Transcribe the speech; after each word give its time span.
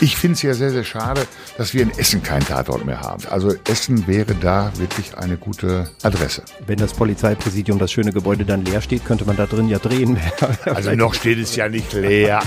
Ich 0.00 0.16
finde 0.16 0.34
es 0.34 0.42
ja 0.42 0.54
sehr, 0.54 0.70
sehr 0.70 0.84
schade, 0.84 1.26
dass 1.56 1.74
wir 1.74 1.82
in 1.82 1.90
Essen 1.90 2.22
keinen 2.22 2.46
Tatort 2.46 2.84
mehr 2.84 3.00
haben. 3.00 3.24
Also 3.30 3.52
Essen 3.68 4.06
wäre 4.06 4.36
da 4.36 4.70
wirklich 4.76 5.18
eine 5.18 5.36
gute 5.36 5.90
Adresse. 6.04 6.44
Wenn 6.66 6.78
das 6.78 6.94
Polizeipräsidium, 6.94 7.80
das 7.80 7.90
schöne 7.90 8.12
Gebäude 8.12 8.44
dann 8.44 8.64
leer 8.64 8.80
steht, 8.80 9.04
könnte 9.04 9.24
man 9.24 9.36
da 9.36 9.46
drin 9.46 9.68
ja 9.68 9.78
drehen. 9.78 10.16
Also 10.64 10.92
noch 10.92 11.14
steht 11.14 11.38
es 11.38 11.56
ja 11.56 11.68
nicht 11.68 11.92
leer. 11.92 12.40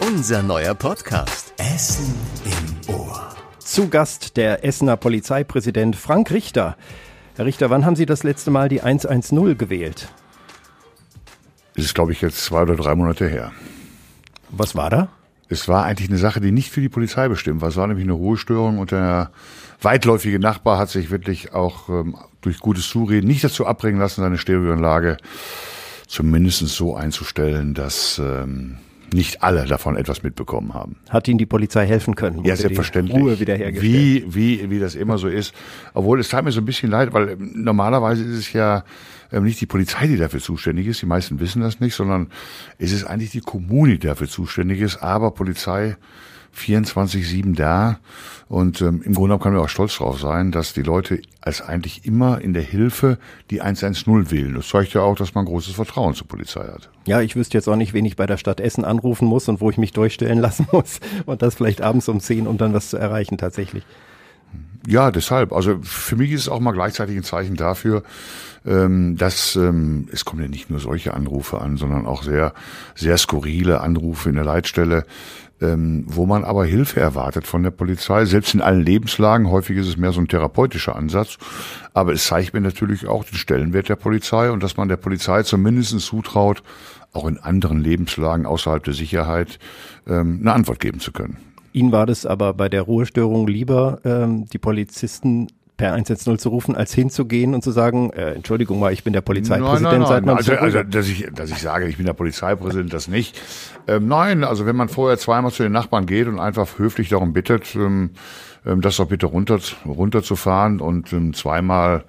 Unser 0.00 0.42
neuer 0.42 0.74
Podcast. 0.74 1.52
Essen 1.56 2.14
im 2.44 2.94
Ohr. 2.94 3.34
Zu 3.58 3.88
Gast 3.88 4.36
der 4.36 4.64
Essener 4.64 4.96
Polizeipräsident 4.96 5.96
Frank 5.96 6.30
Richter. 6.30 6.76
Herr 7.34 7.46
Richter, 7.46 7.70
wann 7.70 7.84
haben 7.84 7.96
Sie 7.96 8.06
das 8.06 8.22
letzte 8.22 8.52
Mal 8.52 8.68
die 8.68 8.82
110 8.82 9.58
gewählt? 9.58 10.08
Das 11.74 11.86
ist, 11.86 11.94
glaube 11.94 12.12
ich, 12.12 12.20
jetzt 12.20 12.44
zwei 12.44 12.62
oder 12.62 12.76
drei 12.76 12.94
Monate 12.94 13.28
her. 13.28 13.50
Was 14.50 14.76
war 14.76 14.90
da? 14.90 15.08
Es 15.48 15.68
war 15.68 15.84
eigentlich 15.84 16.08
eine 16.08 16.18
Sache, 16.18 16.40
die 16.40 16.52
nicht 16.52 16.70
für 16.70 16.80
die 16.80 16.88
Polizei 16.88 17.28
bestimmt 17.28 17.60
war. 17.60 17.68
Es 17.68 17.76
war 17.76 17.86
nämlich 17.86 18.04
eine 18.04 18.14
Ruhestörung 18.14 18.78
und 18.78 18.90
der 18.90 19.30
weitläufige 19.82 20.38
Nachbar 20.38 20.78
hat 20.78 20.88
sich 20.88 21.10
wirklich 21.10 21.52
auch 21.52 21.88
ähm, 21.88 22.16
durch 22.40 22.58
gutes 22.58 22.88
Zureden 22.88 23.26
nicht 23.26 23.44
dazu 23.44 23.66
abbringen 23.66 24.00
lassen, 24.00 24.22
seine 24.22 24.38
Stereoanlage 24.38 25.18
zumindest 26.06 26.60
so 26.68 26.96
einzustellen, 26.96 27.74
dass 27.74 28.18
ähm, 28.18 28.78
nicht 29.12 29.42
alle 29.42 29.64
davon 29.66 29.96
etwas 29.96 30.22
mitbekommen 30.22 30.74
haben. 30.74 30.96
Hat 31.08 31.28
Ihnen 31.28 31.38
die 31.38 31.46
Polizei 31.46 31.86
helfen 31.86 32.14
können? 32.14 32.44
Ja, 32.44 32.56
selbstverständlich. 32.56 33.16
Ruhe 33.16 33.40
wiederhergestellt? 33.40 33.92
Wie, 33.92 34.34
wie, 34.34 34.70
wie 34.70 34.78
das 34.78 34.94
immer 34.94 35.18
so 35.18 35.28
ist. 35.28 35.54
Obwohl 35.92 36.20
es 36.20 36.28
tat 36.28 36.44
mir 36.44 36.52
so 36.52 36.60
ein 36.60 36.64
bisschen 36.64 36.90
leid, 36.90 37.12
weil 37.12 37.30
ähm, 37.30 37.52
normalerweise 37.54 38.24
ist 38.24 38.38
es 38.38 38.52
ja 38.52 38.84
ähm, 39.32 39.44
nicht 39.44 39.60
die 39.60 39.66
Polizei, 39.66 40.06
die 40.06 40.16
dafür 40.16 40.40
zuständig 40.40 40.86
ist. 40.86 41.02
Die 41.02 41.06
meisten 41.06 41.40
wissen 41.40 41.62
das 41.62 41.80
nicht, 41.80 41.94
sondern 41.94 42.28
es 42.78 42.92
ist 42.92 43.04
eigentlich 43.04 43.30
die 43.30 43.40
Kommune, 43.40 43.98
die 43.98 44.06
dafür 44.06 44.28
zuständig 44.28 44.80
ist. 44.80 44.98
Aber 44.98 45.32
Polizei 45.32 45.96
24-7 46.56 47.54
da. 47.54 47.98
Und 48.48 48.82
ähm, 48.82 49.02
im 49.02 49.14
Grunde 49.14 49.38
kann 49.38 49.54
man 49.54 49.62
auch 49.62 49.68
stolz 49.68 49.96
drauf 49.96 50.20
sein, 50.20 50.52
dass 50.52 50.74
die 50.74 50.82
Leute 50.82 51.22
als 51.40 51.62
eigentlich 51.62 52.04
immer 52.04 52.40
in 52.40 52.52
der 52.52 52.62
Hilfe 52.62 53.18
die 53.50 53.62
110 53.62 54.30
wählen. 54.30 54.54
Das 54.54 54.68
zeigt 54.68 54.92
ja 54.92 55.00
auch, 55.00 55.16
dass 55.16 55.34
man 55.34 55.46
großes 55.46 55.74
Vertrauen 55.74 56.14
zur 56.14 56.28
Polizei 56.28 56.64
hat. 56.64 56.90
Ja, 57.06 57.20
ich 57.20 57.36
wüsste 57.36 57.56
jetzt 57.56 57.68
auch 57.68 57.76
nicht, 57.76 57.94
wen 57.94 58.04
ich 58.04 58.16
bei 58.16 58.26
der 58.26 58.36
Stadt 58.36 58.60
Essen 58.60 58.84
anrufen 58.84 59.26
muss 59.26 59.48
und 59.48 59.60
wo 59.60 59.70
ich 59.70 59.78
mich 59.78 59.92
durchstellen 59.92 60.38
lassen 60.40 60.66
muss. 60.72 61.00
Und 61.26 61.42
das 61.42 61.54
vielleicht 61.54 61.80
abends 61.80 62.08
um 62.08 62.20
10, 62.20 62.46
um 62.46 62.58
dann 62.58 62.74
was 62.74 62.90
zu 62.90 62.96
erreichen 62.96 63.38
tatsächlich. 63.38 63.84
Ja, 64.86 65.10
deshalb. 65.10 65.52
Also 65.52 65.78
für 65.82 66.16
mich 66.16 66.30
ist 66.32 66.42
es 66.42 66.48
auch 66.48 66.60
mal 66.60 66.72
gleichzeitig 66.72 67.16
ein 67.16 67.22
Zeichen 67.22 67.56
dafür, 67.56 68.02
ähm, 68.66 69.16
dass 69.16 69.56
ähm, 69.56 70.08
es 70.12 70.24
kommen 70.24 70.42
ja 70.42 70.48
nicht 70.48 70.70
nur 70.70 70.80
solche 70.80 71.14
Anrufe 71.14 71.60
an, 71.60 71.76
sondern 71.76 72.06
auch 72.06 72.22
sehr, 72.22 72.52
sehr 72.94 73.16
skurrile 73.16 73.80
Anrufe 73.80 74.28
in 74.28 74.34
der 74.34 74.44
Leitstelle, 74.44 75.06
ähm, 75.60 76.04
wo 76.06 76.26
man 76.26 76.44
aber 76.44 76.64
Hilfe 76.64 77.00
erwartet 77.00 77.46
von 77.46 77.62
der 77.62 77.70
Polizei, 77.70 78.24
selbst 78.24 78.54
in 78.54 78.60
allen 78.60 78.84
Lebenslagen. 78.84 79.50
Häufig 79.50 79.76
ist 79.76 79.88
es 79.88 79.96
mehr 79.96 80.12
so 80.12 80.20
ein 80.20 80.28
therapeutischer 80.28 80.96
Ansatz. 80.96 81.38
Aber 81.92 82.12
es 82.12 82.26
zeigt 82.26 82.54
mir 82.54 82.60
natürlich 82.60 83.06
auch 83.06 83.24
den 83.24 83.36
Stellenwert 83.36 83.88
der 83.88 83.96
Polizei 83.96 84.50
und 84.50 84.62
dass 84.62 84.76
man 84.76 84.88
der 84.88 84.96
Polizei 84.96 85.42
zumindest 85.42 85.98
zutraut, 86.00 86.62
auch 87.12 87.26
in 87.26 87.38
anderen 87.38 87.80
Lebenslagen 87.80 88.46
außerhalb 88.46 88.82
der 88.82 88.94
Sicherheit 88.94 89.58
ähm, 90.08 90.38
eine 90.40 90.52
Antwort 90.52 90.80
geben 90.80 91.00
zu 91.00 91.12
können. 91.12 91.36
Ihnen 91.72 91.92
war 91.92 92.06
das 92.06 92.26
aber 92.26 92.54
bei 92.54 92.68
der 92.68 92.82
Ruhestörung 92.82 93.46
lieber, 93.46 94.00
ähm, 94.04 94.46
die 94.46 94.58
Polizisten 94.58 95.48
per 95.76 95.92
110 95.92 96.38
zu 96.38 96.48
rufen, 96.50 96.76
als 96.76 96.94
hinzugehen 96.94 97.54
und 97.54 97.62
zu 97.62 97.70
sagen, 97.70 98.10
äh, 98.10 98.34
Entschuldigung 98.34 98.78
mal, 98.78 98.92
ich 98.92 99.02
bin 99.02 99.12
der 99.12 99.22
Polizeipräsident 99.22 99.82
nein, 99.82 100.00
nein, 100.00 100.08
seit 100.08 100.24
nein. 100.24 100.36
Also, 100.36 100.52
also 100.52 100.82
dass 100.84 101.08
ich, 101.08 101.28
dass 101.34 101.50
ich 101.50 101.58
sage, 101.58 101.86
ich 101.86 101.96
bin 101.96 102.06
der 102.06 102.12
Polizeipräsident, 102.12 102.92
das 102.92 103.08
nicht. 103.08 103.40
Ähm, 103.88 104.06
nein, 104.06 104.44
also 104.44 104.66
wenn 104.66 104.76
man 104.76 104.88
vorher 104.88 105.18
zweimal 105.18 105.50
zu 105.50 105.62
den 105.62 105.72
Nachbarn 105.72 106.06
geht 106.06 106.28
und 106.28 106.38
einfach 106.38 106.78
höflich 106.78 107.08
darum 107.08 107.32
bittet, 107.32 107.74
ähm, 107.74 108.10
ähm, 108.64 108.80
das 108.80 108.96
doch 108.96 109.08
bitte 109.08 109.26
runter, 109.26 109.58
runterzufahren 109.84 110.80
und 110.80 111.12
ähm, 111.12 111.34
zweimal 111.34 112.04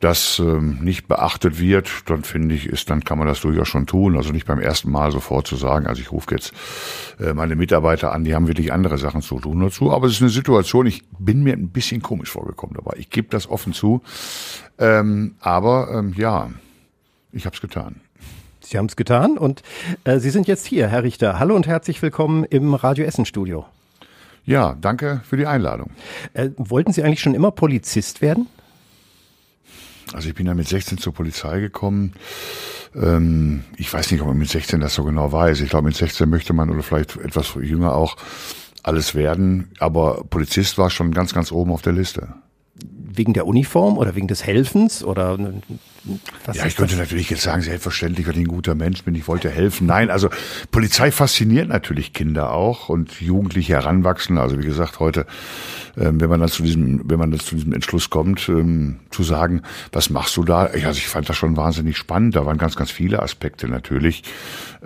das 0.00 0.38
ähm, 0.38 0.78
nicht 0.80 1.08
beachtet 1.08 1.58
wird, 1.58 1.88
dann 2.06 2.22
finde 2.22 2.54
ich, 2.54 2.66
ist, 2.66 2.88
dann 2.88 3.02
kann 3.02 3.18
man 3.18 3.26
das 3.26 3.40
durchaus 3.40 3.66
schon 3.66 3.86
tun. 3.86 4.16
Also 4.16 4.30
nicht 4.30 4.46
beim 4.46 4.60
ersten 4.60 4.90
Mal 4.90 5.10
sofort 5.10 5.46
zu 5.48 5.56
sagen, 5.56 5.86
also 5.86 6.00
ich 6.00 6.12
rufe 6.12 6.32
jetzt 6.32 6.52
äh, 7.18 7.32
meine 7.32 7.56
Mitarbeiter 7.56 8.12
an, 8.12 8.22
die 8.22 8.34
haben 8.34 8.46
wirklich 8.46 8.72
andere 8.72 8.98
Sachen 8.98 9.22
zu 9.22 9.40
tun 9.40 9.60
dazu. 9.60 9.90
Aber 9.92 10.06
es 10.06 10.14
ist 10.14 10.22
eine 10.22 10.30
Situation, 10.30 10.86
ich 10.86 11.02
bin 11.18 11.42
mir 11.42 11.54
ein 11.54 11.70
bisschen 11.70 12.00
komisch 12.00 12.30
vorgekommen 12.30 12.76
dabei. 12.76 12.96
Ich 12.98 13.10
gebe 13.10 13.28
das 13.30 13.48
offen 13.48 13.72
zu. 13.72 14.02
Ähm, 14.78 15.34
aber 15.40 15.90
ähm, 15.92 16.14
ja, 16.16 16.50
ich 17.32 17.44
habe 17.44 17.54
es 17.54 17.60
getan. 17.60 18.00
Sie 18.60 18.78
haben 18.78 18.86
es 18.86 18.96
getan 18.96 19.36
und 19.36 19.62
äh, 20.04 20.18
Sie 20.18 20.30
sind 20.30 20.46
jetzt 20.46 20.66
hier, 20.66 20.88
Herr 20.88 21.02
Richter. 21.02 21.40
Hallo 21.40 21.56
und 21.56 21.66
herzlich 21.66 22.00
willkommen 22.02 22.44
im 22.44 22.74
Radio 22.74 23.04
Essen 23.04 23.24
Studio. 23.24 23.66
Ja, 24.44 24.76
danke 24.80 25.22
für 25.24 25.36
die 25.36 25.46
Einladung. 25.46 25.90
Äh, 26.34 26.50
wollten 26.56 26.92
Sie 26.92 27.02
eigentlich 27.02 27.20
schon 27.20 27.34
immer 27.34 27.50
Polizist 27.50 28.22
werden? 28.22 28.46
Also 30.12 30.28
ich 30.28 30.34
bin 30.34 30.46
ja 30.46 30.54
mit 30.54 30.68
16 30.68 30.98
zur 30.98 31.12
Polizei 31.12 31.60
gekommen. 31.60 32.14
Ähm, 32.94 33.64
ich 33.76 33.92
weiß 33.92 34.10
nicht, 34.10 34.20
ob 34.20 34.28
man 34.28 34.38
mit 34.38 34.48
16 34.48 34.80
das 34.80 34.94
so 34.94 35.04
genau 35.04 35.30
weiß. 35.32 35.60
Ich 35.60 35.70
glaube, 35.70 35.86
mit 35.86 35.96
16 35.96 36.28
möchte 36.28 36.52
man 36.52 36.70
oder 36.70 36.82
vielleicht 36.82 37.16
etwas 37.16 37.54
jünger 37.60 37.94
auch 37.94 38.16
alles 38.82 39.14
werden. 39.14 39.70
Aber 39.78 40.24
Polizist 40.28 40.78
war 40.78 40.90
schon 40.90 41.12
ganz, 41.12 41.34
ganz 41.34 41.52
oben 41.52 41.72
auf 41.72 41.82
der 41.82 41.92
Liste. 41.92 42.34
Wegen 42.84 43.32
der 43.32 43.46
Uniform 43.46 43.98
oder 43.98 44.14
wegen 44.14 44.28
des 44.28 44.44
Helfens 44.44 45.02
oder 45.02 45.38
was 46.44 46.56
ja, 46.56 46.66
ich 46.66 46.76
könnte 46.76 46.96
das? 46.96 47.06
natürlich 47.06 47.30
jetzt 47.30 47.42
sagen, 47.42 47.62
selbstverständlich, 47.62 48.26
weil 48.26 48.34
ich 48.34 48.44
ein 48.44 48.48
guter 48.48 48.74
Mensch 48.74 49.04
bin, 49.04 49.14
ich 49.14 49.28
wollte 49.28 49.50
helfen. 49.50 49.86
Nein, 49.86 50.10
also 50.10 50.28
Polizei 50.70 51.10
fasziniert 51.10 51.68
natürlich 51.68 52.12
Kinder 52.12 52.52
auch 52.52 52.88
und 52.88 53.20
Jugendliche 53.20 53.74
heranwachsen. 53.74 54.38
Also 54.38 54.58
wie 54.58 54.64
gesagt, 54.64 55.00
heute, 55.00 55.26
ähm, 55.96 56.20
wenn 56.20 56.30
man 56.30 56.40
dann 56.40 56.48
zu 56.48 56.62
diesem, 56.62 57.02
wenn 57.04 57.18
man 57.18 57.30
dann 57.30 57.40
zu 57.40 57.54
diesem 57.54 57.72
Entschluss 57.72 58.10
kommt, 58.10 58.48
ähm, 58.48 59.00
zu 59.10 59.22
sagen, 59.22 59.62
was 59.92 60.10
machst 60.10 60.36
du 60.36 60.44
da? 60.44 60.64
Also 60.64 60.98
ich 60.98 61.08
fand 61.08 61.28
das 61.28 61.36
schon 61.36 61.56
wahnsinnig 61.56 61.96
spannend. 61.96 62.36
Da 62.36 62.46
waren 62.46 62.58
ganz, 62.58 62.76
ganz 62.76 62.90
viele 62.90 63.22
Aspekte 63.22 63.68
natürlich. 63.68 64.22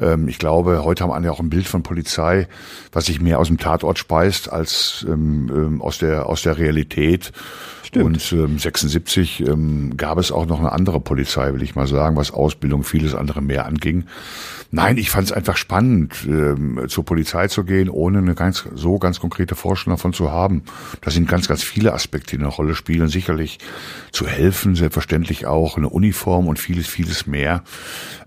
Ähm, 0.01 0.29
ich 0.29 0.39
glaube, 0.39 0.85
heute 0.85 1.05
haben 1.05 1.11
wir 1.11 1.25
ja 1.25 1.31
auch 1.31 1.41
ein 1.41 1.51
Bild 1.51 1.67
von 1.67 1.83
Polizei, 1.83 2.49
was 2.93 3.07
sich 3.07 3.21
mehr 3.21 3.39
aus 3.39 3.49
dem 3.49 3.59
Tatort 3.59 3.99
speist 3.99 4.51
als 4.51 5.07
aus 5.81 5.99
der 5.99 6.27
aus 6.27 6.43
der 6.43 6.59
Realität. 6.59 7.33
Stimmt. 7.93 8.07
Und 8.07 8.33
ähm, 8.33 8.59
76 8.59 9.47
ähm, 9.47 9.99
gab 9.99 10.17
es 10.17 10.33
auch 10.33 10.47
noch 10.47 10.61
eine 10.61 10.73
andere 10.73 10.99
Polizei, 10.99 11.53
will 11.53 11.63
ich 11.63 11.75
mal 11.75 11.87
sagen, 11.87 12.17
was 12.17 12.31
Ausbildung, 12.31 12.85
vieles 12.85 13.15
andere 13.15 13.43
mehr 13.43 13.67
anging. 13.67 14.05
Nein, 14.71 14.97
ich 14.97 15.11
fand 15.11 15.27
es 15.27 15.33
einfach 15.33 15.59
spannend, 15.59 16.15
ähm, 16.27 16.87
zur 16.89 17.05
Polizei 17.05 17.49
zu 17.49 17.65
gehen, 17.65 17.91
ohne 17.91 18.17
eine 18.17 18.35
ganz 18.35 18.67
so 18.75 18.99
ganz 18.99 19.21
konkrete 19.21 19.57
Vorstellung 19.57 19.99
davon 19.99 20.15
zu 20.15 20.31
haben. 20.31 20.63
Da 21.03 21.11
sind 21.11 21.29
ganz, 21.29 21.49
ganz 21.49 21.63
viele 21.63 21.93
Aspekte, 21.93 22.39
die 22.39 22.43
eine 22.43 22.51
Rolle 22.51 22.75
spielen. 22.75 23.09
Sicherlich 23.09 23.59
zu 24.11 24.27
helfen, 24.27 24.75
selbstverständlich 24.75 25.45
auch 25.45 25.77
eine 25.77 25.91
Uniform 25.91 26.47
und 26.47 26.59
vieles, 26.59 26.87
vieles 26.87 27.27
mehr. 27.27 27.63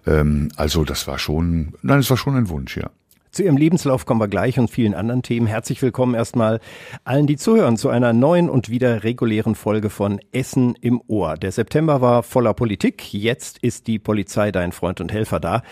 Ähm, 0.05 0.49
also 0.57 0.83
das 0.83 1.07
war 1.07 1.17
schon, 1.17 1.73
nein, 1.81 2.01
es 2.01 2.09
war 2.11 2.17
schon 2.17 2.35
ein 2.35 2.49
Wunsch, 2.49 2.77
ja. 2.77 2.91
Zu 3.35 3.43
Ihrem 3.43 3.57
Lebenslauf 3.57 4.05
kommen 4.05 4.21
wir 4.21 4.29
gleich 4.29 4.59
und 4.59 4.69
vielen 4.69 4.93
anderen 4.93 5.21
Themen. 5.21 5.45
Herzlich 5.45 5.81
willkommen 5.81 6.15
erstmal 6.15 6.61
allen, 7.03 7.27
die 7.27 7.35
zuhören, 7.35 7.75
zu 7.75 7.89
einer 7.89 8.13
neuen 8.13 8.49
und 8.49 8.69
wieder 8.69 9.03
regulären 9.03 9.55
Folge 9.55 9.89
von 9.89 10.21
Essen 10.31 10.73
im 10.79 11.01
Ohr. 11.07 11.35
Der 11.35 11.51
September 11.51 11.99
war 11.99 12.23
voller 12.23 12.53
Politik. 12.53 13.13
Jetzt 13.13 13.57
ist 13.57 13.87
die 13.87 13.99
Polizei 13.99 14.53
dein 14.53 14.71
Freund 14.71 15.01
und 15.01 15.11
Helfer 15.11 15.41
da. 15.41 15.63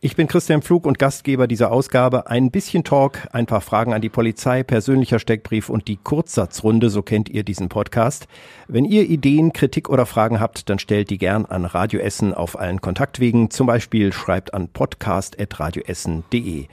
Ich 0.00 0.16
bin 0.16 0.26
Christian 0.26 0.62
Pflug 0.62 0.84
und 0.84 0.98
Gastgeber 0.98 1.46
dieser 1.46 1.70
Ausgabe. 1.70 2.26
Ein 2.26 2.50
bisschen 2.50 2.82
Talk, 2.82 3.28
ein 3.30 3.46
paar 3.46 3.60
Fragen 3.60 3.94
an 3.94 4.02
die 4.02 4.08
Polizei, 4.08 4.64
persönlicher 4.64 5.20
Steckbrief 5.20 5.68
und 5.68 5.86
die 5.86 5.98
Kurzsatzrunde, 5.98 6.90
so 6.90 7.02
kennt 7.02 7.28
ihr 7.28 7.44
diesen 7.44 7.68
Podcast. 7.68 8.26
Wenn 8.66 8.84
ihr 8.84 9.08
Ideen, 9.08 9.52
Kritik 9.52 9.90
oder 9.90 10.06
Fragen 10.06 10.40
habt, 10.40 10.68
dann 10.68 10.80
stellt 10.80 11.08
die 11.08 11.18
gern 11.18 11.44
an 11.44 11.66
Radio 11.66 12.00
Essen 12.00 12.34
auf 12.34 12.58
allen 12.58 12.80
Kontaktwegen. 12.80 13.50
Zum 13.50 13.68
Beispiel 13.68 14.12
schreibt 14.12 14.54
an 14.54 14.66
podcast.radioessen.de. 14.66 16.66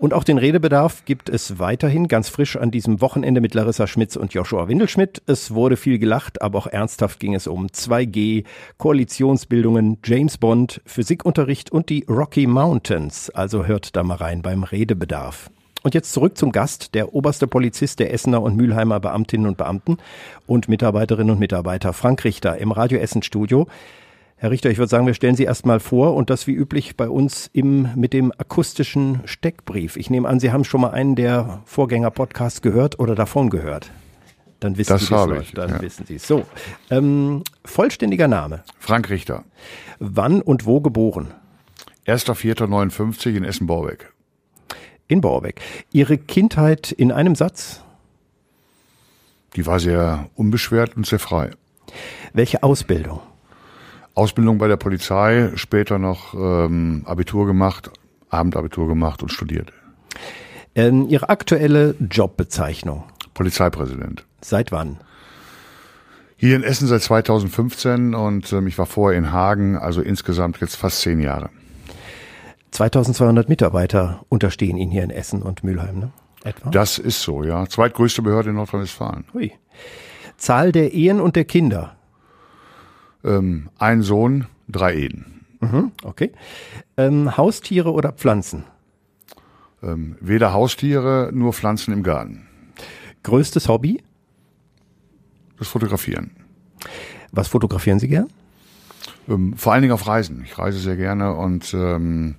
Und 0.00 0.14
auch 0.14 0.24
den 0.24 0.38
Redebedarf 0.38 1.04
gibt 1.04 1.28
es 1.28 1.58
weiterhin 1.58 2.08
ganz 2.08 2.30
frisch 2.30 2.56
an 2.56 2.70
diesem 2.70 3.02
Wochenende 3.02 3.42
mit 3.42 3.52
Larissa 3.52 3.86
Schmitz 3.86 4.16
und 4.16 4.32
Joshua 4.32 4.66
Windelschmidt. 4.66 5.20
Es 5.26 5.52
wurde 5.52 5.76
viel 5.76 5.98
gelacht, 5.98 6.40
aber 6.40 6.56
auch 6.58 6.66
ernsthaft 6.66 7.20
ging 7.20 7.34
es 7.34 7.46
um 7.46 7.66
2G, 7.66 8.44
Koalitionsbildungen, 8.78 9.98
James 10.02 10.38
Bond, 10.38 10.80
Physikunterricht 10.86 11.70
und 11.70 11.90
die 11.90 12.06
Rocky 12.08 12.46
Mountains. 12.46 13.28
Also 13.28 13.66
hört 13.66 13.94
da 13.94 14.02
mal 14.02 14.14
rein 14.14 14.40
beim 14.40 14.62
Redebedarf. 14.62 15.50
Und 15.82 15.92
jetzt 15.92 16.14
zurück 16.14 16.38
zum 16.38 16.50
Gast, 16.50 16.94
der 16.94 17.12
oberste 17.12 17.46
Polizist 17.46 17.98
der 17.98 18.14
Essener 18.14 18.40
und 18.40 18.56
Mülheimer 18.56 19.00
Beamtinnen 19.00 19.46
und 19.46 19.58
Beamten 19.58 19.98
und 20.46 20.66
Mitarbeiterinnen 20.66 21.32
und 21.32 21.40
Mitarbeiter, 21.40 21.92
Frank 21.92 22.24
Richter 22.24 22.56
im 22.56 22.72
Radio 22.72 22.98
Essen 22.98 23.22
Studio. 23.22 23.66
Herr 24.42 24.50
Richter, 24.50 24.70
ich 24.70 24.78
würde 24.78 24.88
sagen, 24.88 25.06
wir 25.06 25.12
stellen 25.12 25.36
Sie 25.36 25.44
erstmal 25.44 25.80
vor 25.80 26.14
und 26.14 26.30
das 26.30 26.46
wie 26.46 26.54
üblich 26.54 26.96
bei 26.96 27.10
uns 27.10 27.50
im, 27.52 27.90
mit 27.94 28.14
dem 28.14 28.32
akustischen 28.32 29.20
Steckbrief. 29.26 29.98
Ich 29.98 30.08
nehme 30.08 30.26
an, 30.26 30.40
Sie 30.40 30.50
haben 30.50 30.64
schon 30.64 30.80
mal 30.80 30.92
einen 30.92 31.14
der 31.14 31.60
Vorgänger-Podcasts 31.66 32.62
gehört 32.62 32.98
oder 32.98 33.14
davon 33.14 33.50
gehört. 33.50 33.90
Dann 34.58 34.78
wissen 34.78 34.94
das 34.94 35.08
Sie, 35.08 35.14
habe 35.14 35.42
ich, 35.42 35.52
Dann 35.52 35.68
ja. 35.68 35.82
wissen 35.82 36.06
Sie 36.06 36.14
es. 36.14 36.26
So, 36.26 36.46
ähm, 36.88 37.44
vollständiger 37.66 38.28
Name. 38.28 38.64
Frank 38.78 39.10
Richter. 39.10 39.44
Wann 39.98 40.40
und 40.40 40.64
wo 40.64 40.80
geboren? 40.80 41.34
1.4.59 42.06 43.36
in 43.36 43.44
Essen-Borbeck. 43.44 44.10
In 45.06 45.20
Borbeck. 45.20 45.60
Ihre 45.92 46.16
Kindheit 46.16 46.92
in 46.92 47.12
einem 47.12 47.34
Satz? 47.34 47.82
Die 49.54 49.66
war 49.66 49.80
sehr 49.80 50.30
unbeschwert 50.34 50.96
und 50.96 51.04
sehr 51.04 51.18
frei. 51.18 51.50
Welche 52.32 52.62
Ausbildung? 52.62 53.20
Ausbildung 54.20 54.58
bei 54.58 54.68
der 54.68 54.76
Polizei, 54.76 55.50
später 55.54 55.98
noch 55.98 56.34
ähm, 56.34 57.04
Abitur 57.06 57.46
gemacht, 57.46 57.90
Abendabitur 58.28 58.86
gemacht 58.86 59.22
und 59.22 59.30
studiert. 59.32 59.72
Ähm, 60.74 61.06
Ihre 61.08 61.30
aktuelle 61.30 61.94
Jobbezeichnung? 61.98 63.04
Polizeipräsident. 63.32 64.26
Seit 64.42 64.72
wann? 64.72 64.98
Hier 66.36 66.54
in 66.54 66.62
Essen 66.62 66.86
seit 66.86 67.00
2015 67.00 68.14
und 68.14 68.52
ähm, 68.52 68.66
ich 68.66 68.76
war 68.76 68.84
vorher 68.84 69.18
in 69.18 69.32
Hagen, 69.32 69.78
also 69.78 70.02
insgesamt 70.02 70.60
jetzt 70.60 70.76
fast 70.76 71.00
zehn 71.00 71.20
Jahre. 71.20 71.48
2200 72.72 73.48
Mitarbeiter 73.48 74.26
unterstehen 74.28 74.76
Ihnen 74.76 74.90
hier 74.90 75.02
in 75.02 75.10
Essen 75.10 75.40
und 75.40 75.64
Mülheim, 75.64 75.98
ne? 75.98 76.12
Etwa? 76.44 76.68
Das 76.68 76.98
ist 76.98 77.22
so, 77.22 77.42
ja. 77.42 77.66
Zweitgrößte 77.66 78.20
Behörde 78.20 78.50
in 78.50 78.56
Nordrhein-Westfalen. 78.56 79.24
Hui. 79.32 79.52
Zahl 80.36 80.72
der 80.72 80.92
Ehen 80.92 81.20
und 81.20 81.36
der 81.36 81.46
Kinder? 81.46 81.96
Ähm, 83.24 83.68
ein 83.78 84.02
Sohn, 84.02 84.46
drei 84.68 84.94
Ehen. 84.94 85.44
Mhm, 85.60 85.92
okay. 86.02 86.32
Ähm, 86.96 87.36
Haustiere 87.36 87.92
oder 87.92 88.12
Pflanzen? 88.12 88.64
Ähm, 89.82 90.16
weder 90.20 90.52
Haustiere, 90.52 91.30
nur 91.32 91.52
Pflanzen 91.52 91.92
im 91.92 92.02
Garten. 92.02 92.46
Größtes 93.22 93.68
Hobby? 93.68 94.02
Das 95.58 95.68
Fotografieren. 95.68 96.30
Was 97.32 97.48
fotografieren 97.48 97.98
Sie 97.98 98.08
gern? 98.08 98.28
Ähm, 99.28 99.54
vor 99.56 99.72
allen 99.72 99.82
Dingen 99.82 99.92
auf 99.92 100.06
Reisen. 100.06 100.42
Ich 100.44 100.58
reise 100.58 100.78
sehr 100.78 100.96
gerne 100.96 101.34
und 101.34 101.74
ähm, 101.74 102.36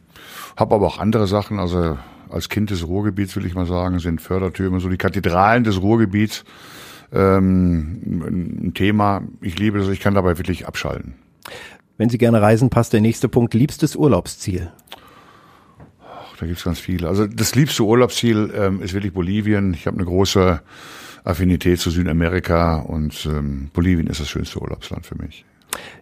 habe 0.58 0.76
aber 0.76 0.88
auch 0.88 1.00
andere 1.00 1.28
Sachen. 1.28 1.60
Also 1.60 1.98
als 2.30 2.50
Kind 2.50 2.72
des 2.72 2.88
Ruhrgebiets 2.88 3.36
will 3.36 3.46
ich 3.46 3.54
mal 3.54 3.66
sagen, 3.66 4.00
sind 4.00 4.22
Fördertürme, 4.22 4.80
so 4.80 4.90
die 4.90 4.98
Kathedralen 4.98 5.64
des 5.64 5.82
Ruhrgebiets 5.82 6.44
ähm, 7.12 8.66
ein 8.66 8.74
Thema. 8.74 9.22
Ich 9.42 9.58
liebe 9.60 9.80
das, 9.80 9.90
ich 9.90 10.00
kann 10.00 10.14
dabei 10.14 10.38
wirklich 10.38 10.68
abschalten. 10.68 11.16
Wenn 11.98 12.10
Sie 12.10 12.18
gerne 12.18 12.42
reisen, 12.42 12.70
passt 12.70 12.94
der 12.94 13.02
nächste 13.02 13.30
Punkt. 13.30 13.54
Liebstes 13.54 13.96
Urlaubsziel? 13.96 14.72
Ach, 16.00 16.38
da 16.38 16.46
gibt's 16.46 16.64
ganz 16.64 16.80
viele. 16.80 17.08
Also 17.08 17.28
das 17.28 17.54
liebste 17.56 17.84
Urlaubsziel 17.84 18.52
ähm, 18.56 18.82
ist 18.82 18.94
wirklich 18.94 19.14
Bolivien. 19.14 19.74
Ich 19.74 19.88
habe 19.88 19.98
eine 19.98 20.06
große 20.06 20.62
Affinität 21.24 21.80
zu 21.80 21.92
Südamerika 21.92 22.78
und 22.78 23.26
ähm, 23.26 23.70
Bolivien 23.74 24.08
ist 24.08 24.20
das 24.20 24.30
schönste 24.30 24.60
Urlaubsland 24.60 25.06
für 25.06 25.16
mich. 25.16 25.46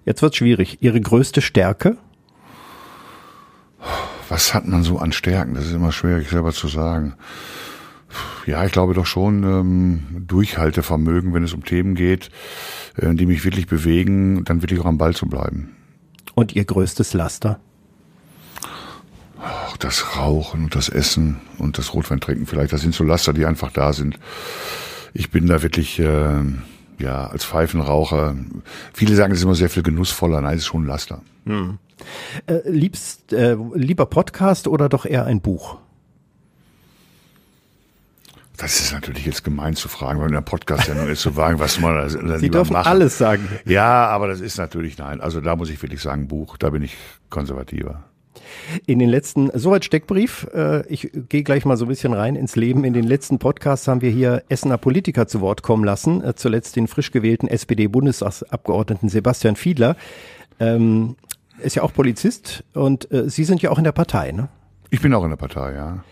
Jetzt 0.06 0.22
wird's 0.22 0.38
schwierig. 0.38 0.78
Ihre 0.82 1.02
größte 1.02 1.42
Stärke? 1.42 1.98
Was 4.30 4.54
hat 4.54 4.68
man 4.68 4.84
so 4.84 5.00
an 5.00 5.12
Stärken? 5.12 5.56
Das 5.56 5.66
ist 5.66 5.74
immer 5.74 5.92
schwierig 5.92 6.30
selber 6.30 6.54
zu 6.54 6.68
sagen. 6.68 7.16
Ja, 8.46 8.66
ich 8.66 8.72
glaube 8.72 8.94
doch 8.94 9.06
schon 9.06 9.44
ähm, 9.44 10.26
Durchhaltevermögen, 10.28 11.34
wenn 11.34 11.44
es 11.44 11.54
um 11.54 11.64
Themen 11.64 11.96
geht, 11.96 12.30
äh, 12.98 13.14
die 13.14 13.26
mich 13.26 13.46
wirklich 13.46 13.68
bewegen, 13.68 14.44
dann 14.46 14.62
wirklich 14.62 14.80
auch 14.80 14.86
am 14.86 14.98
Ball 14.98 15.16
zu 15.16 15.28
bleiben. 15.28 15.76
Und 16.36 16.56
Ihr 16.56 16.66
größtes 16.66 17.14
Laster? 17.14 17.60
Ach, 19.42 19.78
das 19.78 20.18
Rauchen 20.18 20.66
und 20.66 20.76
das 20.76 20.90
Essen 20.90 21.40
und 21.58 21.78
das 21.78 21.94
Rotweintrinken 21.94 22.46
vielleicht, 22.46 22.74
das 22.74 22.82
sind 22.82 22.94
so 22.94 23.04
Laster, 23.04 23.34
die 23.34 23.46
einfach 23.46 23.72
da 23.72 23.94
sind. 23.94 24.20
Ich 25.14 25.32
bin 25.32 25.48
da 25.48 25.62
wirklich, 25.62 26.00
äh, 26.00 26.42
ja, 27.00 27.28
als 27.28 27.46
Pfeifenraucher, 27.46 28.36
viele 28.94 29.16
sagen, 29.16 29.32
es 29.32 29.40
ist 29.40 29.46
immer 29.46 29.56
sehr 29.56 29.70
viel 29.70 29.84
genussvoller, 29.84 30.42
nein, 30.42 30.56
es 30.56 30.64
ist 30.64 30.68
schon 30.68 30.84
ein 30.84 30.88
Laster. 30.88 31.22
Hm. 31.46 31.78
Äh, 32.48 32.70
liebst, 32.70 33.34
äh, 33.34 33.58
lieber 33.76 34.06
Podcast 34.06 34.68
oder 34.68 34.90
doch 34.90 35.06
eher 35.06 35.26
ein 35.26 35.42
Buch? 35.42 35.78
Das 38.60 38.80
ist 38.82 38.92
natürlich 38.92 39.26
jetzt 39.26 39.44
gemein 39.46 39.76
zu 39.76 39.88
fragen, 39.88 40.20
weil 40.20 40.28
in 40.28 40.34
der 40.34 40.42
Podcast-Sendung 40.42 41.08
ist 41.08 41.22
zu 41.22 41.32
fragen, 41.32 41.60
was 41.60 41.80
man 41.80 41.96
da, 41.96 42.08
da 42.28 42.40
Sie 42.40 42.50
dürfen 42.50 42.74
machen. 42.74 42.88
alles 42.88 43.18
sagen. 43.18 43.48
Ja, 43.66 44.08
aber 44.08 44.28
das 44.28 44.42
ist 44.42 44.58
natürlich 44.58 44.98
nein. 44.98 45.22
Also 45.22 45.40
da 45.40 45.56
muss 45.56 45.70
ich 45.70 45.82
wirklich 45.82 46.02
sagen, 46.02 46.28
Buch, 46.28 46.58
da 46.58 46.70
bin 46.70 46.84
ich 46.84 46.98
konservativer. 47.30 48.04
In 48.86 49.00
den 49.00 49.10
letzten, 49.10 49.50
soweit 49.54 49.86
Steckbrief, 49.86 50.46
äh, 50.54 50.86
ich 50.88 51.10
gehe 51.30 51.44
gleich 51.44 51.66
mal 51.66 51.78
so 51.78 51.86
ein 51.86 51.88
bisschen 51.88 52.14
rein 52.14 52.36
ins 52.36 52.56
Leben. 52.56 52.84
In 52.84 52.94
den 52.94 53.06
letzten 53.06 53.40
Podcasts 53.40 53.88
haben 53.88 54.02
wir 54.02 54.12
hier 54.12 54.44
Essener 54.50 54.78
Politiker 54.78 55.28
zu 55.28 55.40
Wort 55.40 55.62
kommen 55.62 55.84
lassen, 55.86 56.24
äh, 56.24 56.36
zuletzt 56.36 56.76
den 56.76 56.88
frisch 56.88 57.12
gewählten 57.12 57.48
SPD-Bundestagsabgeordneten 57.48 59.08
Sebastian 59.10 59.56
Fiedler. 59.56 59.96
Ähm, 60.60 61.16
ist 61.60 61.76
ja 61.76 61.84
auch 61.84 61.94
Polizist 61.94 62.64
und 62.74 63.12
äh, 63.12 63.30
Sie 63.30 63.44
sind 63.46 63.62
ja 63.62 63.70
auch 63.72 63.78
in 63.78 63.84
der 63.86 63.92
Partei, 63.94 64.32
ne? 64.32 64.50
Ich 64.90 65.02
bin 65.02 65.14
auch 65.14 65.24
in 65.24 65.30
der 65.30 65.38
Partei, 65.38 65.74
ja. 65.74 66.04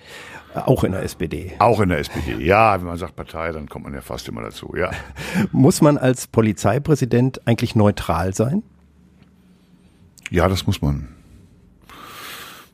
Auch 0.66 0.84
in 0.84 0.92
der 0.92 1.04
SPD. 1.04 1.54
Auch 1.60 1.80
in 1.80 1.90
der 1.90 2.00
SPD, 2.00 2.44
ja. 2.44 2.80
Wenn 2.80 2.88
man 2.88 2.98
sagt 2.98 3.16
Partei, 3.16 3.52
dann 3.52 3.68
kommt 3.68 3.86
man 3.86 3.94
ja 3.94 4.02
fast 4.02 4.28
immer 4.28 4.42
dazu, 4.42 4.74
ja. 4.78 4.92
Muss 5.52 5.82
man 5.82 5.98
als 5.98 6.28
Polizeipräsident 6.28 7.46
eigentlich 7.48 7.76
neutral 7.76 8.34
sein? 8.34 8.64
Ja, 10.30 10.50
das 10.50 10.68
muss 10.68 10.82
man. 10.82 11.08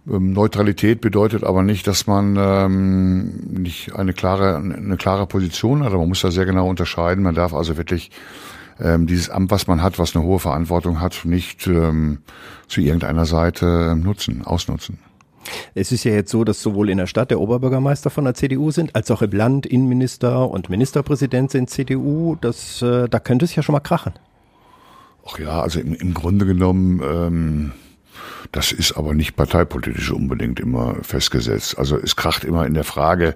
Ähm, 0.10 0.34
Neutralität 0.34 1.02
bedeutet 1.02 1.44
aber 1.44 1.64
nicht, 1.64 1.88
dass 1.88 2.08
man 2.08 2.36
ähm, 2.38 3.62
nicht 3.62 3.96
eine 3.96 4.14
klare, 4.14 4.56
eine 4.58 4.98
klare 4.98 5.28
Position 5.28 5.84
hat. 5.84 5.94
Man 5.94 6.08
muss 6.08 6.22
da 6.22 6.32
sehr 6.32 6.46
genau 6.46 6.68
unterscheiden. 6.68 7.24
Man 7.24 7.36
darf 7.36 7.54
also 7.54 7.78
wirklich 7.78 8.12
ähm, 8.80 9.08
dieses 9.08 9.30
Amt, 9.30 9.52
was 9.52 9.68
man 9.68 9.82
hat, 9.82 10.00
was 10.00 10.16
eine 10.16 10.26
hohe 10.26 10.40
Verantwortung 10.40 11.00
hat, 11.00 11.22
nicht 11.26 11.68
ähm, 11.68 12.20
zu 12.68 12.82
irgendeiner 12.82 13.26
Seite 13.26 13.96
nutzen, 13.96 14.44
ausnutzen. 14.44 15.00
Es 15.76 15.92
ist 15.92 16.04
ja 16.04 16.14
jetzt 16.14 16.32
so, 16.32 16.44
dass 16.44 16.62
sowohl 16.62 16.90
in 16.90 16.98
der 16.98 17.08
Stadt 17.08 17.32
der 17.32 17.40
Oberbürgermeister 17.40 18.10
von 18.10 18.26
der 18.26 18.34
CDU 18.34 18.72
sind, 18.72 18.96
als 18.96 19.12
auch 19.12 19.22
im 19.22 19.32
Land 19.32 19.66
Innenminister 19.66 20.50
und 20.50 20.70
Ministerpräsident 20.70 21.52
sind 21.52 21.70
CDU. 21.70 22.36
Das, 22.40 22.82
äh, 22.82 23.08
da 23.10 23.20
könnte 23.20 23.46
es 23.46 23.56
ja 23.56 23.64
schon 23.64 23.74
mal 23.74 23.80
krachen. 23.80 24.14
Ach 25.26 25.40
ja, 25.40 25.62
also 25.62 25.80
im, 25.80 25.94
im 25.94 26.14
Grunde 26.14 26.46
genommen 26.46 27.02
ähm, 27.02 27.72
das 28.54 28.72
ist 28.72 28.94
aber 28.94 29.16
nicht 29.16 29.36
parteipolitisch 29.36 30.12
unbedingt 30.12 30.60
immer 30.60 30.98
festgesetzt. 31.02 31.78
Also 31.80 31.98
es 31.98 32.16
kracht 32.16 32.44
immer 32.44 32.68
in 32.68 32.76
der 32.76 32.84
Frage, 32.84 33.36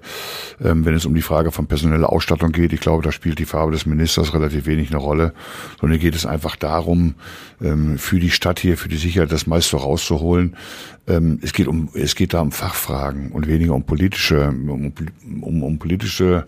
ähm, 0.62 0.84
wenn 0.84 0.94
es 0.94 1.06
um 1.06 1.14
die 1.14 1.22
Frage 1.22 1.50
von 1.50 1.66
personeller 1.66 2.12
Ausstattung 2.12 2.52
geht. 2.52 2.72
Ich 2.72 2.80
glaube, 2.80 3.02
da 3.02 3.10
spielt 3.10 3.40
die 3.40 3.44
Farbe 3.44 3.72
des 3.72 3.84
Ministers 3.84 4.32
relativ 4.32 4.66
wenig 4.66 4.90
eine 4.90 4.98
Rolle, 4.98 5.34
sondern 5.80 5.98
geht 5.98 6.14
es 6.14 6.24
einfach 6.24 6.54
darum, 6.54 7.16
ähm, 7.60 7.98
für 7.98 8.20
die 8.20 8.30
Stadt 8.30 8.60
hier, 8.60 8.78
für 8.78 8.88
die 8.88 8.96
Sicherheit 8.96 9.32
das 9.32 9.48
meiste 9.48 9.76
rauszuholen. 9.76 10.56
Ähm, 11.08 11.38
es 11.42 11.54
geht 11.54 11.66
um, 11.68 11.88
es 11.94 12.14
geht 12.14 12.34
da 12.34 12.40
um 12.40 12.52
Fachfragen 12.52 13.32
und 13.32 13.48
weniger 13.48 13.74
um 13.74 13.84
politische, 13.84 14.48
um, 14.48 14.92
um, 15.40 15.62
um 15.62 15.78
politische 15.78 16.44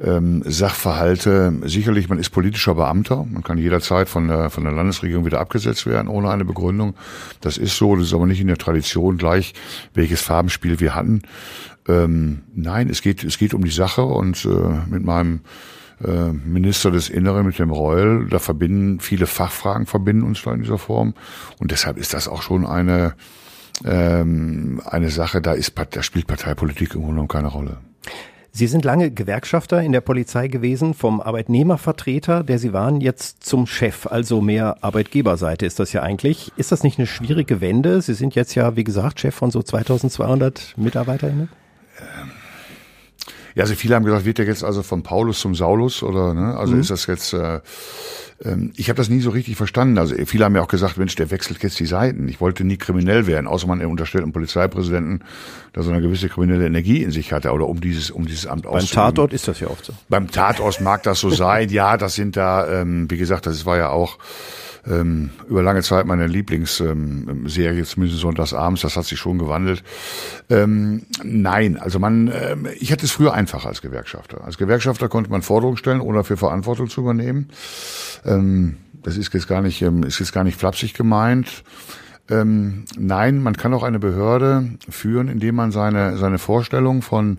ähm, 0.00 0.42
Sachverhalte. 0.44 1.54
Sicherlich, 1.64 2.08
man 2.10 2.18
ist 2.18 2.30
politischer 2.30 2.74
Beamter. 2.74 3.24
Man 3.24 3.42
kann 3.42 3.56
jederzeit 3.56 4.08
von 4.08 4.28
der, 4.28 4.50
von 4.50 4.64
der 4.64 4.74
Landesregierung 4.74 5.24
wieder 5.24 5.40
abgesetzt 5.40 5.86
werden, 5.86 6.08
ohne 6.08 6.30
eine 6.30 6.44
Begründung. 6.44 6.94
Das 7.40 7.56
ist 7.56 7.78
so. 7.78 7.96
Das 7.96 8.06
ist 8.06 8.14
aber 8.14 8.26
nicht 8.26 8.40
in 8.40 8.48
der 8.48 8.58
Tradition 8.58 9.16
gleich, 9.16 9.54
welches 9.94 10.20
Farbenspiel 10.20 10.80
wir 10.80 10.94
hatten. 10.94 11.22
Ähm, 11.88 12.42
nein, 12.54 12.90
es 12.90 13.00
geht, 13.00 13.24
es 13.24 13.38
geht 13.38 13.54
um 13.54 13.64
die 13.64 13.70
Sache 13.70 14.04
und 14.04 14.44
äh, 14.44 14.90
mit 14.90 15.02
meinem 15.02 15.40
äh, 16.02 16.32
Minister 16.32 16.90
des 16.90 17.08
Inneren, 17.08 17.46
mit 17.46 17.58
dem 17.58 17.70
Reul, 17.70 18.26
da 18.28 18.38
verbinden 18.38 19.00
viele 19.00 19.26
Fachfragen 19.26 19.86
verbinden 19.86 20.24
uns 20.24 20.42
da 20.42 20.52
in 20.52 20.62
dieser 20.62 20.78
Form 20.78 21.14
und 21.60 21.70
deshalb 21.70 21.98
ist 21.98 22.14
das 22.14 22.26
auch 22.26 22.42
schon 22.42 22.66
eine 22.66 23.14
ähm, 23.84 24.80
eine 24.84 25.10
Sache, 25.10 25.40
da 25.40 25.52
ist 25.52 25.72
da 25.90 26.02
spielt 26.02 26.26
Parteipolitik 26.26 26.94
im 26.94 27.00
Grunde 27.00 27.14
genommen 27.14 27.28
keine 27.28 27.48
Rolle. 27.48 27.78
Sie 28.56 28.68
sind 28.68 28.84
lange 28.84 29.10
Gewerkschafter 29.10 29.82
in 29.82 29.90
der 29.90 30.00
Polizei 30.00 30.46
gewesen, 30.46 30.94
vom 30.94 31.20
Arbeitnehmervertreter, 31.20 32.44
der 32.44 32.60
Sie 32.60 32.72
waren, 32.72 33.00
jetzt 33.00 33.42
zum 33.42 33.66
Chef, 33.66 34.06
also 34.06 34.40
mehr 34.40 34.76
Arbeitgeberseite 34.82 35.66
ist 35.66 35.80
das 35.80 35.92
ja 35.92 36.02
eigentlich. 36.02 36.52
Ist 36.56 36.70
das 36.70 36.84
nicht 36.84 36.98
eine 37.00 37.08
schwierige 37.08 37.60
Wende? 37.60 38.00
Sie 38.00 38.14
sind 38.14 38.36
jetzt 38.36 38.54
ja, 38.54 38.76
wie 38.76 38.84
gesagt, 38.84 39.18
Chef 39.18 39.34
von 39.34 39.50
so 39.50 39.60
2200 39.60 40.74
MitarbeiterInnen. 40.76 41.48
Ja, 43.54 43.62
also 43.62 43.74
viele 43.74 43.94
haben 43.94 44.04
gesagt, 44.04 44.24
wird 44.24 44.38
der 44.38 44.46
jetzt 44.46 44.64
also 44.64 44.82
von 44.82 45.02
Paulus 45.02 45.40
zum 45.40 45.54
Saulus 45.54 46.02
oder 46.02 46.34
ne? 46.34 46.56
Also 46.56 46.74
mhm. 46.74 46.80
ist 46.80 46.90
das 46.90 47.06
jetzt 47.06 47.32
äh, 47.32 47.60
ähm, 48.44 48.72
ich 48.76 48.88
habe 48.88 48.96
das 48.96 49.08
nie 49.08 49.20
so 49.20 49.30
richtig 49.30 49.56
verstanden. 49.56 49.98
Also 49.98 50.14
viele 50.26 50.44
haben 50.44 50.52
mir 50.52 50.62
auch 50.62 50.68
gesagt, 50.68 50.96
Mensch, 50.96 51.14
der 51.14 51.30
wechselt 51.30 51.62
jetzt 51.62 51.78
die 51.78 51.86
Seiten. 51.86 52.28
Ich 52.28 52.40
wollte 52.40 52.64
nie 52.64 52.76
kriminell 52.76 53.26
werden, 53.26 53.46
außer 53.46 53.66
man 53.66 53.84
unterstellt 53.84 54.24
einem 54.24 54.32
Polizeipräsidenten, 54.32 55.24
dass 55.72 55.86
er 55.86 55.92
eine 55.92 56.02
gewisse 56.02 56.28
kriminelle 56.28 56.66
Energie 56.66 57.02
in 57.02 57.10
sich 57.10 57.32
hatte 57.32 57.52
oder 57.52 57.68
um 57.68 57.80
dieses 57.80 58.10
um 58.10 58.26
dieses 58.26 58.46
Amt 58.46 58.66
auszuüben. 58.66 58.94
Beim 58.94 59.14
Tatort 59.14 59.32
ist 59.32 59.48
das 59.48 59.60
ja 59.60 59.68
oft 59.68 59.84
so. 59.84 59.92
Beim 60.08 60.30
Tatort 60.30 60.80
mag 60.80 61.02
das 61.02 61.20
so 61.20 61.30
sein. 61.30 61.68
Ja, 61.70 61.96
das 61.96 62.14
sind 62.14 62.36
da, 62.36 62.80
ähm, 62.80 63.10
wie 63.10 63.16
gesagt, 63.16 63.46
das 63.46 63.66
war 63.66 63.76
ja 63.76 63.90
auch 63.90 64.18
ähm, 64.86 65.30
über 65.48 65.62
lange 65.62 65.82
Zeit 65.82 66.06
meine 66.06 66.26
Lieblingsserie, 66.26 67.78
ähm, 67.78 67.84
zumindest 67.84 68.20
sonntags 68.20 68.52
abends, 68.52 68.82
das 68.82 68.96
hat 68.96 69.04
sich 69.04 69.18
schon 69.18 69.38
gewandelt. 69.38 69.82
Ähm, 70.50 71.02
nein, 71.22 71.78
also 71.78 71.98
man, 71.98 72.30
ähm, 72.34 72.66
ich 72.78 72.92
hatte 72.92 73.06
es 73.06 73.12
früher 73.12 73.34
einfacher 73.34 73.68
als 73.68 73.82
Gewerkschafter. 73.82 74.44
Als 74.44 74.58
Gewerkschafter 74.58 75.08
konnte 75.08 75.30
man 75.30 75.42
Forderungen 75.42 75.76
stellen, 75.76 76.00
ohne 76.00 76.18
dafür 76.18 76.36
Verantwortung 76.36 76.88
zu 76.88 77.00
übernehmen. 77.00 77.48
Ähm, 78.24 78.76
das 79.02 79.16
ist 79.16 79.32
jetzt 79.32 79.48
gar 79.48 79.62
nicht, 79.62 79.82
ähm, 79.82 80.02
ist 80.02 80.18
jetzt 80.18 80.32
gar 80.32 80.44
nicht 80.44 80.58
flapsig 80.58 80.94
gemeint. 80.94 81.64
Ähm, 82.30 82.84
nein, 82.96 83.42
man 83.42 83.56
kann 83.56 83.74
auch 83.74 83.82
eine 83.82 83.98
Behörde 83.98 84.70
führen, 84.88 85.28
indem 85.28 85.56
man 85.56 85.72
seine, 85.72 86.16
seine 86.16 86.38
Vorstellung 86.38 87.02
von, 87.02 87.38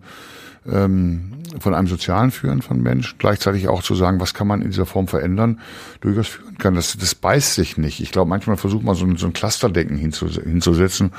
ähm, 0.71 1.31
von 1.59 1.73
einem 1.73 1.87
sozialen 1.87 2.31
Führen 2.31 2.61
von 2.61 2.81
Menschen, 2.81 3.17
gleichzeitig 3.17 3.67
auch 3.67 3.81
zu 3.81 3.95
sagen, 3.95 4.19
was 4.19 4.33
kann 4.33 4.47
man 4.47 4.61
in 4.61 4.71
dieser 4.71 4.85
Form 4.85 5.07
verändern, 5.07 5.59
durchaus 6.01 6.27
führen 6.27 6.57
kann. 6.57 6.75
Das, 6.75 6.97
das 6.97 7.15
beißt 7.15 7.55
sich 7.55 7.77
nicht. 7.77 8.01
Ich 8.01 8.11
glaube, 8.11 8.29
manchmal 8.29 8.57
versucht 8.57 8.83
man 8.83 8.95
so 8.95 9.05
ein, 9.05 9.15
so 9.15 9.27
ein 9.27 9.33
Clusterdenken 9.33 9.97
hinzusetzen. 9.97 11.11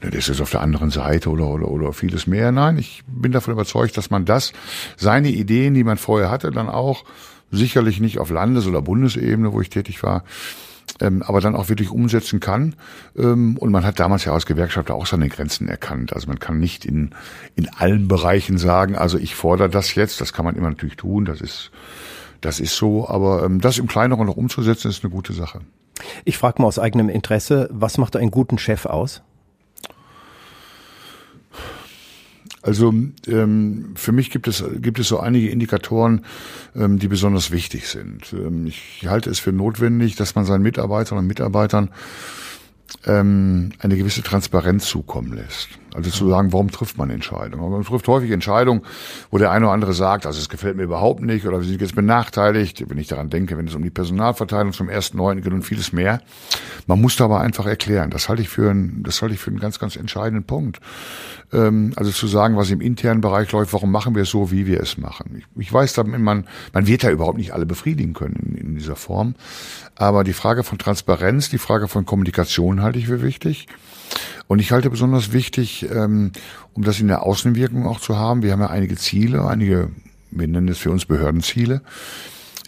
Das 0.00 0.28
ist 0.28 0.40
auf 0.40 0.50
der 0.50 0.60
anderen 0.60 0.90
Seite 0.90 1.30
oder, 1.30 1.48
oder, 1.48 1.68
oder 1.68 1.92
vieles 1.92 2.26
mehr. 2.26 2.52
Nein, 2.52 2.78
ich 2.78 3.04
bin 3.06 3.32
davon 3.32 3.52
überzeugt, 3.52 3.96
dass 3.96 4.10
man 4.10 4.24
das, 4.24 4.52
seine 4.96 5.28
Ideen, 5.28 5.74
die 5.74 5.84
man 5.84 5.98
vorher 5.98 6.30
hatte, 6.30 6.50
dann 6.50 6.68
auch 6.68 7.04
sicherlich 7.50 8.00
nicht 8.00 8.18
auf 8.18 8.30
Landes- 8.30 8.66
oder 8.66 8.82
Bundesebene, 8.82 9.52
wo 9.52 9.60
ich 9.60 9.70
tätig 9.70 10.02
war, 10.02 10.24
ähm, 11.00 11.22
aber 11.22 11.40
dann 11.40 11.54
auch 11.54 11.68
wirklich 11.68 11.90
umsetzen 11.90 12.40
kann. 12.40 12.74
Ähm, 13.16 13.56
und 13.58 13.70
man 13.70 13.84
hat 13.84 14.00
damals 14.00 14.24
ja 14.24 14.32
als 14.32 14.46
Gewerkschafter 14.46 14.94
auch 14.94 15.06
seine 15.06 15.28
Grenzen 15.28 15.68
erkannt. 15.68 16.12
Also 16.12 16.28
man 16.28 16.38
kann 16.38 16.58
nicht 16.58 16.84
in, 16.84 17.10
in 17.54 17.68
allen 17.68 18.08
Bereichen 18.08 18.58
sagen, 18.58 18.96
also 18.96 19.18
ich 19.18 19.34
fordere 19.34 19.68
das 19.68 19.94
jetzt, 19.94 20.20
das 20.20 20.32
kann 20.32 20.44
man 20.44 20.56
immer 20.56 20.70
natürlich 20.70 20.96
tun, 20.96 21.24
das 21.24 21.40
ist, 21.40 21.70
das 22.40 22.60
ist 22.60 22.76
so, 22.76 23.08
aber 23.08 23.44
ähm, 23.44 23.60
das 23.60 23.78
im 23.78 23.86
Kleineren 23.86 24.26
noch 24.26 24.36
umzusetzen, 24.36 24.88
ist 24.88 25.04
eine 25.04 25.12
gute 25.12 25.32
Sache. 25.32 25.60
Ich 26.24 26.38
frage 26.38 26.60
mal 26.60 26.68
aus 26.68 26.78
eigenem 26.78 27.08
Interesse, 27.08 27.68
was 27.72 27.98
macht 27.98 28.16
einen 28.16 28.30
guten 28.30 28.58
Chef 28.58 28.86
aus? 28.86 29.22
Also 32.66 32.92
ähm, 33.28 33.92
für 33.94 34.10
mich 34.10 34.30
gibt 34.30 34.48
es 34.48 34.64
gibt 34.80 34.98
es 34.98 35.06
so 35.06 35.20
einige 35.20 35.50
Indikatoren, 35.50 36.24
ähm, 36.74 36.98
die 36.98 37.06
besonders 37.06 37.52
wichtig 37.52 37.86
sind. 37.86 38.32
Ähm, 38.32 38.66
ich 38.66 39.06
halte 39.06 39.30
es 39.30 39.38
für 39.38 39.52
notwendig, 39.52 40.16
dass 40.16 40.34
man 40.34 40.44
seinen 40.44 40.62
Mitarbeiterinnen 40.62 41.22
und 41.22 41.28
Mitarbeitern 41.28 41.90
ähm, 43.06 43.70
eine 43.78 43.96
gewisse 43.96 44.24
Transparenz 44.24 44.86
zukommen 44.86 45.32
lässt. 45.32 45.68
Also 45.96 46.10
zu 46.10 46.28
sagen, 46.28 46.52
warum 46.52 46.70
trifft 46.70 46.98
man 46.98 47.08
Entscheidungen? 47.08 47.70
Man 47.70 47.82
trifft 47.82 48.06
häufig 48.06 48.30
Entscheidungen, 48.30 48.82
wo 49.30 49.38
der 49.38 49.50
eine 49.50 49.64
oder 49.64 49.72
andere 49.72 49.94
sagt, 49.94 50.26
also 50.26 50.38
es 50.38 50.50
gefällt 50.50 50.76
mir 50.76 50.82
überhaupt 50.82 51.22
nicht 51.22 51.46
oder 51.46 51.58
wir 51.58 51.66
sind 51.66 51.80
jetzt 51.80 51.94
benachteiligt, 51.94 52.84
wenn 52.90 52.98
ich 52.98 53.08
daran 53.08 53.30
denke, 53.30 53.56
wenn 53.56 53.66
es 53.66 53.74
um 53.74 53.82
die 53.82 53.90
Personalverteilung 53.90 54.74
zum 54.74 54.90
ersten 54.90 55.16
Neuen 55.16 55.40
geht 55.40 55.54
und 55.54 55.62
vieles 55.62 55.94
mehr. 55.94 56.20
Man 56.86 57.00
muss 57.00 57.16
da 57.16 57.24
aber 57.24 57.40
einfach 57.40 57.64
erklären. 57.64 58.10
Das 58.10 58.28
halte 58.28 58.42
ich 58.42 58.50
für 58.50 58.70
einen, 58.70 59.04
das 59.04 59.22
halte 59.22 59.34
ich 59.34 59.40
für 59.40 59.50
einen 59.50 59.58
ganz, 59.58 59.78
ganz 59.78 59.96
entscheidenden 59.96 60.44
Punkt. 60.44 60.80
Ähm, 61.50 61.94
also 61.96 62.10
zu 62.10 62.26
sagen, 62.26 62.58
was 62.58 62.70
im 62.70 62.82
internen 62.82 63.22
Bereich 63.22 63.50
läuft, 63.52 63.72
warum 63.72 63.90
machen 63.90 64.14
wir 64.14 64.22
es 64.22 64.30
so, 64.30 64.50
wie 64.50 64.66
wir 64.66 64.80
es 64.80 64.98
machen. 64.98 65.36
Ich, 65.38 65.62
ich 65.62 65.72
weiß, 65.72 65.96
man, 66.04 66.46
man 66.74 66.86
wird 66.86 67.04
ja 67.04 67.10
überhaupt 67.10 67.38
nicht 67.38 67.54
alle 67.54 67.64
befriedigen 67.64 68.12
können 68.12 68.34
in, 68.34 68.54
in 68.54 68.74
dieser 68.74 68.96
Form. 68.96 69.34
Aber 69.94 70.24
die 70.24 70.34
Frage 70.34 70.62
von 70.62 70.76
Transparenz, 70.76 71.48
die 71.48 71.58
Frage 71.58 71.88
von 71.88 72.04
Kommunikation 72.04 72.82
halte 72.82 72.98
ich 72.98 73.06
für 73.06 73.22
wichtig. 73.22 73.66
Und 74.46 74.60
ich 74.60 74.72
halte 74.72 74.90
besonders 74.90 75.32
wichtig, 75.32 75.86
ähm, 75.90 76.32
um 76.74 76.84
das 76.84 77.00
in 77.00 77.08
der 77.08 77.22
Außenwirkung 77.22 77.86
auch 77.86 78.00
zu 78.00 78.16
haben. 78.16 78.42
Wir 78.42 78.52
haben 78.52 78.60
ja 78.60 78.70
einige 78.70 78.96
Ziele, 78.96 79.46
einige, 79.46 79.90
wir 80.30 80.48
nennen 80.48 80.68
es 80.68 80.78
für 80.78 80.90
uns 80.90 81.06
Behördenziele. 81.06 81.82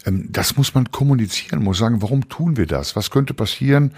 Ähm, 0.05 0.27
das 0.31 0.57
muss 0.57 0.73
man 0.73 0.91
kommunizieren, 0.91 1.63
muss 1.63 1.77
sagen, 1.77 2.01
warum 2.01 2.27
tun 2.29 2.57
wir 2.57 2.67
das? 2.67 2.95
Was 2.95 3.11
könnte 3.11 3.33
passieren? 3.33 3.91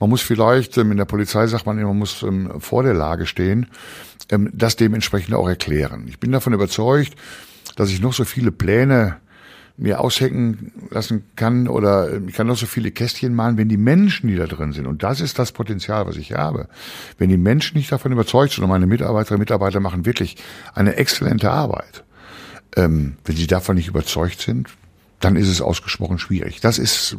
Man 0.00 0.10
muss 0.10 0.20
vielleicht, 0.20 0.76
ähm, 0.78 0.92
in 0.92 0.98
der 0.98 1.04
Polizei 1.04 1.46
sagt 1.46 1.66
man 1.66 1.78
immer, 1.78 1.88
man 1.88 1.98
muss 1.98 2.24
vor 2.58 2.82
der 2.82 2.94
Lage 2.94 3.26
stehen, 3.26 3.66
das 4.52 4.76
dementsprechend 4.76 5.34
auch 5.34 5.48
erklären. 5.48 6.06
Ich 6.08 6.18
bin 6.18 6.32
davon 6.32 6.54
überzeugt, 6.54 7.14
dass 7.76 7.90
ich 7.90 8.00
noch 8.00 8.14
so 8.14 8.24
viele 8.24 8.52
Pläne 8.52 9.16
mir 9.76 10.00
aushecken 10.00 10.72
lassen 10.90 11.24
kann 11.36 11.68
oder 11.68 12.20
ich 12.26 12.34
kann 12.34 12.46
noch 12.46 12.56
so 12.56 12.66
viele 12.66 12.90
Kästchen 12.90 13.34
malen, 13.34 13.56
wenn 13.56 13.68
die 13.68 13.76
Menschen, 13.76 14.28
die 14.28 14.36
da 14.36 14.46
drin 14.46 14.72
sind, 14.72 14.86
und 14.86 15.02
das 15.02 15.20
ist 15.20 15.38
das 15.38 15.52
Potenzial, 15.52 16.06
was 16.06 16.16
ich 16.16 16.32
habe, 16.32 16.68
wenn 17.18 17.30
die 17.30 17.36
Menschen 17.36 17.78
nicht 17.78 17.90
davon 17.90 18.12
überzeugt 18.12 18.52
sind 18.52 18.64
und 18.64 18.70
meine 18.70 18.86
Mitarbeiterinnen 18.86 19.40
und 19.40 19.40
Mitarbeiter 19.40 19.80
machen 19.80 20.04
wirklich 20.04 20.36
eine 20.74 20.96
exzellente 20.96 21.50
Arbeit, 21.50 22.04
ähm, 22.76 23.16
wenn 23.24 23.36
sie 23.36 23.46
davon 23.46 23.76
nicht 23.76 23.88
überzeugt 23.88 24.40
sind, 24.40 24.68
dann 25.20 25.36
ist 25.36 25.48
es 25.48 25.60
ausgesprochen 25.60 26.18
schwierig. 26.18 26.60
Das 26.60 26.78
ist 26.78 27.16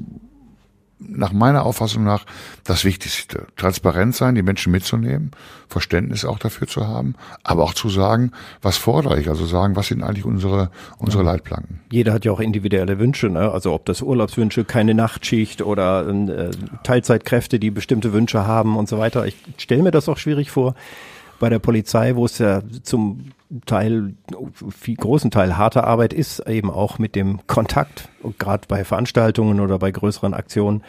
nach 0.99 1.33
meiner 1.33 1.65
Auffassung 1.65 2.03
nach 2.03 2.25
das 2.63 2.85
Wichtigste. 2.85 3.47
Transparent 3.55 4.15
sein, 4.15 4.35
die 4.35 4.41
Menschen 4.41 4.71
mitzunehmen, 4.71 5.31
Verständnis 5.67 6.25
auch 6.25 6.39
dafür 6.39 6.67
zu 6.67 6.87
haben, 6.87 7.15
aber 7.43 7.63
auch 7.63 7.73
zu 7.73 7.89
sagen, 7.89 8.31
was 8.61 8.77
fordere 8.77 9.19
ich, 9.19 9.29
also 9.29 9.45
sagen, 9.45 9.75
was 9.75 9.87
sind 9.87 10.03
eigentlich 10.03 10.25
unsere, 10.25 10.69
unsere 10.97 11.23
Leitplanken. 11.23 11.81
Jeder 11.91 12.13
hat 12.13 12.25
ja 12.25 12.31
auch 12.31 12.39
individuelle 12.39 12.99
Wünsche, 12.99 13.29
ne? 13.29 13.51
also 13.51 13.73
ob 13.73 13.85
das 13.85 14.01
Urlaubswünsche, 14.01 14.65
keine 14.65 14.93
Nachtschicht 14.93 15.61
oder 15.61 16.07
äh, 16.07 16.51
Teilzeitkräfte, 16.83 17.59
die 17.59 17.71
bestimmte 17.71 18.13
Wünsche 18.13 18.45
haben 18.45 18.77
und 18.77 18.87
so 18.87 18.97
weiter. 18.97 19.25
Ich 19.25 19.35
stelle 19.57 19.83
mir 19.83 19.91
das 19.91 20.07
auch 20.07 20.17
schwierig 20.17 20.51
vor 20.51 20.75
bei 21.39 21.49
der 21.49 21.59
Polizei, 21.59 22.15
wo 22.15 22.25
es 22.25 22.37
ja 22.37 22.61
zum 22.83 23.31
Teil, 23.65 24.13
viel 24.69 24.95
großen 24.95 25.31
Teil 25.31 25.57
harte 25.57 25.83
Arbeit 25.83 26.13
ist, 26.13 26.39
eben 26.47 26.69
auch 26.69 26.99
mit 26.99 27.15
dem 27.15 27.45
Kontakt, 27.47 28.09
gerade 28.37 28.67
bei 28.67 28.83
Veranstaltungen 28.83 29.59
oder 29.59 29.79
bei 29.79 29.91
größeren 29.91 30.33
Aktionen 30.33 30.83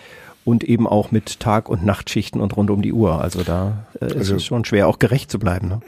und 0.45 0.65
eben 0.65 0.87
auch 0.87 1.11
mit 1.11 1.41
Tag- 1.41 1.69
und 1.69 1.85
Nachtschichten 1.85 2.41
und 2.41 2.57
rund 2.57 2.71
um 2.71 2.83
die 2.83 2.93
Uhr. 2.93 3.21
Also 3.21 3.43
da 3.43 3.87
äh, 4.01 4.07
ist 4.07 4.17
also, 4.17 4.37
es 4.37 4.45
schon 4.45 4.65
schwer, 4.65 4.89
auch 4.89 4.99
gerecht 4.99 5.31
zu 5.31 5.39
bleiben. 5.39 5.69
Ne? 5.69 5.81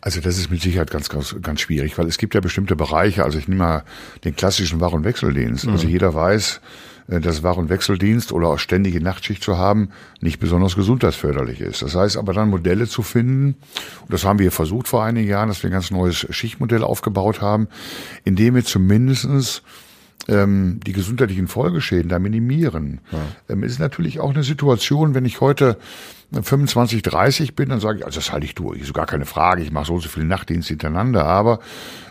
Also 0.00 0.20
das 0.20 0.38
ist 0.38 0.50
mit 0.50 0.62
Sicherheit 0.62 0.90
ganz, 0.90 1.08
ganz, 1.08 1.36
ganz 1.42 1.60
schwierig, 1.60 1.98
weil 1.98 2.06
es 2.06 2.18
gibt 2.18 2.34
ja 2.34 2.40
bestimmte 2.40 2.76
Bereiche, 2.76 3.24
also 3.24 3.38
ich 3.38 3.48
nehme 3.48 3.62
mal 3.62 3.84
den 4.24 4.36
klassischen 4.36 4.80
Wahr- 4.80 4.92
und 4.92 5.04
Wechseldienst. 5.04 5.64
Also 5.64 5.68
mhm. 5.68 5.74
Also 5.74 5.88
jeder 5.88 6.14
weiß, 6.14 6.60
äh, 7.08 7.20
dass 7.20 7.42
Wahr- 7.42 7.58
und 7.58 7.68
Wechseldienst 7.68 8.32
oder 8.32 8.48
auch 8.48 8.58
ständige 8.58 9.00
Nachtschicht 9.00 9.42
zu 9.42 9.58
haben, 9.58 9.90
nicht 10.20 10.38
besonders 10.38 10.76
gesundheitsförderlich 10.76 11.60
ist. 11.60 11.82
Das 11.82 11.94
heißt 11.94 12.16
aber 12.16 12.32
dann 12.32 12.50
Modelle 12.50 12.86
zu 12.86 13.02
finden, 13.02 13.56
und 14.02 14.12
das 14.12 14.24
haben 14.24 14.38
wir 14.38 14.52
versucht 14.52 14.88
vor 14.88 15.02
einigen 15.02 15.28
Jahren, 15.28 15.48
dass 15.48 15.62
wir 15.62 15.70
ein 15.70 15.72
ganz 15.72 15.90
neues 15.90 16.26
Schichtmodell 16.30 16.84
aufgebaut 16.84 17.40
haben, 17.40 17.68
in 18.24 18.36
dem 18.36 18.54
wir 18.54 18.64
zumindestens 18.64 19.62
ähm, 20.26 20.80
die 20.86 20.92
gesundheitlichen 20.92 21.48
Folgeschäden 21.48 22.08
da 22.08 22.18
minimieren. 22.18 23.00
Ja. 23.12 23.18
Ähm, 23.48 23.62
ist 23.62 23.78
natürlich 23.78 24.20
auch 24.20 24.30
eine 24.30 24.42
Situation, 24.42 25.14
wenn 25.14 25.24
ich 25.24 25.40
heute 25.40 25.78
25, 26.32 27.02
30 27.02 27.54
bin, 27.54 27.70
dann 27.70 27.80
sage 27.80 27.98
ich, 27.98 28.04
also 28.04 28.18
das 28.18 28.32
halte 28.32 28.44
ich 28.44 28.54
durch, 28.54 28.80
ist 28.80 28.92
gar 28.92 29.06
keine 29.06 29.24
Frage, 29.24 29.62
ich 29.62 29.72
mache 29.72 29.86
so 29.86 29.94
und 29.94 30.00
so 30.00 30.08
viele 30.08 30.26
Nachtdienste 30.26 30.74
hintereinander, 30.74 31.24
aber 31.24 31.60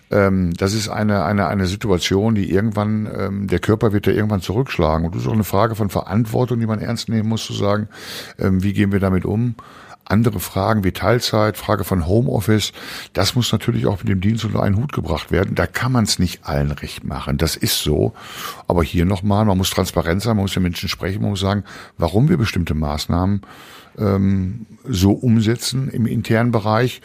ähm, 0.09 0.53
das 0.53 0.73
ist 0.73 0.89
eine, 0.89 1.23
eine, 1.23 1.47
eine 1.47 1.65
Situation, 1.65 2.35
die 2.35 2.49
irgendwann, 2.49 3.09
ähm, 3.13 3.47
der 3.47 3.59
Körper 3.59 3.91
wird 3.91 4.07
ja 4.07 4.13
irgendwann 4.13 4.41
zurückschlagen. 4.41 5.05
Und 5.05 5.15
das 5.15 5.23
ist 5.23 5.27
auch 5.27 5.33
eine 5.33 5.43
Frage 5.43 5.75
von 5.75 5.89
Verantwortung, 5.89 6.59
die 6.59 6.65
man 6.65 6.79
ernst 6.79 7.09
nehmen 7.09 7.27
muss, 7.27 7.45
zu 7.45 7.53
sagen, 7.53 7.89
ähm, 8.39 8.63
wie 8.63 8.73
gehen 8.73 8.91
wir 8.91 8.99
damit 8.99 9.25
um? 9.25 9.55
Andere 10.09 10.39
Fragen 10.39 10.83
wie 10.83 10.91
Teilzeit, 10.91 11.57
Frage 11.57 11.83
von 11.83 12.07
Homeoffice, 12.07 12.71
das 13.13 13.35
muss 13.35 13.51
natürlich 13.51 13.87
auch 13.87 13.99
mit 13.99 14.07
dem 14.07 14.21
Dienst 14.21 14.45
unter 14.45 14.63
einen 14.63 14.77
Hut 14.77 14.93
gebracht 14.93 15.31
werden. 15.31 15.55
Da 15.55 15.67
kann 15.67 15.91
man 15.91 16.05
es 16.05 16.17
nicht 16.17 16.45
allen 16.45 16.71
recht 16.71 17.03
machen. 17.03 17.37
Das 17.37 17.55
ist 17.55 17.81
so. 17.81 18.13
Aber 18.67 18.83
hier 18.83 19.05
nochmal, 19.05 19.45
man 19.45 19.57
muss 19.57 19.69
transparent 19.69 20.21
sein, 20.21 20.37
man 20.37 20.43
muss 20.45 20.53
den 20.53 20.63
Menschen 20.63 20.87
sprechen, 20.89 21.21
man 21.21 21.31
muss 21.31 21.41
sagen, 21.41 21.63
warum 21.97 22.29
wir 22.29 22.37
bestimmte 22.37 22.73
Maßnahmen 22.73 23.41
ähm, 23.97 24.65
so 24.87 25.11
umsetzen 25.11 25.89
im 25.89 26.05
internen 26.05 26.51
Bereich 26.51 27.01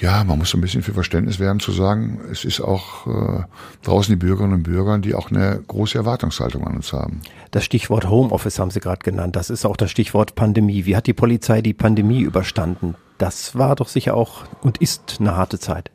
ja, 0.00 0.22
man 0.24 0.38
muss 0.38 0.50
so 0.50 0.58
ein 0.58 0.60
bisschen 0.60 0.82
für 0.82 0.94
Verständnis 0.94 1.40
werben 1.40 1.60
zu 1.60 1.72
sagen, 1.72 2.20
es 2.30 2.44
ist 2.44 2.60
auch 2.60 3.06
äh, 3.06 3.44
draußen 3.82 4.12
die 4.12 4.16
Bürgerinnen 4.16 4.54
und 4.54 4.62
Bürger, 4.62 4.98
die 4.98 5.14
auch 5.14 5.30
eine 5.30 5.60
große 5.66 5.98
Erwartungshaltung 5.98 6.66
an 6.66 6.76
uns 6.76 6.92
haben. 6.92 7.20
Das 7.50 7.64
Stichwort 7.64 8.08
Homeoffice 8.08 8.58
haben 8.58 8.70
Sie 8.70 8.80
gerade 8.80 9.02
genannt. 9.02 9.34
Das 9.34 9.50
ist 9.50 9.64
auch 9.64 9.76
das 9.76 9.90
Stichwort 9.90 10.34
Pandemie. 10.34 10.84
Wie 10.84 10.96
hat 10.96 11.06
die 11.06 11.14
Polizei 11.14 11.62
die 11.62 11.74
Pandemie 11.74 12.20
überstanden? 12.20 12.94
Das 13.18 13.56
war 13.56 13.74
doch 13.74 13.88
sicher 13.88 14.14
auch 14.14 14.44
und 14.60 14.78
ist 14.78 15.16
eine 15.18 15.36
harte 15.36 15.58
Zeit. 15.58 15.90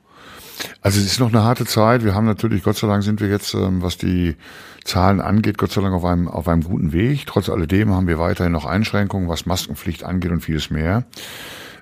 Also 0.82 1.00
es 1.00 1.06
ist 1.06 1.20
noch 1.20 1.30
eine 1.30 1.44
harte 1.44 1.66
Zeit. 1.66 2.04
Wir 2.04 2.14
haben 2.14 2.26
natürlich, 2.26 2.64
Gott 2.64 2.78
sei 2.78 2.88
Dank 2.88 3.04
sind 3.04 3.22
wir 3.22 3.30
jetzt, 3.30 3.54
ähm, 3.54 3.82
was 3.82 3.98
die 3.98 4.36
Zahlen 4.84 5.22
angeht, 5.22 5.58
Gott 5.58 5.72
sei 5.72 5.82
Dank 5.82 5.94
auf 5.94 6.04
einem, 6.04 6.28
auf 6.28 6.48
einem 6.48 6.64
guten 6.64 6.92
Weg. 6.92 7.26
Trotz 7.26 7.50
alledem 7.50 7.94
haben 7.94 8.08
wir 8.08 8.20
weiterhin 8.20 8.52
noch 8.52 8.66
Einschränkungen, 8.66 9.30
was 9.30 9.46
Maskenpflicht 9.46 10.04
angeht 10.04 10.32
und 10.32 10.42
vieles 10.42 10.70
mehr. 10.70 11.06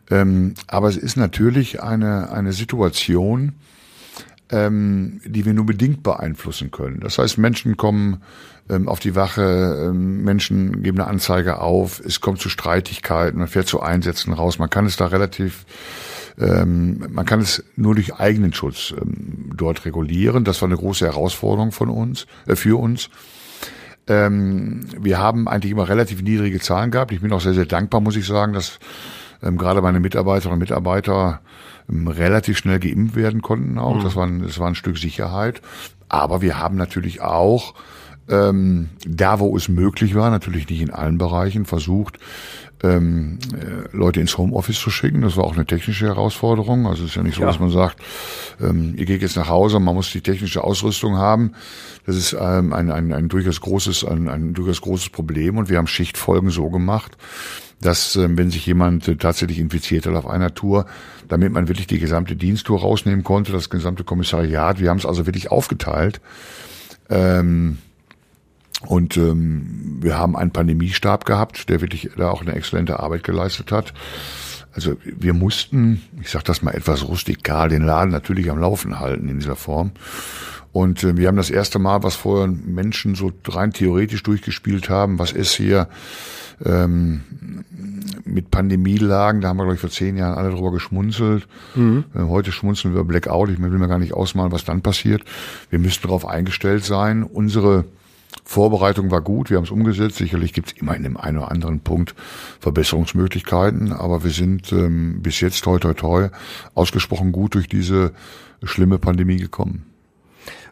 Ähm, 0.09 0.55
aber 0.67 0.89
es 0.89 0.97
ist 0.97 1.17
natürlich 1.17 1.81
eine, 1.81 2.31
eine 2.31 2.53
Situation, 2.53 3.53
ähm, 4.51 5.21
die 5.25 5.45
wir 5.45 5.53
nur 5.53 5.65
bedingt 5.65 6.03
beeinflussen 6.03 6.71
können. 6.71 6.99
Das 6.99 7.17
heißt, 7.17 7.37
Menschen 7.37 7.77
kommen 7.77 8.21
ähm, 8.69 8.87
auf 8.87 8.99
die 8.99 9.15
Wache, 9.15 9.87
ähm, 9.89 10.23
Menschen 10.23 10.83
geben 10.83 10.99
eine 10.99 11.07
Anzeige 11.07 11.59
auf, 11.59 11.99
es 11.99 12.21
kommt 12.21 12.39
zu 12.39 12.49
Streitigkeiten, 12.49 13.39
man 13.39 13.47
fährt 13.47 13.67
zu 13.67 13.81
Einsätzen 13.81 14.33
raus. 14.33 14.59
Man 14.59 14.69
kann 14.69 14.85
es 14.85 14.97
da 14.97 15.07
relativ, 15.07 15.65
ähm, 16.39 17.05
man 17.09 17.25
kann 17.25 17.39
es 17.39 17.63
nur 17.75 17.95
durch 17.95 18.15
eigenen 18.15 18.53
Schutz 18.53 18.93
ähm, 18.99 19.51
dort 19.55 19.85
regulieren. 19.85 20.43
Das 20.43 20.61
war 20.61 20.67
eine 20.67 20.77
große 20.77 21.05
Herausforderung 21.05 21.71
von 21.71 21.89
uns, 21.89 22.27
äh, 22.45 22.55
für 22.55 22.79
uns. 22.79 23.09
Ähm, 24.07 24.85
wir 24.99 25.19
haben 25.19 25.47
eigentlich 25.47 25.71
immer 25.71 25.87
relativ 25.87 26.21
niedrige 26.21 26.59
Zahlen 26.59 26.91
gehabt. 26.91 27.11
Ich 27.13 27.21
bin 27.21 27.31
auch 27.31 27.41
sehr, 27.41 27.53
sehr 27.53 27.65
dankbar, 27.65 28.01
muss 28.01 28.15
ich 28.15 28.25
sagen, 28.25 28.51
dass 28.51 28.79
ähm, 29.43 29.57
gerade 29.57 29.81
meine 29.81 29.99
Mitarbeiterinnen 29.99 30.53
und 30.53 30.59
Mitarbeiter 30.59 31.41
ähm, 31.89 32.07
relativ 32.07 32.57
schnell 32.57 32.79
geimpft 32.79 33.15
werden 33.15 33.41
konnten 33.41 33.77
auch. 33.77 33.95
Mhm. 33.95 34.03
Das, 34.03 34.15
war 34.15 34.25
ein, 34.25 34.41
das 34.41 34.59
war 34.59 34.67
ein 34.67 34.75
Stück 34.75 34.97
Sicherheit. 34.97 35.61
Aber 36.09 36.41
wir 36.41 36.59
haben 36.59 36.75
natürlich 36.75 37.21
auch 37.21 37.73
ähm, 38.29 38.89
da, 39.05 39.39
wo 39.39 39.55
es 39.55 39.67
möglich 39.67 40.15
war, 40.15 40.29
natürlich 40.29 40.69
nicht 40.69 40.81
in 40.81 40.91
allen 40.91 41.17
Bereichen, 41.17 41.65
versucht, 41.65 42.17
ähm, 42.83 43.39
äh, 43.53 43.95
Leute 43.95 44.21
ins 44.21 44.37
Homeoffice 44.37 44.79
zu 44.79 44.89
schicken. 44.89 45.21
Das 45.21 45.37
war 45.37 45.43
auch 45.43 45.53
eine 45.53 45.65
technische 45.65 46.07
Herausforderung. 46.07 46.87
Also 46.87 47.03
es 47.03 47.11
ist 47.11 47.15
ja 47.15 47.23
nicht 47.23 47.35
so, 47.35 47.41
ja. 47.41 47.47
dass 47.47 47.59
man 47.59 47.69
sagt, 47.69 47.97
ähm, 48.59 48.95
ihr 48.97 49.05
geht 49.05 49.21
jetzt 49.21 49.35
nach 49.35 49.49
Hause, 49.49 49.79
man 49.79 49.95
muss 49.95 50.11
die 50.11 50.21
technische 50.21 50.63
Ausrüstung 50.63 51.17
haben. 51.17 51.53
Das 52.05 52.15
ist 52.15 52.35
ähm, 52.39 52.73
ein, 52.73 52.89
ein, 52.89 53.13
ein 53.13 53.29
durchaus 53.29 53.61
großes, 53.61 54.05
ein, 54.05 54.27
ein 54.29 54.53
durchaus 54.53 54.81
großes 54.81 55.09
Problem 55.09 55.57
und 55.57 55.69
wir 55.69 55.77
haben 55.77 55.87
Schichtfolgen 55.87 56.49
so 56.49 56.69
gemacht, 56.69 57.17
dass 57.81 58.15
ähm, 58.15 58.37
wenn 58.37 58.51
sich 58.51 58.65
jemand 58.65 59.07
äh, 59.07 59.15
tatsächlich 59.15 59.59
infiziert 59.59 60.05
hat 60.05 60.15
auf 60.15 60.27
einer 60.27 60.53
Tour, 60.53 60.85
damit 61.27 61.51
man 61.51 61.67
wirklich 61.67 61.87
die 61.87 61.99
gesamte 61.99 62.35
Diensttour 62.35 62.79
rausnehmen 62.79 63.23
konnte, 63.23 63.51
das 63.51 63.69
gesamte 63.69 64.03
Kommissariat, 64.03 64.79
wir 64.79 64.89
haben 64.89 64.97
es 64.97 65.05
also 65.05 65.25
wirklich 65.25 65.51
aufgeteilt. 65.51 66.21
Ähm, 67.09 67.79
und 68.85 69.17
ähm, 69.17 69.99
wir 70.01 70.17
haben 70.17 70.35
einen 70.35 70.51
Pandemiestab 70.51 71.25
gehabt, 71.25 71.69
der 71.69 71.81
wirklich 71.81 72.09
da 72.17 72.29
auch 72.29 72.41
eine 72.41 72.53
exzellente 72.53 72.99
Arbeit 72.99 73.23
geleistet 73.23 73.71
hat. 73.71 73.93
Also 74.73 74.95
wir 75.03 75.33
mussten, 75.33 76.01
ich 76.21 76.29
sage 76.29 76.45
das 76.45 76.61
mal 76.61 76.73
etwas 76.73 77.07
rustikal, 77.07 77.69
den 77.69 77.83
Laden 77.83 78.11
natürlich 78.11 78.49
am 78.49 78.57
Laufen 78.59 78.99
halten 78.99 79.27
in 79.27 79.39
dieser 79.39 79.55
Form. 79.55 79.91
Und 80.71 81.03
äh, 81.03 81.17
wir 81.17 81.27
haben 81.27 81.37
das 81.37 81.49
erste 81.49 81.79
Mal, 81.79 82.03
was 82.03 82.15
vorher 82.15 82.47
Menschen 82.47 83.15
so 83.15 83.31
rein 83.47 83.73
theoretisch 83.73 84.23
durchgespielt 84.23 84.89
haben, 84.89 85.19
was 85.19 85.31
ist 85.31 85.53
hier 85.53 85.87
ähm, 86.65 87.21
mit 88.25 88.51
Pandemielagen, 88.51 89.41
da 89.41 89.49
haben 89.49 89.57
wir, 89.57 89.63
glaube 89.63 89.75
ich, 89.75 89.81
vor 89.81 89.89
zehn 89.89 90.17
Jahren 90.17 90.37
alle 90.37 90.51
drüber 90.51 90.71
geschmunzelt. 90.71 91.47
Mhm. 91.75 92.05
Äh, 92.15 92.19
heute 92.19 92.51
schmunzeln 92.51 92.95
wir 92.95 93.03
Blackout, 93.03 93.49
ich 93.49 93.61
will 93.61 93.69
mir 93.69 93.87
gar 93.87 93.99
nicht 93.99 94.13
ausmalen, 94.13 94.51
was 94.51 94.65
dann 94.65 94.81
passiert. 94.81 95.23
Wir 95.69 95.79
müssten 95.79 96.07
darauf 96.07 96.25
eingestellt 96.25 96.85
sein. 96.85 97.23
Unsere 97.23 97.85
Vorbereitung 98.43 99.11
war 99.11 99.21
gut, 99.21 99.49
wir 99.49 99.57
haben 99.57 99.63
es 99.63 99.71
umgesetzt. 99.71 100.17
Sicherlich 100.17 100.53
gibt 100.53 100.71
es 100.71 100.81
immer 100.81 100.95
in 100.95 101.03
dem 101.03 101.17
einen 101.17 101.37
oder 101.37 101.51
anderen 101.51 101.79
Punkt 101.79 102.15
Verbesserungsmöglichkeiten, 102.59 103.93
aber 103.93 104.23
wir 104.23 104.31
sind 104.31 104.71
ähm, 104.71 105.21
bis 105.21 105.39
jetzt 105.41 105.63
toi 105.63 105.79
toi 105.79 105.93
toi 105.93 106.29
ausgesprochen 106.73 107.31
gut 107.31 107.55
durch 107.55 107.67
diese 107.67 108.11
schlimme 108.63 108.99
Pandemie 108.99 109.37
gekommen. 109.37 109.90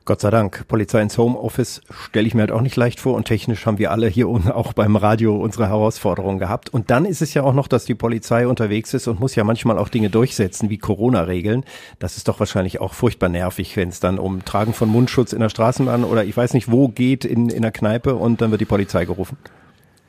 Gott 0.09 0.21
sei 0.21 0.31
Dank. 0.31 0.67
Polizei 0.67 1.03
ins 1.03 1.19
Homeoffice 1.19 1.83
stelle 1.91 2.25
ich 2.25 2.33
mir 2.33 2.41
halt 2.41 2.51
auch 2.51 2.61
nicht 2.61 2.75
leicht 2.75 2.99
vor 2.99 3.13
und 3.13 3.25
technisch 3.25 3.67
haben 3.67 3.77
wir 3.77 3.91
alle 3.91 4.07
hier 4.07 4.27
unten 4.29 4.49
auch 4.49 4.73
beim 4.73 4.95
Radio 4.95 5.35
unsere 5.35 5.67
Herausforderungen 5.67 6.39
gehabt. 6.39 6.67
Und 6.67 6.89
dann 6.89 7.05
ist 7.05 7.21
es 7.21 7.35
ja 7.35 7.43
auch 7.43 7.53
noch, 7.53 7.67
dass 7.67 7.85
die 7.85 7.93
Polizei 7.93 8.47
unterwegs 8.47 8.95
ist 8.95 9.07
und 9.07 9.19
muss 9.19 9.35
ja 9.35 9.43
manchmal 9.43 9.77
auch 9.77 9.87
Dinge 9.87 10.09
durchsetzen, 10.09 10.71
wie 10.71 10.79
Corona-Regeln. 10.79 11.63
Das 11.99 12.17
ist 12.17 12.27
doch 12.27 12.39
wahrscheinlich 12.39 12.81
auch 12.81 12.95
furchtbar 12.95 13.29
nervig, 13.29 13.77
wenn 13.77 13.89
es 13.89 13.99
dann 13.99 14.17
um 14.17 14.43
Tragen 14.43 14.73
von 14.73 14.89
Mundschutz 14.89 15.31
in 15.31 15.41
der 15.41 15.49
Straßenbahn 15.49 16.03
oder 16.03 16.23
ich 16.23 16.35
weiß 16.35 16.55
nicht 16.55 16.71
wo 16.71 16.87
geht 16.87 17.23
in, 17.23 17.49
in 17.49 17.61
der 17.61 17.71
Kneipe 17.71 18.15
und 18.15 18.41
dann 18.41 18.49
wird 18.49 18.61
die 18.61 18.65
Polizei 18.65 19.05
gerufen. 19.05 19.37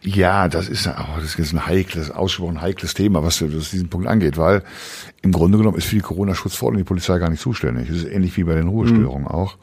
Ja, 0.02 0.48
das 0.48 0.68
ist, 0.68 0.86
oh, 0.86 1.20
das 1.20 1.34
ist 1.34 1.52
ein 1.52 1.66
heikles, 1.66 2.10
ausgesprochen 2.10 2.62
heikles 2.62 2.94
Thema, 2.94 3.22
was, 3.22 3.42
was 3.42 3.70
diesen 3.70 3.88
Punkt 3.88 4.06
angeht, 4.06 4.38
weil 4.38 4.62
im 5.20 5.32
Grunde 5.32 5.58
genommen 5.58 5.76
ist 5.76 5.86
für 5.86 5.96
die 5.96 6.00
Corona-Schutzverordnung 6.00 6.82
die 6.82 6.88
Polizei 6.88 7.18
gar 7.18 7.28
nicht 7.28 7.42
zuständig. 7.42 7.88
Das 7.88 7.98
ist 7.98 8.08
ähnlich 8.08 8.36
wie 8.36 8.44
bei 8.44 8.54
den 8.54 8.68
Ruhestörungen 8.68 9.24
mhm. 9.24 9.28
auch. 9.28 9.58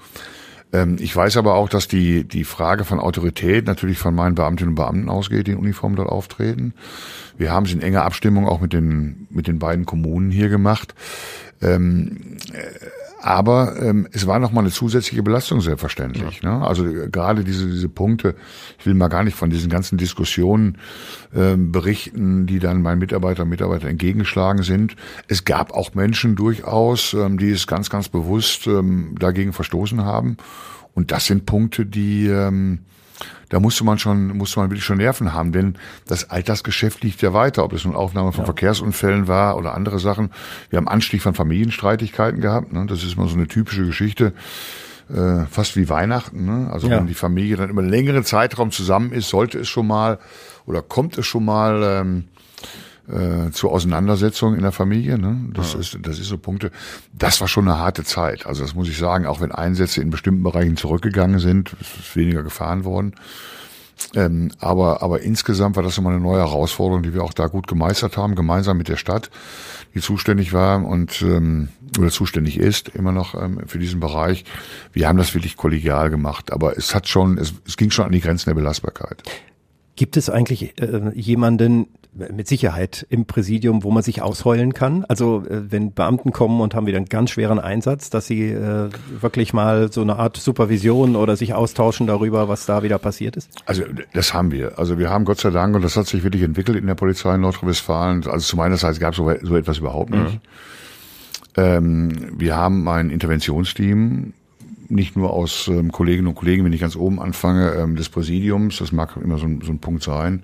Ähm, 0.73 0.97
ich 0.99 1.15
weiß 1.15 1.37
aber 1.37 1.55
auch, 1.55 1.69
dass 1.69 1.87
die, 1.87 2.23
die 2.23 2.43
Frage 2.43 2.85
von 2.85 2.99
Autorität 2.99 3.65
natürlich 3.65 3.97
von 3.97 4.13
meinen 4.13 4.35
Beamtinnen 4.35 4.69
und 4.69 4.75
Beamten 4.75 5.09
ausgeht, 5.09 5.47
die 5.47 5.51
in 5.51 5.57
Uniform 5.57 5.95
dort 5.95 6.09
auftreten. 6.09 6.73
Wir 7.37 7.51
haben 7.51 7.65
es 7.65 7.73
in 7.73 7.81
enger 7.81 8.03
Abstimmung 8.03 8.47
auch 8.47 8.61
mit 8.61 8.73
den, 8.73 9.27
mit 9.31 9.47
den 9.47 9.57
beiden 9.57 9.85
Kommunen 9.85 10.29
hier 10.29 10.49
gemacht. 10.49 10.93
Ähm, 11.61 12.37
äh, 12.53 12.57
aber 13.21 13.81
ähm, 13.81 14.07
es 14.11 14.27
war 14.27 14.39
nochmal 14.39 14.63
eine 14.63 14.71
zusätzliche 14.71 15.23
Belastung 15.23 15.61
selbstverständlich. 15.61 16.41
Ja. 16.43 16.59
Ne? 16.59 16.67
Also 16.67 16.85
äh, 16.85 17.09
gerade 17.09 17.43
diese, 17.43 17.67
diese 17.67 17.89
Punkte, 17.89 18.35
ich 18.79 18.85
will 18.85 18.93
mal 18.93 19.07
gar 19.07 19.23
nicht 19.23 19.35
von 19.35 19.49
diesen 19.49 19.69
ganzen 19.69 19.97
Diskussionen 19.97 20.77
ähm, 21.35 21.71
berichten, 21.71 22.45
die 22.45 22.59
dann 22.59 22.81
meinen 22.81 22.99
Mitarbeiter 22.99 23.43
und 23.43 23.49
Mitarbeiter 23.49 23.87
entgegengeschlagen 23.87 24.63
sind. 24.63 24.95
Es 25.27 25.45
gab 25.45 25.73
auch 25.73 25.95
Menschen 25.95 26.35
durchaus, 26.35 27.13
ähm, 27.13 27.37
die 27.37 27.49
es 27.49 27.65
ganz, 27.65 27.89
ganz 27.89 28.09
bewusst 28.09 28.67
ähm, 28.67 29.15
dagegen 29.19 29.53
verstoßen 29.53 30.03
haben. 30.03 30.37
Und 30.93 31.11
das 31.11 31.25
sind 31.25 31.45
Punkte, 31.45 31.85
die 31.85 32.27
ähm, 32.27 32.79
da 33.49 33.59
musste 33.59 33.83
man 33.83 33.97
schon, 33.97 34.35
musste 34.37 34.59
man 34.59 34.69
wirklich 34.69 34.85
schon 34.85 34.97
Nerven 34.97 35.33
haben, 35.33 35.51
denn 35.51 35.75
das 36.07 36.29
Alltagsgeschäft 36.29 37.03
liegt 37.03 37.21
ja 37.21 37.33
weiter, 37.33 37.63
ob 37.63 37.73
es 37.73 37.85
nun 37.85 37.95
Aufnahme 37.95 38.31
von 38.31 38.41
ja. 38.41 38.45
Verkehrsunfällen 38.45 39.27
war 39.27 39.57
oder 39.57 39.73
andere 39.73 39.99
Sachen. 39.99 40.31
Wir 40.69 40.77
haben 40.77 40.87
Anstieg 40.87 41.21
von 41.21 41.33
Familienstreitigkeiten 41.33 42.41
gehabt, 42.41 42.73
ne? 42.73 42.85
das 42.87 43.03
ist 43.03 43.17
mal 43.17 43.27
so 43.27 43.35
eine 43.35 43.47
typische 43.47 43.85
Geschichte, 43.85 44.33
äh, 45.09 45.45
fast 45.49 45.77
wie 45.77 45.89
Weihnachten. 45.89 46.45
Ne? 46.45 46.69
Also 46.71 46.87
ja. 46.87 46.97
wenn 46.97 47.07
die 47.07 47.13
Familie 47.13 47.55
dann 47.55 47.69
über 47.69 47.81
einen 47.81 47.89
längeren 47.89 48.23
Zeitraum 48.23 48.71
zusammen 48.71 49.11
ist, 49.11 49.29
sollte 49.29 49.59
es 49.59 49.69
schon 49.69 49.87
mal 49.87 50.19
oder 50.65 50.81
kommt 50.81 51.17
es 51.17 51.25
schon 51.25 51.45
mal 51.45 51.81
ähm, 51.83 52.25
äh, 53.09 53.51
zur 53.51 53.71
Auseinandersetzung 53.71 54.55
in 54.55 54.61
der 54.61 54.71
Familie. 54.71 55.17
Ne? 55.17 55.49
Das, 55.53 55.73
ja. 55.73 55.79
ist, 55.79 55.97
das 56.01 56.19
ist 56.19 56.27
so 56.27 56.37
Punkte. 56.37 56.71
Das 57.13 57.39
war 57.41 57.47
schon 57.47 57.67
eine 57.67 57.79
harte 57.79 58.03
Zeit. 58.03 58.45
Also 58.45 58.63
das 58.63 58.75
muss 58.75 58.89
ich 58.89 58.97
sagen, 58.97 59.25
auch 59.25 59.41
wenn 59.41 59.51
Einsätze 59.51 60.01
in 60.01 60.09
bestimmten 60.09 60.43
Bereichen 60.43 60.77
zurückgegangen 60.77 61.39
sind, 61.39 61.75
ist 61.79 62.15
weniger 62.15 62.43
gefahren 62.43 62.83
worden. 62.83 63.13
Ähm, 64.13 64.51
aber, 64.59 65.01
aber 65.01 65.21
insgesamt 65.21 65.75
war 65.75 65.83
das 65.83 65.97
immer 65.97 66.09
eine 66.09 66.19
neue 66.19 66.39
Herausforderung, 66.39 67.03
die 67.03 67.13
wir 67.13 67.23
auch 67.23 67.33
da 67.33 67.47
gut 67.47 67.67
gemeistert 67.67 68.15
haben, 68.15 68.35
gemeinsam 68.35 68.77
mit 68.77 68.89
der 68.89 68.95
Stadt, 68.95 69.31
die 69.95 70.01
zuständig 70.01 70.53
war 70.53 70.85
und 70.85 71.21
ähm, 71.23 71.69
oder 71.97 72.09
zuständig 72.09 72.59
ist 72.59 72.89
immer 72.89 73.11
noch 73.11 73.33
ähm, 73.33 73.61
für 73.65 73.79
diesen 73.79 73.99
Bereich. 73.99 74.45
Wir 74.93 75.07
haben 75.07 75.17
das 75.17 75.33
wirklich 75.33 75.57
kollegial 75.57 76.09
gemacht, 76.09 76.51
aber 76.53 76.77
es 76.77 76.93
hat 76.93 77.07
schon, 77.07 77.37
es, 77.37 77.53
es 77.65 77.75
ging 77.75 77.89
schon 77.89 78.05
an 78.05 78.11
die 78.11 78.21
Grenzen 78.21 78.49
der 78.49 78.55
Belastbarkeit. 78.55 79.23
Gibt 79.97 80.15
es 80.15 80.29
eigentlich 80.29 80.79
äh, 80.79 81.11
jemanden, 81.13 81.87
mit 82.17 82.47
Sicherheit 82.47 83.05
im 83.09 83.25
Präsidium, 83.25 83.83
wo 83.83 83.91
man 83.91 84.03
sich 84.03 84.21
ausheulen 84.21 84.73
kann. 84.73 85.05
Also 85.07 85.43
äh, 85.47 85.71
wenn 85.71 85.93
Beamten 85.93 86.31
kommen 86.31 86.61
und 86.61 86.75
haben 86.75 86.87
wieder 86.87 86.97
einen 86.97 87.07
ganz 87.07 87.31
schweren 87.31 87.59
Einsatz, 87.59 88.09
dass 88.09 88.27
sie 88.27 88.49
äh, 88.49 88.89
wirklich 89.19 89.53
mal 89.53 89.91
so 89.91 90.01
eine 90.01 90.17
Art 90.17 90.37
Supervision 90.37 91.15
oder 91.15 91.35
sich 91.35 91.53
austauschen 91.53 92.07
darüber, 92.07 92.47
was 92.47 92.65
da 92.65 92.83
wieder 92.83 92.97
passiert 92.97 93.37
ist? 93.37 93.49
Also 93.65 93.83
das 94.13 94.33
haben 94.33 94.51
wir. 94.51 94.79
Also 94.79 94.97
wir 94.97 95.09
haben 95.09 95.25
Gott 95.25 95.39
sei 95.39 95.51
Dank, 95.51 95.75
und 95.75 95.83
das 95.83 95.95
hat 95.95 96.07
sich 96.07 96.23
wirklich 96.23 96.43
entwickelt 96.43 96.77
in 96.77 96.87
der 96.87 96.95
Polizei 96.95 97.35
in 97.35 97.41
Nordrhein-Westfalen, 97.41 98.27
also 98.27 98.39
zu 98.39 98.57
meiner 98.57 98.77
Zeit 98.77 98.99
gab 98.99 99.13
es 99.13 99.17
so, 99.17 99.31
so, 99.41 99.55
etwas 99.55 99.79
überhaupt 99.79 100.11
nicht. 100.11 100.33
Mhm. 100.33 100.39
Ähm, 101.57 102.11
wir 102.37 102.55
haben 102.55 102.87
ein 102.87 103.09
Interventionsteam, 103.09 104.33
nicht 104.89 105.15
nur 105.15 105.31
aus 105.31 105.67
ähm, 105.67 105.91
Kolleginnen 105.91 106.27
und 106.27 106.35
Kollegen, 106.35 106.65
wenn 106.65 106.73
ich 106.73 106.81
ganz 106.81 106.95
oben 106.95 107.19
anfange, 107.19 107.71
ähm, 107.71 107.95
des 107.95 108.09
Präsidiums, 108.09 108.77
das 108.77 108.91
mag 108.91 109.17
immer 109.17 109.37
so 109.37 109.45
ein, 109.45 109.61
so 109.61 109.71
ein 109.71 109.79
Punkt 109.79 110.03
sein, 110.03 110.43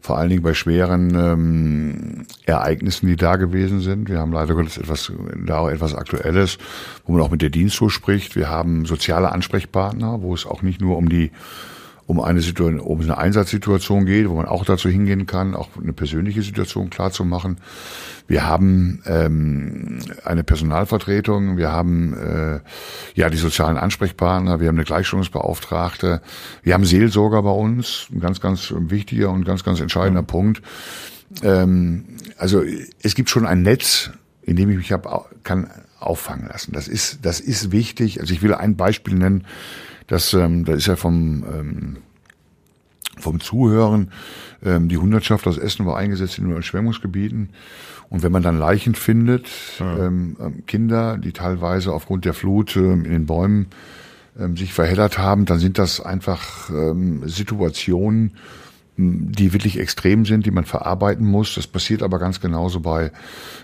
vor 0.00 0.18
allen 0.18 0.30
Dingen 0.30 0.42
bei 0.42 0.54
schweren 0.54 1.14
ähm, 1.14 2.26
Ereignissen, 2.44 3.08
die 3.08 3.16
da 3.16 3.36
gewesen 3.36 3.80
sind. 3.80 4.08
Wir 4.08 4.20
haben 4.20 4.32
leider 4.32 4.54
Gottes 4.54 4.78
etwas, 4.78 5.12
da 5.44 5.58
auch 5.58 5.68
etwas 5.68 5.94
Aktuelles, 5.94 6.58
wo 7.06 7.12
man 7.12 7.22
auch 7.22 7.30
mit 7.30 7.42
der 7.42 7.50
Diensthof 7.50 7.92
spricht. 7.92 8.36
Wir 8.36 8.48
haben 8.48 8.86
soziale 8.86 9.32
Ansprechpartner, 9.32 10.22
wo 10.22 10.32
es 10.32 10.46
auch 10.46 10.62
nicht 10.62 10.80
nur 10.80 10.96
um 10.96 11.08
die 11.08 11.32
um 12.06 12.20
eine 12.20 12.40
Situation, 12.40 12.80
um 12.80 13.00
eine 13.00 13.18
Einsatzsituation 13.18 14.06
geht, 14.06 14.28
wo 14.28 14.34
man 14.34 14.46
auch 14.46 14.64
dazu 14.64 14.88
hingehen 14.88 15.26
kann, 15.26 15.54
auch 15.54 15.70
eine 15.80 15.92
persönliche 15.92 16.42
Situation 16.42 16.88
klar 16.88 17.10
zu 17.10 17.24
machen. 17.24 17.58
Wir 18.28 18.46
haben 18.46 19.02
ähm, 19.06 19.98
eine 20.24 20.44
Personalvertretung, 20.44 21.56
wir 21.56 21.72
haben 21.72 22.14
äh, 22.14 22.60
ja 23.14 23.28
die 23.28 23.36
sozialen 23.36 23.76
Ansprechpartner, 23.76 24.60
wir 24.60 24.68
haben 24.68 24.76
eine 24.76 24.84
Gleichstellungsbeauftragte, 24.84 26.22
wir 26.62 26.74
haben 26.74 26.84
Seelsorger 26.84 27.42
bei 27.42 27.50
uns, 27.50 28.06
ein 28.12 28.20
ganz, 28.20 28.40
ganz 28.40 28.72
wichtiger 28.76 29.30
und 29.30 29.44
ganz, 29.44 29.64
ganz 29.64 29.80
entscheidender 29.80 30.22
mhm. 30.22 30.26
Punkt. 30.26 30.62
Ähm, 31.42 32.04
also 32.38 32.62
es 33.02 33.14
gibt 33.14 33.30
schon 33.30 33.46
ein 33.46 33.62
Netz, 33.62 34.10
in 34.42 34.56
dem 34.56 34.70
ich 34.70 34.76
mich 34.76 34.92
hab, 34.92 35.28
kann 35.42 35.70
auffangen 35.98 36.46
lassen. 36.46 36.72
Das 36.72 36.88
ist, 36.88 37.20
das 37.22 37.40
ist 37.40 37.72
wichtig. 37.72 38.20
Also 38.20 38.32
ich 38.32 38.42
will 38.42 38.54
ein 38.54 38.76
Beispiel 38.76 39.14
nennen. 39.14 39.44
Das, 40.06 40.32
ähm, 40.34 40.64
das 40.64 40.78
ist 40.78 40.86
ja 40.86 40.96
vom, 40.96 41.44
ähm, 41.52 41.96
vom 43.18 43.40
Zuhören. 43.40 44.10
Ähm, 44.64 44.88
die 44.88 44.98
Hundertschaft 44.98 45.46
aus 45.46 45.58
Essen 45.58 45.86
war 45.86 45.96
eingesetzt 45.96 46.38
in 46.38 46.44
den 46.44 46.52
Überschwemmungsgebieten. 46.52 47.50
Und 48.08 48.22
wenn 48.22 48.32
man 48.32 48.42
dann 48.42 48.58
Leichen 48.58 48.94
findet, 48.94 49.48
ja. 49.78 50.06
ähm, 50.06 50.36
ähm, 50.40 50.66
Kinder, 50.66 51.18
die 51.18 51.32
teilweise 51.32 51.92
aufgrund 51.92 52.24
der 52.24 52.34
Flut 52.34 52.76
ähm, 52.76 53.04
in 53.04 53.10
den 53.10 53.26
Bäumen 53.26 53.66
ähm, 54.38 54.56
sich 54.56 54.72
verheddert 54.72 55.18
haben, 55.18 55.44
dann 55.44 55.58
sind 55.58 55.78
das 55.78 56.00
einfach 56.00 56.70
ähm, 56.70 57.28
Situationen, 57.28 58.36
die 58.96 59.52
wirklich 59.52 59.78
extrem 59.78 60.24
sind, 60.24 60.46
die 60.46 60.50
man 60.50 60.64
verarbeiten 60.64 61.26
muss. 61.26 61.54
Das 61.54 61.66
passiert 61.66 62.02
aber 62.02 62.18
ganz 62.18 62.40
genauso 62.40 62.80
bei, 62.80 63.12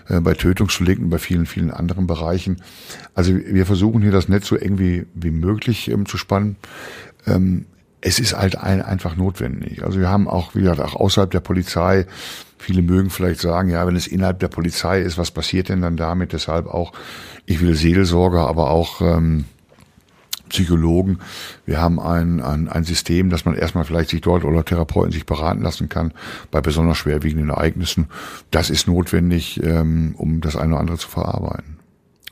äh, 0.07 0.19
bei 0.19 0.33
Tötungsdelikten, 0.33 1.09
bei 1.09 1.17
vielen, 1.17 1.45
vielen 1.45 1.71
anderen 1.71 2.07
Bereichen. 2.07 2.61
Also 3.15 3.33
wir 3.35 3.65
versuchen 3.65 4.01
hier 4.01 4.11
das 4.11 4.29
Netz 4.29 4.47
so 4.47 4.55
eng 4.55 4.77
wie, 4.77 5.05
wie 5.15 5.31
möglich 5.31 5.89
ähm, 5.89 6.05
zu 6.05 6.17
spannen. 6.17 6.57
Ähm, 7.25 7.65
es 8.01 8.19
ist 8.19 8.37
halt 8.37 8.57
ein, 8.57 8.81
einfach 8.81 9.15
notwendig. 9.15 9.83
Also 9.83 9.99
wir 9.99 10.09
haben 10.09 10.27
auch, 10.27 10.55
wie 10.55 10.61
gesagt, 10.61 10.81
auch 10.81 10.95
außerhalb 10.95 11.31
der 11.31 11.39
Polizei, 11.39 12.05
viele 12.57 12.81
mögen 12.81 13.09
vielleicht 13.09 13.39
sagen, 13.39 13.69
ja, 13.69 13.87
wenn 13.87 13.95
es 13.95 14.07
innerhalb 14.07 14.39
der 14.39 14.49
Polizei 14.49 15.01
ist, 15.01 15.17
was 15.17 15.31
passiert 15.31 15.69
denn 15.69 15.81
dann 15.81 15.97
damit? 15.97 16.33
Deshalb 16.33 16.67
auch, 16.67 16.93
ich 17.45 17.61
will 17.61 17.75
Seelsorger, 17.75 18.47
aber 18.47 18.69
auch 18.69 19.01
ähm, 19.01 19.45
Psychologen. 20.53 21.19
Wir 21.65 21.81
haben 21.81 21.99
ein, 21.99 22.39
ein, 22.39 22.69
ein 22.69 22.83
System, 22.83 23.29
dass 23.29 23.43
man 23.43 23.55
erstmal 23.55 23.83
vielleicht 23.83 24.09
sich 24.09 24.21
dort 24.21 24.45
oder 24.45 24.63
Therapeuten 24.63 25.11
sich 25.11 25.25
beraten 25.25 25.61
lassen 25.61 25.89
kann 25.89 26.13
bei 26.51 26.61
besonders 26.61 26.97
schwerwiegenden 26.97 27.49
Ereignissen. 27.49 28.07
Das 28.51 28.69
ist 28.69 28.87
notwendig, 28.87 29.61
ähm, 29.63 30.15
um 30.17 30.41
das 30.41 30.55
eine 30.55 30.73
oder 30.73 30.79
andere 30.79 30.97
zu 30.97 31.09
verarbeiten. 31.09 31.79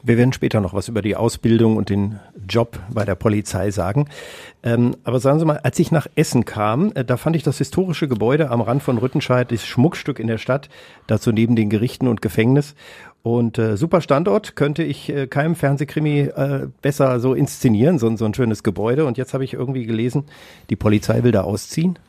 Wir 0.04 0.18
werden 0.18 0.34
später 0.34 0.62
noch 0.62 0.74
was 0.74 0.88
über 0.88 1.02
die 1.02 1.16
Ausbildung 1.16 1.78
und 1.78 1.90
den 1.90 2.20
Job 2.50 2.80
bei 2.90 3.06
der 3.06 3.14
Polizei 3.14 3.70
sagen. 3.70 4.08
Ähm, 4.64 4.96
aber 5.04 5.20
sagen 5.20 5.38
Sie 5.40 5.46
mal, 5.46 5.60
als 5.60 5.78
ich 5.78 5.92
nach 5.92 6.08
Essen 6.16 6.46
kam, 6.46 6.92
äh, 6.94 7.06
da 7.06 7.18
fand 7.18 7.36
ich 7.36 7.44
das 7.44 7.60
historische 7.60 8.08
Gebäude 8.08 8.50
am 8.50 8.62
Rand 8.62 8.82
von 8.82 8.98
Rüttenscheid, 8.98 9.52
das 9.52 9.66
Schmuckstück 9.66 10.20
in 10.20 10.28
der 10.28 10.40
Stadt, 10.40 10.70
dazu 11.06 11.32
neben 11.32 11.56
den 11.56 11.70
Gerichten 11.70 12.08
und 12.08 12.22
Gefängnis. 12.22 12.74
Und 13.24 13.60
äh, 13.60 13.78
super 13.78 14.02
Standort, 14.02 14.56
könnte 14.56 14.82
ich 14.84 15.10
äh, 15.10 15.28
keinem 15.28 15.56
Fernsehkrimi 15.56 16.22
äh, 16.22 16.68
besser 16.82 17.20
so 17.20 17.36
inszenieren, 17.36 18.00
so, 18.00 18.16
so 18.16 18.26
ein 18.26 18.34
schönes 18.34 18.64
Gebäude. 18.64 19.06
Und 19.06 19.18
jetzt 19.18 19.34
habe 19.34 19.44
ich 19.44 19.54
irgendwie 19.54 19.86
gelesen, 19.86 20.24
die 20.70 20.76
Polizei 20.76 21.24
will 21.24 21.32
da 21.32 21.42
ausziehen. 21.42 22.00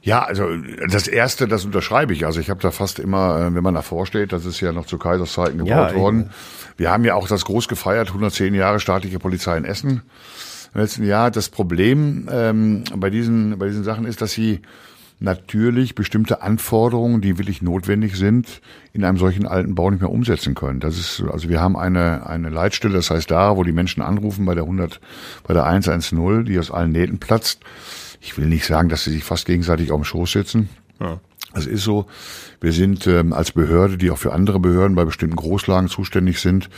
Ja, 0.00 0.22
also 0.22 0.46
das 0.88 1.08
erste, 1.08 1.48
das 1.48 1.64
unterschreibe 1.64 2.12
ich. 2.12 2.24
Also 2.24 2.38
ich 2.38 2.50
habe 2.50 2.60
da 2.60 2.70
fast 2.70 3.00
immer, 3.00 3.40
äh, 3.40 3.54
wenn 3.54 3.64
man 3.64 3.74
davor 3.74 4.06
steht, 4.06 4.32
das 4.32 4.46
ist 4.46 4.60
ja 4.60 4.72
noch 4.72 4.86
zu 4.86 4.96
Kaiserszeiten 4.96 5.58
gebaut 5.58 5.92
ja, 5.92 5.94
worden. 5.96 6.30
Wir 6.76 6.90
haben 6.90 7.04
ja 7.04 7.14
auch 7.14 7.26
das 7.26 7.44
groß 7.44 7.66
gefeiert, 7.66 8.08
110 8.08 8.54
Jahre 8.54 8.78
staatliche 8.78 9.18
Polizei 9.18 9.56
in 9.56 9.64
Essen 9.64 10.02
im 10.72 10.80
letzten 10.80 11.04
Jahr. 11.04 11.32
Das 11.32 11.48
Problem 11.48 12.28
ähm, 12.30 12.84
bei 12.94 13.10
diesen 13.10 13.58
bei 13.58 13.66
diesen 13.66 13.82
Sachen 13.82 14.06
ist, 14.06 14.22
dass 14.22 14.32
sie 14.32 14.60
natürlich 15.20 15.94
bestimmte 15.94 16.42
Anforderungen, 16.42 17.20
die 17.20 17.38
wirklich 17.38 17.62
notwendig 17.62 18.16
sind, 18.16 18.60
in 18.92 19.04
einem 19.04 19.18
solchen 19.18 19.46
alten 19.46 19.74
Bau 19.74 19.90
nicht 19.90 20.00
mehr 20.00 20.10
umsetzen 20.10 20.54
können. 20.54 20.80
Das 20.80 20.98
ist, 20.98 21.22
also 21.30 21.48
wir 21.48 21.60
haben 21.60 21.76
eine, 21.76 22.26
eine 22.26 22.50
Leitstelle, 22.50 22.94
das 22.94 23.10
heißt 23.10 23.30
da, 23.30 23.56
wo 23.56 23.64
die 23.64 23.72
Menschen 23.72 24.02
anrufen 24.02 24.44
bei 24.44 24.54
der 24.54 24.64
100, 24.64 25.00
bei 25.44 25.54
der 25.54 25.64
110, 25.64 26.44
die 26.44 26.58
aus 26.58 26.70
allen 26.70 26.92
Nähten 26.92 27.18
platzt. 27.18 27.60
Ich 28.20 28.36
will 28.38 28.46
nicht 28.46 28.66
sagen, 28.66 28.88
dass 28.88 29.04
sie 29.04 29.12
sich 29.12 29.24
fast 29.24 29.46
gegenseitig 29.46 29.90
auf 29.90 30.00
dem 30.00 30.04
Schoß 30.04 30.32
sitzen. 30.32 30.68
Ja. 31.00 31.20
Es 31.54 31.66
ist 31.66 31.82
so, 31.82 32.06
wir 32.60 32.72
sind 32.72 33.06
ähm, 33.06 33.32
als 33.32 33.52
Behörde, 33.52 33.96
die 33.96 34.10
auch 34.10 34.18
für 34.18 34.32
andere 34.32 34.60
Behörden 34.60 34.94
bei 34.94 35.04
bestimmten 35.04 35.36
Großlagen 35.36 35.88
zuständig 35.88 36.40
sind, 36.40 36.68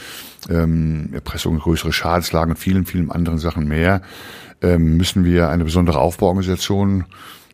ähm, 0.48 1.11
Erpressung, 1.12 1.59
größere 1.59 1.92
Schadenslagen 1.92 2.53
und 2.53 2.59
vielen, 2.59 2.87
vielen 2.87 3.11
anderen 3.11 3.38
Sachen 3.38 3.66
mehr, 3.66 4.00
ähm, 4.62 4.96
müssen 4.96 5.24
wir 5.24 5.48
eine 5.48 5.64
besondere 5.64 5.98
Aufbauorganisation 5.98 7.05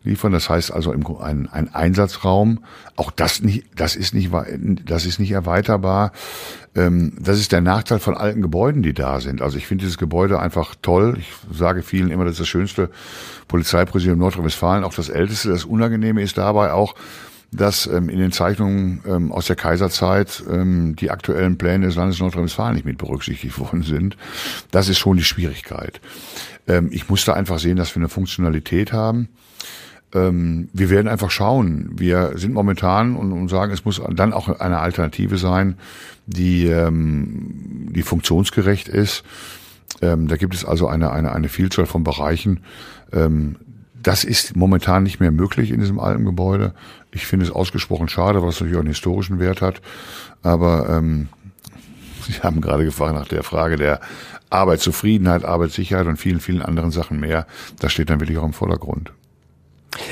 liefern. 0.07 0.31
Das 0.31 0.49
heißt 0.49 0.71
also 0.71 0.91
ein, 0.91 1.47
ein 1.49 1.73
Einsatzraum. 1.73 2.59
Auch 2.95 3.11
das 3.11 3.41
nicht, 3.41 3.65
das 3.75 3.95
ist 3.95 4.13
nicht, 4.13 4.31
das 4.85 5.05
ist 5.05 5.19
nicht 5.19 5.31
erweiterbar. 5.31 6.11
Ähm, 6.75 7.13
das 7.19 7.39
ist 7.39 7.51
der 7.51 7.61
Nachteil 7.61 7.99
von 7.99 8.15
alten 8.15 8.41
Gebäuden, 8.41 8.83
die 8.83 8.93
da 8.93 9.19
sind. 9.19 9.41
Also 9.41 9.57
ich 9.57 9.67
finde 9.67 9.83
dieses 9.83 9.97
Gebäude 9.97 10.39
einfach 10.39 10.75
toll. 10.81 11.17
Ich 11.19 11.31
sage 11.51 11.83
vielen 11.83 12.09
immer, 12.09 12.23
das 12.23 12.33
ist 12.33 12.41
das 12.41 12.47
schönste 12.47 12.89
Polizeipräsidium 13.47 14.19
Nordrhein-Westfalen, 14.19 14.83
auch 14.83 14.93
das 14.93 15.09
älteste. 15.09 15.49
Das 15.49 15.65
Unangenehme 15.65 16.21
ist 16.21 16.37
dabei 16.37 16.73
auch, 16.73 16.95
dass 17.51 17.87
ähm, 17.87 18.09
in 18.09 18.19
den 18.19 18.31
Zeichnungen 18.31 19.01
ähm, 19.07 19.31
aus 19.31 19.47
der 19.47 19.55
Kaiserzeit 19.55 20.43
ähm, 20.49 20.95
die 20.97 21.11
aktuellen 21.11 21.57
Pläne 21.57 21.87
des 21.87 21.95
Landes 21.95 22.19
Nordrhein-Westfalen 22.19 22.75
nicht 22.75 22.85
mit 22.85 22.97
berücksichtigt 22.97 23.57
worden 23.59 23.83
sind. 23.83 24.17
Das 24.71 24.89
ist 24.89 24.97
schon 24.97 25.17
die 25.17 25.23
Schwierigkeit. 25.23 26.01
Ähm, 26.67 26.89
ich 26.91 27.09
musste 27.09 27.33
einfach 27.33 27.59
sehen, 27.59 27.77
dass 27.77 27.95
wir 27.95 28.01
eine 28.01 28.09
Funktionalität 28.09 28.91
haben 28.91 29.29
ähm, 30.13 30.69
wir 30.73 30.89
werden 30.89 31.07
einfach 31.07 31.31
schauen. 31.31 31.89
Wir 31.95 32.33
sind 32.35 32.53
momentan 32.53 33.15
und, 33.15 33.31
und, 33.31 33.49
sagen, 33.49 33.73
es 33.73 33.85
muss 33.85 34.01
dann 34.11 34.33
auch 34.33 34.47
eine 34.59 34.79
Alternative 34.79 35.37
sein, 35.37 35.77
die, 36.25 36.67
ähm, 36.67 37.89
die 37.93 38.03
funktionsgerecht 38.03 38.87
ist. 38.87 39.23
Ähm, 40.01 40.27
da 40.27 40.37
gibt 40.37 40.53
es 40.53 40.65
also 40.65 40.87
eine, 40.87 41.11
eine, 41.11 41.31
eine 41.33 41.49
Vielzahl 41.49 41.85
von 41.85 42.03
Bereichen. 42.03 42.61
Ähm, 43.11 43.57
das 44.01 44.23
ist 44.23 44.55
momentan 44.55 45.03
nicht 45.03 45.19
mehr 45.19 45.31
möglich 45.31 45.71
in 45.71 45.81
diesem 45.81 45.99
alten 45.99 46.23
Gebäude. 46.23 46.73
Ich 47.11 47.25
finde 47.25 47.45
es 47.45 47.51
ausgesprochen 47.51 48.07
schade, 48.07 48.41
was 48.41 48.55
natürlich 48.55 48.75
auch 48.75 48.81
einen 48.81 48.89
historischen 48.89 49.39
Wert 49.39 49.61
hat. 49.61 49.81
Aber 50.43 50.89
ähm, 50.89 51.27
Sie 52.27 52.39
haben 52.41 52.61
gerade 52.61 52.85
gefragt 52.85 53.15
nach 53.15 53.27
der 53.27 53.43
Frage 53.43 53.75
der 53.75 53.99
Arbeitszufriedenheit, 54.49 55.43
Arbeitssicherheit 55.43 56.07
und 56.07 56.17
vielen, 56.17 56.39
vielen 56.39 56.61
anderen 56.61 56.91
Sachen 56.91 57.19
mehr. 57.19 57.47
Das 57.79 57.91
steht 57.91 58.09
dann 58.09 58.21
wirklich 58.21 58.37
auch 58.37 58.45
im 58.45 58.53
Vordergrund. 58.53 59.11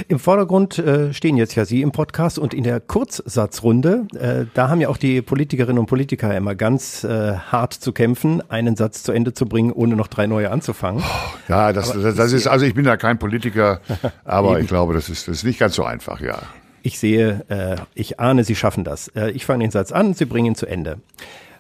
Im 0.08 0.20
Vordergrund 0.20 0.80
äh, 0.80 1.14
stehen 1.14 1.38
jetzt 1.38 1.56
ja 1.56 1.66
Sie 1.66 1.82
im 1.82 1.92
Podcast 1.92 2.40
und 2.40 2.54
in 2.54 2.64
der 2.64 2.80
Kurzsatzrunde, 2.80 4.08
äh, 4.16 4.46
da 4.54 4.70
haben 4.70 4.82
ja 4.82 4.90
auch 4.90 4.98
die 4.98 5.22
Politikerinnen 5.22 5.80
und 5.80 5.86
Politiker 5.86 6.36
immer 6.36 6.56
ganz 6.56 7.04
äh, 7.04 7.36
hart 7.36 7.74
zu 7.74 7.92
kämpfen, 7.92 8.42
einen 8.50 8.76
Satz 8.76 9.04
zu 9.04 9.12
Ende 9.12 9.34
zu 9.34 9.46
bringen, 9.46 9.72
ohne 9.72 9.96
noch 9.96 10.08
drei 10.08 10.28
neue 10.28 10.52
anzufangen. 10.52 11.04
Ja, 11.48 11.74
das, 11.74 11.92
das, 11.94 12.16
das 12.16 12.34
ist, 12.34 12.48
also 12.48 12.66
ich 12.66 12.74
bin 12.74 12.86
ja 12.86 12.98
kein 12.98 13.20
Politiker, 13.20 13.82
aber 14.26 14.60
ich 14.60 14.68
glaube, 14.68 14.94
das 14.94 15.10
ist, 15.10 15.28
das 15.28 15.38
ist 15.38 15.44
nicht 15.44 15.60
ganz 15.60 15.76
so 15.76 15.84
einfach, 15.84 16.22
ja. 16.22 16.40
Ich 16.82 17.00
sehe, 17.00 17.44
äh, 17.50 17.78
ich 17.96 18.20
ahne, 18.20 18.44
Sie 18.44 18.56
schaffen 18.56 18.84
das. 18.84 19.08
Äh, 19.10 19.32
ich 19.32 19.46
fange 19.46 19.64
den 19.64 19.72
Satz 19.72 19.92
an, 19.92 20.14
Sie 20.14 20.26
bringen 20.26 20.48
ihn 20.48 20.56
zu 20.56 20.68
Ende. 20.68 21.00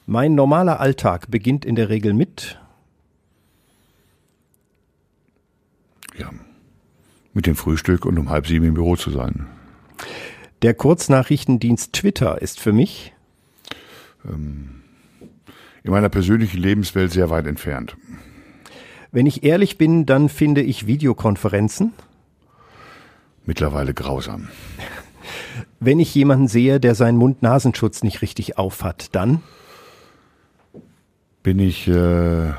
Mein 0.05 0.35
normaler 0.35 0.79
Alltag 0.79 1.31
beginnt 1.31 1.65
in 1.65 1.75
der 1.75 1.89
Regel 1.89 2.13
mit 2.13 2.59
ja, 6.17 6.29
mit 7.35 7.45
dem 7.45 7.55
Frühstück 7.55 8.05
und 8.05 8.17
um 8.17 8.31
halb 8.31 8.47
sieben 8.47 8.65
im 8.65 8.73
Büro 8.73 8.95
zu 8.95 9.11
sein. 9.11 9.45
Der 10.63 10.73
Kurznachrichtendienst 10.73 11.93
Twitter 11.93 12.41
ist 12.41 12.59
für 12.59 12.73
mich 12.73 13.13
ähm, 14.27 14.81
in 15.83 15.91
meiner 15.91 16.09
persönlichen 16.09 16.57
Lebenswelt 16.57 17.11
sehr 17.11 17.29
weit 17.29 17.45
entfernt. 17.45 17.95
Wenn 19.11 19.27
ich 19.27 19.43
ehrlich 19.43 19.77
bin, 19.77 20.07
dann 20.07 20.29
finde 20.29 20.61
ich 20.61 20.87
Videokonferenzen 20.87 21.93
mittlerweile 23.45 23.93
grausam. 23.93 24.47
Wenn 25.79 25.99
ich 25.99 26.13
jemanden 26.15 26.47
sehe, 26.47 26.79
der 26.79 26.95
seinen 26.95 27.17
Mund-Nasenschutz 27.17 28.01
nicht 28.01 28.21
richtig 28.21 28.57
aufhat, 28.57 29.13
dann 29.13 29.41
bin 31.43 31.59
ich 31.59 31.87
äh, 31.87 32.53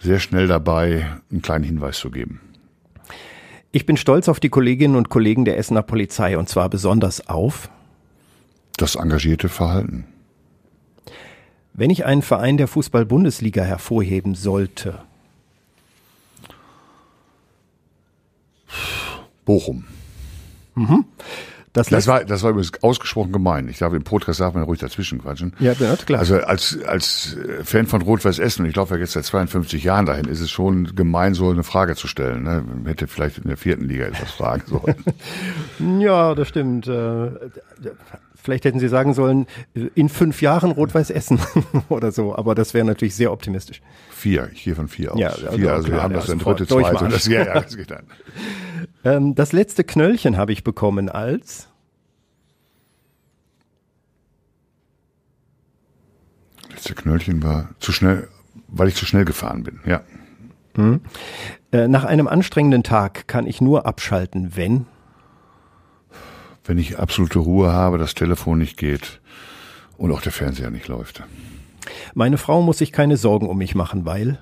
sehr 0.00 0.18
schnell 0.18 0.48
dabei, 0.48 1.06
einen 1.30 1.42
kleinen 1.42 1.64
Hinweis 1.64 1.98
zu 1.98 2.10
geben. 2.10 2.40
Ich 3.72 3.86
bin 3.86 3.96
stolz 3.96 4.28
auf 4.28 4.40
die 4.40 4.48
Kolleginnen 4.48 4.96
und 4.96 5.10
Kollegen 5.10 5.44
der 5.44 5.56
Essener 5.56 5.82
Polizei 5.82 6.36
und 6.36 6.48
zwar 6.48 6.68
besonders 6.68 7.28
auf 7.28 7.70
das 8.76 8.96
engagierte 8.96 9.48
Verhalten. 9.48 10.06
Wenn 11.72 11.90
ich 11.90 12.04
einen 12.04 12.22
Verein 12.22 12.56
der 12.56 12.66
Fußball-Bundesliga 12.66 13.62
hervorheben 13.62 14.34
sollte. 14.34 14.98
Bochum. 19.44 19.84
Mhm. 20.74 21.04
Das, 21.72 21.86
das, 21.86 22.08
war, 22.08 22.24
das 22.24 22.42
war 22.42 22.50
übrigens 22.50 22.72
ausgesprochen 22.82 23.30
gemein. 23.30 23.68
Ich 23.68 23.76
glaube, 23.76 23.96
im 23.96 24.02
Podcast 24.02 24.40
darf 24.40 24.54
man 24.54 24.64
ruhig 24.64 24.80
dazwischen 24.80 25.20
quatschen. 25.20 25.52
Ja, 25.60 25.72
ja 25.72 25.94
klar. 25.94 26.18
Also 26.18 26.38
als, 26.38 26.76
als 26.84 27.36
Fan 27.62 27.86
von 27.86 28.02
Rot-Weiß 28.02 28.40
Essen, 28.40 28.62
und 28.62 28.70
ich 28.70 28.74
laufe 28.74 28.94
ja 28.94 29.00
jetzt 29.00 29.12
seit 29.12 29.24
52 29.24 29.84
Jahren 29.84 30.04
dahin, 30.04 30.24
ist 30.24 30.40
es 30.40 30.50
schon 30.50 30.96
gemein, 30.96 31.34
so 31.34 31.48
eine 31.50 31.62
Frage 31.62 31.94
zu 31.94 32.08
stellen. 32.08 32.42
Ne? 32.42 32.64
Man 32.66 32.86
hätte 32.86 33.06
vielleicht 33.06 33.38
in 33.38 33.48
der 33.48 33.56
vierten 33.56 33.84
Liga 33.84 34.06
etwas 34.06 34.32
fragen 34.32 34.62
sollen. 34.66 36.00
ja, 36.00 36.34
das 36.34 36.48
stimmt. 36.48 36.88
Äh, 36.88 37.30
vielleicht 38.34 38.64
hätten 38.64 38.80
Sie 38.80 38.88
sagen 38.88 39.14
sollen, 39.14 39.46
in 39.94 40.08
fünf 40.08 40.42
Jahren 40.42 40.72
Rot-Weiß 40.72 41.10
Essen 41.10 41.38
oder 41.88 42.10
so, 42.10 42.34
aber 42.34 42.54
das 42.54 42.74
wäre 42.74 42.84
natürlich 42.84 43.14
sehr 43.14 43.32
optimistisch. 43.32 43.80
Vier, 44.10 44.50
ich 44.52 44.64
gehe 44.64 44.74
von 44.74 44.88
vier 44.88 45.12
aus. 45.12 45.20
Ja, 45.20 45.28
also 45.28 45.52
vier, 45.52 45.72
also 45.72 45.88
wir 45.88 46.02
haben 46.02 46.14
das 46.14 46.26
dann 46.26 46.38
dritte, 46.40 46.66
zweite. 46.66 47.08
Das, 47.08 47.26
ja, 47.26 47.44
ja, 47.44 47.60
das 47.60 47.76
geht 47.76 47.90
dann. 47.90 48.04
Ähm, 49.04 49.34
das 49.34 49.52
letzte 49.52 49.84
Knöllchen 49.84 50.36
habe 50.36 50.52
ich 50.52 50.64
bekommen 50.64 51.08
als 51.08 51.70
letzte 56.80 56.94
Knöllchen 56.94 57.42
war 57.42 57.68
zu 57.78 57.92
schnell, 57.92 58.28
weil 58.68 58.88
ich 58.88 58.94
zu 58.94 59.04
schnell 59.04 59.26
gefahren 59.26 59.62
bin, 59.64 59.80
ja. 59.84 60.00
Hm. 60.76 61.00
Äh, 61.72 61.88
nach 61.88 62.04
einem 62.04 62.26
anstrengenden 62.26 62.82
Tag 62.82 63.28
kann 63.28 63.46
ich 63.46 63.60
nur 63.60 63.84
abschalten, 63.84 64.56
wenn? 64.56 64.86
Wenn 66.64 66.78
ich 66.78 66.98
absolute 66.98 67.38
Ruhe 67.38 67.72
habe, 67.72 67.98
das 67.98 68.14
Telefon 68.14 68.58
nicht 68.58 68.78
geht 68.78 69.20
und 69.98 70.10
auch 70.10 70.22
der 70.22 70.32
Fernseher 70.32 70.70
nicht 70.70 70.88
läuft. 70.88 71.22
Meine 72.14 72.38
Frau 72.38 72.62
muss 72.62 72.78
sich 72.78 72.92
keine 72.92 73.18
Sorgen 73.18 73.48
um 73.48 73.58
mich 73.58 73.74
machen, 73.74 74.06
weil? 74.06 74.38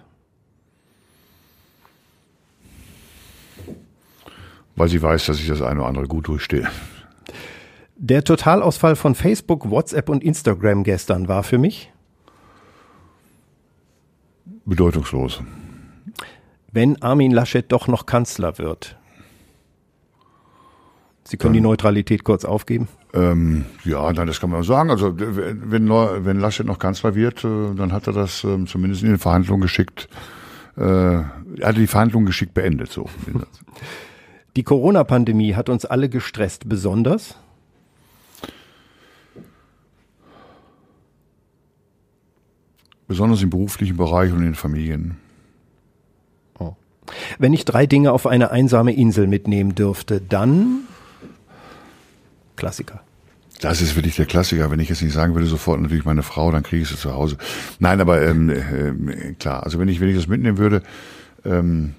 Weil 4.78 4.88
sie 4.88 5.02
weiß, 5.02 5.26
dass 5.26 5.38
ich 5.38 5.48
das 5.48 5.62
eine 5.62 5.80
oder 5.80 5.88
andere 5.88 6.06
gut 6.06 6.28
durchstehe. 6.28 6.68
Der 7.96 8.22
Totalausfall 8.22 8.96
von 8.96 9.14
Facebook, 9.14 9.70
WhatsApp 9.70 10.08
und 10.08 10.22
Instagram 10.22 10.84
gestern 10.84 11.28
war 11.28 11.42
für 11.42 11.58
mich 11.58 11.92
bedeutungslos. 14.64 15.42
Wenn 16.70 17.00
Armin 17.02 17.32
Laschet 17.32 17.70
doch 17.72 17.88
noch 17.88 18.06
Kanzler 18.06 18.58
wird. 18.58 18.96
Sie 21.24 21.36
können 21.36 21.52
Dann, 21.52 21.62
die 21.62 21.68
Neutralität 21.68 22.24
kurz 22.24 22.44
aufgeben. 22.44 22.88
Ähm, 23.12 23.64
ja, 23.84 24.12
nein, 24.12 24.26
das 24.26 24.40
kann 24.40 24.50
man 24.50 24.62
sagen. 24.62 24.90
Also 24.90 25.14
wenn, 25.18 25.88
wenn 25.88 26.40
Laschet 26.40 26.66
noch 26.66 26.78
Kanzler 26.78 27.14
wird, 27.14 27.44
äh, 27.44 27.74
dann 27.74 27.92
hat 27.92 28.06
er 28.06 28.12
das 28.12 28.44
ähm, 28.44 28.66
zumindest 28.66 29.02
in 29.02 29.08
den 29.08 29.18
Verhandlungen 29.18 29.62
geschickt 29.62 30.08
äh, 30.78 31.24
hatte 31.62 31.80
die 31.80 31.86
Verhandlungen 31.86 32.26
geschickt 32.26 32.54
beendet. 32.54 32.92
So. 32.92 33.08
Die 34.58 34.64
Corona-Pandemie 34.64 35.54
hat 35.54 35.68
uns 35.68 35.84
alle 35.84 36.08
gestresst, 36.08 36.68
besonders? 36.68 37.36
Besonders 43.06 43.40
im 43.40 43.50
beruflichen 43.50 43.96
Bereich 43.96 44.32
und 44.32 44.38
in 44.38 44.46
den 44.46 44.54
Familien. 44.56 45.16
Oh. 46.58 46.74
Wenn 47.38 47.52
ich 47.52 47.66
drei 47.66 47.86
Dinge 47.86 48.10
auf 48.10 48.26
eine 48.26 48.50
einsame 48.50 48.92
Insel 48.94 49.28
mitnehmen 49.28 49.76
dürfte, 49.76 50.20
dann 50.20 50.80
Klassiker. 52.56 53.00
Das 53.60 53.80
ist 53.80 53.94
wirklich 53.94 54.16
der 54.16 54.26
Klassiker. 54.26 54.72
Wenn 54.72 54.80
ich 54.80 54.88
jetzt 54.88 55.02
nicht 55.02 55.14
sagen 55.14 55.36
würde, 55.36 55.46
sofort 55.46 55.80
natürlich 55.80 56.04
meine 56.04 56.24
Frau, 56.24 56.50
dann 56.50 56.64
kriege 56.64 56.82
ich 56.82 56.88
sie 56.88 56.96
zu 56.96 57.14
Hause. 57.14 57.38
Nein, 57.78 58.00
aber 58.00 58.22
ähm, 58.22 58.50
äh, 58.50 59.34
klar, 59.34 59.62
also 59.62 59.78
wenn 59.78 59.86
ich, 59.86 60.00
wenn 60.00 60.08
ich 60.08 60.16
das 60.16 60.26
mitnehmen 60.26 60.58
würde, 60.58 60.82
ähm, 61.44 61.94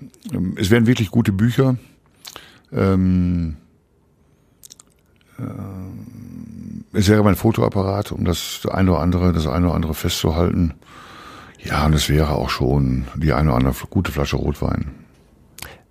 es 0.58 0.70
wären 0.70 0.88
wirklich 0.88 1.10
gute 1.10 1.32
Bücher. 1.32 1.78
Ähm, 2.72 3.58
äh, 5.38 6.98
es 6.98 7.08
wäre 7.08 7.24
mein 7.24 7.36
Fotoapparat, 7.36 8.12
um 8.12 8.26
das 8.26 8.62
eine 8.70 8.92
oder 8.92 9.02
andere, 9.02 9.34
das 9.34 9.48
eine 9.48 9.68
oder 9.68 9.76
andere 9.76 9.94
festzuhalten. 9.94 10.74
Ja, 11.64 11.86
und 11.86 11.94
es 11.94 12.10
wäre 12.10 12.32
auch 12.32 12.50
schon 12.50 13.06
die 13.16 13.34
eine 13.34 13.50
oder 13.50 13.58
andere 13.58 13.76
gute 13.90 14.12
Flasche 14.12 14.38
Rotwein. 14.38 14.92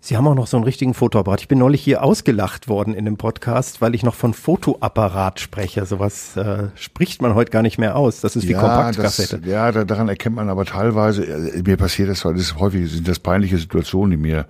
Sie 0.00 0.16
haben 0.16 0.26
auch 0.26 0.34
noch 0.34 0.46
so 0.46 0.56
einen 0.56 0.64
richtigen 0.64 0.94
Fotoapparat. 0.94 1.42
Ich 1.42 1.48
bin 1.48 1.58
neulich 1.58 1.82
hier 1.82 2.02
ausgelacht 2.02 2.68
worden 2.68 2.94
in 2.94 3.04
dem 3.04 3.16
Podcast, 3.16 3.82
weil 3.82 3.94
ich 3.94 4.04
noch 4.04 4.14
von 4.14 4.32
Fotoapparat 4.32 5.40
spreche. 5.40 5.84
Sowas 5.86 6.36
äh, 6.36 6.68
spricht 6.76 7.20
man 7.20 7.34
heute 7.34 7.50
gar 7.50 7.62
nicht 7.62 7.78
mehr 7.78 7.96
aus. 7.96 8.20
Das 8.20 8.36
ist 8.36 8.46
wie 8.46 8.52
ja, 8.52 8.60
Kompaktkassette. 8.60 9.40
Das, 9.40 9.46
ja, 9.46 9.72
da, 9.72 9.84
daran 9.84 10.08
erkennt 10.08 10.36
man 10.36 10.48
aber 10.48 10.64
teilweise, 10.64 11.26
äh, 11.26 11.62
mir 11.62 11.76
passiert 11.76 12.08
das, 12.08 12.22
das 12.22 12.32
ist 12.36 12.58
häufig 12.58 12.90
sind 12.90 13.08
das 13.08 13.18
peinliche 13.18 13.58
Situationen, 13.58 14.12
die 14.12 14.16
mir 14.16 14.46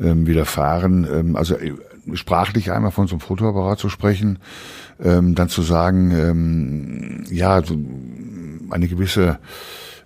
ähm, 0.00 0.26
widerfahren. 0.26 1.06
Ähm, 1.10 1.36
also 1.36 1.56
äh, 1.56 1.74
sprachlich 2.14 2.72
einmal 2.72 2.90
von 2.90 3.06
so 3.06 3.14
einem 3.14 3.20
Fotoapparat 3.20 3.78
zu 3.78 3.88
sprechen, 3.88 4.38
ähm, 5.02 5.34
dann 5.34 5.48
zu 5.48 5.62
sagen, 5.62 6.10
ähm, 6.10 7.24
ja, 7.30 7.62
so 7.62 7.76
eine 8.70 8.88
gewisse 8.88 9.38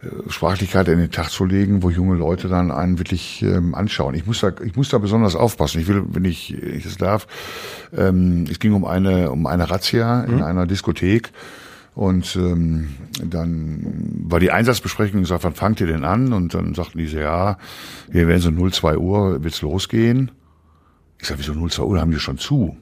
äh, 0.03 0.31
Sprachlichkeit 0.31 0.89
in 0.89 0.99
den 0.99 1.11
Tag 1.11 1.31
zu 1.31 1.45
legen, 1.45 1.83
wo 1.83 1.91
junge 1.91 2.17
Leute 2.17 2.49
dann 2.49 2.71
einen 2.71 2.99
wirklich 2.99 3.43
ähm, 3.43 3.75
anschauen. 3.75 4.15
Ich 4.15 4.27
muss 4.27 4.41
da, 4.41 4.53
ich 4.65 4.77
muss 4.77 4.91
da 4.91 4.99
besonders 4.99 5.37
aufpassen. 5.37 5.81
Ich 5.81 5.89
will, 5.89 6.05
wenn 6.09 6.25
ich, 6.25 6.53
ich 6.55 6.85
das 6.85 6.97
darf, 6.97 7.27
ähm, 7.97 8.45
es 8.51 8.59
ging 8.59 8.73
um 8.73 8.85
eine, 8.85 9.31
um 9.31 9.47
eine 9.47 9.71
Razzia 9.71 10.25
in 10.25 10.37
mhm. 10.37 10.43
einer 10.43 10.67
Diskothek. 10.67 11.33
Und 11.97 12.37
ähm, 12.37 12.91
dann 13.25 14.21
war 14.29 14.39
die 14.39 14.51
Einsatzbesprechung 14.51 15.23
gesagt, 15.23 15.45
wann 15.45 15.55
fangt 15.55 15.81
ihr 15.81 15.87
denn 15.87 16.05
an? 16.05 16.35
Und 16.35 16.53
dann 16.53 16.75
sagten 16.75 16.99
die 16.99 17.07
so, 17.07 17.17
ja, 17.17 17.57
wir 18.11 18.29
werden 18.29 18.43
so 18.43 18.51
02 18.51 18.99
Uhr, 18.99 19.43
wird's 19.43 19.63
losgehen. 19.63 20.31
Ich 21.19 21.27
sag, 21.27 21.39
wieso 21.39 21.55
02 21.55 21.83
Uhr, 21.83 21.99
haben 21.99 22.11
die 22.11 22.19
schon 22.19 22.37
zu? 22.37 22.77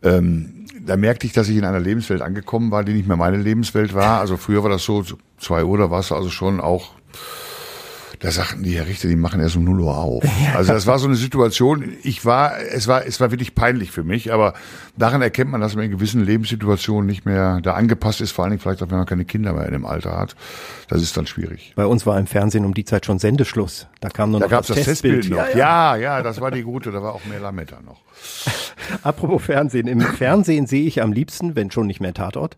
Ähm, 0.00 0.66
da 0.80 0.96
merkte 0.96 1.26
ich, 1.26 1.32
dass 1.32 1.48
ich 1.48 1.56
in 1.56 1.64
einer 1.64 1.80
Lebenswelt 1.80 2.22
angekommen 2.22 2.70
war, 2.70 2.84
die 2.84 2.92
nicht 2.92 3.08
mehr 3.08 3.16
meine 3.16 3.38
Lebenswelt 3.38 3.94
war. 3.94 4.20
Also 4.20 4.36
früher 4.36 4.62
war 4.62 4.70
das 4.70 4.84
so, 4.84 5.02
zwei 5.38 5.64
Uhr, 5.64 5.78
da 5.78 5.90
war 5.90 5.98
es 5.98 6.12
also 6.12 6.30
schon 6.30 6.60
auch, 6.60 6.92
da 8.20 8.30
sagten 8.30 8.62
die 8.62 8.76
Herr 8.76 8.86
Richter, 8.86 9.08
die 9.08 9.16
machen 9.16 9.40
erst 9.40 9.56
um 9.56 9.64
0 9.64 9.80
Uhr 9.80 9.96
auf. 9.96 10.24
Also 10.54 10.72
das 10.72 10.86
war 10.86 10.98
so 10.98 11.06
eine 11.06 11.16
Situation, 11.16 11.92
ich 12.02 12.24
war, 12.24 12.58
es 12.58 12.88
war, 12.88 13.04
es 13.04 13.20
war 13.20 13.30
wirklich 13.30 13.54
peinlich 13.54 13.90
für 13.90 14.04
mich, 14.04 14.32
aber 14.32 14.54
daran 14.96 15.20
erkennt 15.20 15.50
man, 15.50 15.60
dass 15.60 15.74
man 15.74 15.84
in 15.84 15.90
gewissen 15.90 16.24
Lebenssituationen 16.24 17.06
nicht 17.06 17.26
mehr 17.26 17.60
da 17.60 17.74
angepasst 17.74 18.20
ist, 18.20 18.30
vor 18.30 18.44
allen 18.44 18.52
Dingen 18.52 18.60
vielleicht 18.60 18.82
auch, 18.82 18.90
wenn 18.90 18.96
man 18.96 19.06
keine 19.06 19.24
Kinder 19.24 19.52
mehr 19.52 19.66
in 19.66 19.72
dem 19.72 19.84
Alter 19.84 20.16
hat. 20.16 20.34
Das 20.88 21.02
ist 21.02 21.16
dann 21.16 21.26
schwierig. 21.26 21.72
Bei 21.76 21.84
uns 21.84 22.06
war 22.06 22.18
im 22.18 22.26
Fernsehen 22.26 22.64
um 22.64 22.72
die 22.72 22.84
Zeit 22.84 23.04
schon 23.04 23.18
Sendeschluss. 23.18 23.86
Da 24.00 24.08
kam 24.08 24.30
nur 24.30 24.40
da 24.40 24.46
noch 24.46 24.50
gab's 24.50 24.68
das, 24.68 24.78
das 24.78 24.86
Testbild, 24.86 25.22
Testbild 25.22 25.38
noch. 25.38 25.54
Ja, 25.54 25.96
ja, 25.96 25.96
ja, 25.96 26.22
das 26.22 26.40
war 26.40 26.50
die 26.50 26.62
gute, 26.62 26.92
da 26.92 27.02
war 27.02 27.14
auch 27.14 27.24
mehr 27.26 27.40
Lametta 27.40 27.80
noch. 27.84 28.00
Apropos 29.02 29.42
Fernsehen. 29.42 29.88
Im 29.88 30.00
Fernsehen 30.00 30.66
sehe 30.66 30.86
ich 30.86 31.02
am 31.02 31.12
liebsten, 31.12 31.56
wenn 31.56 31.70
schon 31.70 31.86
nicht 31.86 32.00
mehr 32.00 32.14
Tatort. 32.14 32.56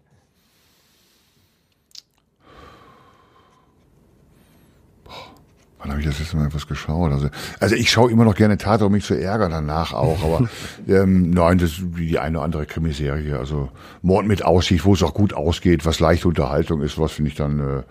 Wann 5.78 5.90
habe 5.90 6.00
ich 6.00 6.06
das 6.06 6.18
letzte 6.18 6.36
Mal 6.36 6.46
etwas 6.46 6.66
geschaut? 6.66 7.12
Also, 7.12 7.28
also 7.60 7.76
ich 7.76 7.90
schaue 7.90 8.10
immer 8.10 8.24
noch 8.24 8.34
gerne 8.34 8.58
Tatort, 8.58 8.88
um 8.88 8.92
mich 8.92 9.04
zu 9.04 9.14
ärgern 9.14 9.52
danach 9.52 9.92
auch. 9.92 10.22
Aber 10.24 10.48
ähm, 10.88 11.30
nein, 11.30 11.58
das 11.58 11.72
ist 11.72 11.82
die 11.96 12.18
eine 12.18 12.38
oder 12.38 12.44
andere 12.44 12.66
Krimiserie. 12.66 13.38
Also 13.38 13.68
Mord 14.02 14.26
mit 14.26 14.44
Aussicht, 14.44 14.84
wo 14.84 14.94
es 14.94 15.02
auch 15.02 15.14
gut 15.14 15.34
ausgeht, 15.34 15.86
was 15.86 16.00
leichte 16.00 16.26
Unterhaltung 16.26 16.82
ist, 16.82 16.98
was 16.98 17.12
finde 17.12 17.30
ich 17.30 17.36
dann 17.36 17.60
äh, 17.60 17.82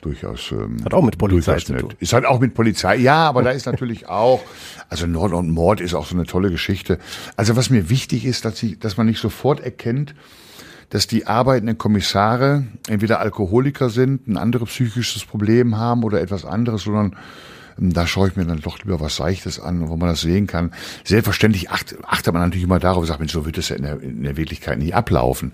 durchaus. 0.00 0.52
Ähm, 0.52 0.76
Hat 0.84 0.94
auch 0.94 1.02
mit 1.02 1.18
Polizei 1.18 1.58
zu 1.58 1.74
tun. 1.74 1.94
Ist 1.98 2.12
halt 2.12 2.24
auch 2.24 2.38
mit 2.38 2.54
Polizei, 2.54 2.96
ja, 2.96 3.28
aber 3.28 3.42
da 3.42 3.50
ist 3.50 3.66
natürlich 3.72 4.08
auch, 4.08 4.40
also 4.88 5.06
Nord 5.06 5.32
und 5.32 5.50
Mord 5.50 5.80
ist 5.80 5.94
auch 5.94 6.06
so 6.06 6.14
eine 6.14 6.26
tolle 6.26 6.50
Geschichte. 6.50 6.98
Also 7.36 7.56
was 7.56 7.68
mir 7.68 7.90
wichtig 7.90 8.24
ist, 8.24 8.44
dass, 8.44 8.62
ich, 8.62 8.78
dass 8.78 8.96
man 8.96 9.06
nicht 9.06 9.20
sofort 9.20 9.60
erkennt, 9.60 10.14
dass 10.90 11.06
die 11.06 11.26
arbeitenden 11.26 11.78
Kommissare 11.78 12.64
entweder 12.88 13.20
Alkoholiker 13.20 13.90
sind, 13.90 14.28
ein 14.28 14.36
anderes 14.36 14.68
psychisches 14.68 15.24
Problem 15.24 15.76
haben 15.76 16.04
oder 16.04 16.20
etwas 16.20 16.44
anderes, 16.44 16.82
sondern 16.82 17.16
ähm, 17.78 17.92
da 17.92 18.06
schaue 18.06 18.28
ich 18.28 18.36
mir 18.36 18.44
dann 18.44 18.60
doch 18.60 18.78
lieber 18.78 19.00
was 19.00 19.16
Seichtes 19.16 19.60
an, 19.60 19.88
wo 19.88 19.96
man 19.96 20.08
das 20.08 20.20
sehen 20.20 20.46
kann. 20.46 20.72
Selbstverständlich 21.04 21.70
achtet, 21.70 21.98
achtet 22.04 22.32
man 22.32 22.42
natürlich 22.42 22.64
immer 22.64 22.78
darauf, 22.78 23.06
sagt, 23.06 23.20
Mensch, 23.20 23.32
so 23.32 23.46
wird 23.46 23.58
es 23.58 23.68
ja 23.68 23.76
in 23.76 23.82
der, 23.82 24.00
in 24.00 24.22
der 24.22 24.36
Wirklichkeit 24.36 24.78
nie 24.78 24.94
ablaufen. 24.94 25.52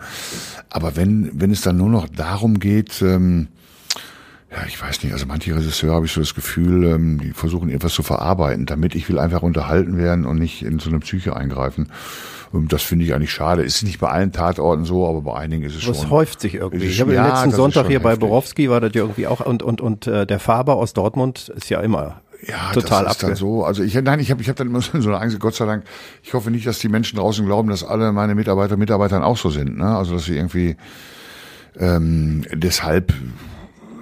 Aber 0.69 0.97
wenn, 0.97 1.31
wenn 1.35 1.51
es 1.51 1.63
dann 1.63 1.77
nur 1.77 1.91
noch 1.91 2.09
darum 2.09 2.61
geht, 2.61 3.03
ähm, 3.03 3.49
ja, 4.51 4.65
ich 4.67 4.81
weiß 4.83 5.05
nicht, 5.05 5.13
also 5.13 5.27
manche 5.27 5.55
Regisseure 5.55 5.95
habe 5.95 6.07
ich 6.07 6.13
so 6.13 6.21
das 6.21 6.35
Gefühl, 6.35 6.85
ähm, 6.85 7.21
die 7.21 7.33
versuchen 7.33 7.71
etwas 7.71 7.93
zu 7.93 8.03
verarbeiten, 8.03 8.67
damit 8.67 8.97
ich 8.97 9.09
will 9.09 9.19
einfach 9.19 9.43
unterhalten 9.43 9.97
werden 9.97 10.27
und 10.27 10.39
nicht 10.39 10.63
in 10.63 10.81
so 10.81 10.91
eine 10.91 10.99
Psyche 10.99 11.37
eingreifen. 11.37 11.93
Und 12.53 12.73
das 12.73 12.83
finde 12.83 13.05
ich 13.05 13.15
eigentlich 13.15 13.33
schade. 13.33 13.63
Ist 13.63 13.83
nicht 13.85 14.01
bei 14.01 14.09
allen 14.09 14.33
Tatorten 14.33 14.85
so, 14.85 15.07
aber 15.07 15.21
bei 15.23 15.35
einigen 15.35 15.63
ist 15.63 15.77
es 15.77 15.77
das 15.77 15.85
schon. 15.85 15.95
Das 15.95 16.11
häuft 16.11 16.41
sich 16.41 16.55
irgendwie. 16.55 16.87
Ich 16.87 17.01
habe 17.01 17.15
ja, 17.15 17.23
den 17.23 17.31
letzten 17.31 17.51
Sonntag 17.53 17.87
hier 17.87 18.01
bei 18.01 18.17
Borowski 18.17 18.69
war 18.69 18.81
das 18.81 18.93
ja 18.95 19.03
irgendwie 19.03 19.29
auch 19.29 19.41
und 19.41 19.63
und 19.63 19.81
und 19.81 20.07
äh, 20.07 20.27
der 20.27 20.41
Faber 20.41 20.77
aus 20.77 20.93
Dortmund 20.93 21.49
ist 21.55 21.71
ja 21.71 21.81
immer 21.81 22.21
ja, 22.47 22.73
total 22.73 23.05
das 23.05 23.15
ist 23.15 23.23
dann 23.23 23.35
so. 23.37 23.65
Also 23.65 23.83
ich 23.83 23.95
nein, 23.95 24.19
ich 24.19 24.31
habe 24.31 24.43
ich 24.43 24.49
hab 24.49 24.57
dann 24.57 24.67
immer 24.67 24.81
so 24.83 24.97
eine 24.97 25.19
Angst, 25.19 25.39
Gott 25.39 25.55
sei 25.55 25.67
Dank. 25.67 25.85
Ich 26.23 26.35
hoffe 26.35 26.51
nicht, 26.51 26.67
dass 26.67 26.79
die 26.79 26.89
Menschen 26.89 27.19
draußen 27.19 27.45
glauben, 27.47 27.69
dass 27.69 27.85
alle 27.85 28.13
meine 28.13 28.35
Mitarbeiter 28.35 28.77
Mitarbeitern 28.77 29.23
auch 29.23 29.37
so 29.37 29.51
sind. 29.51 29.79
Ne? 29.79 29.97
Also 29.97 30.15
dass 30.15 30.25
sie 30.25 30.37
irgendwie 30.37 30.77
ähm, 31.79 32.45
deshalb 32.53 33.13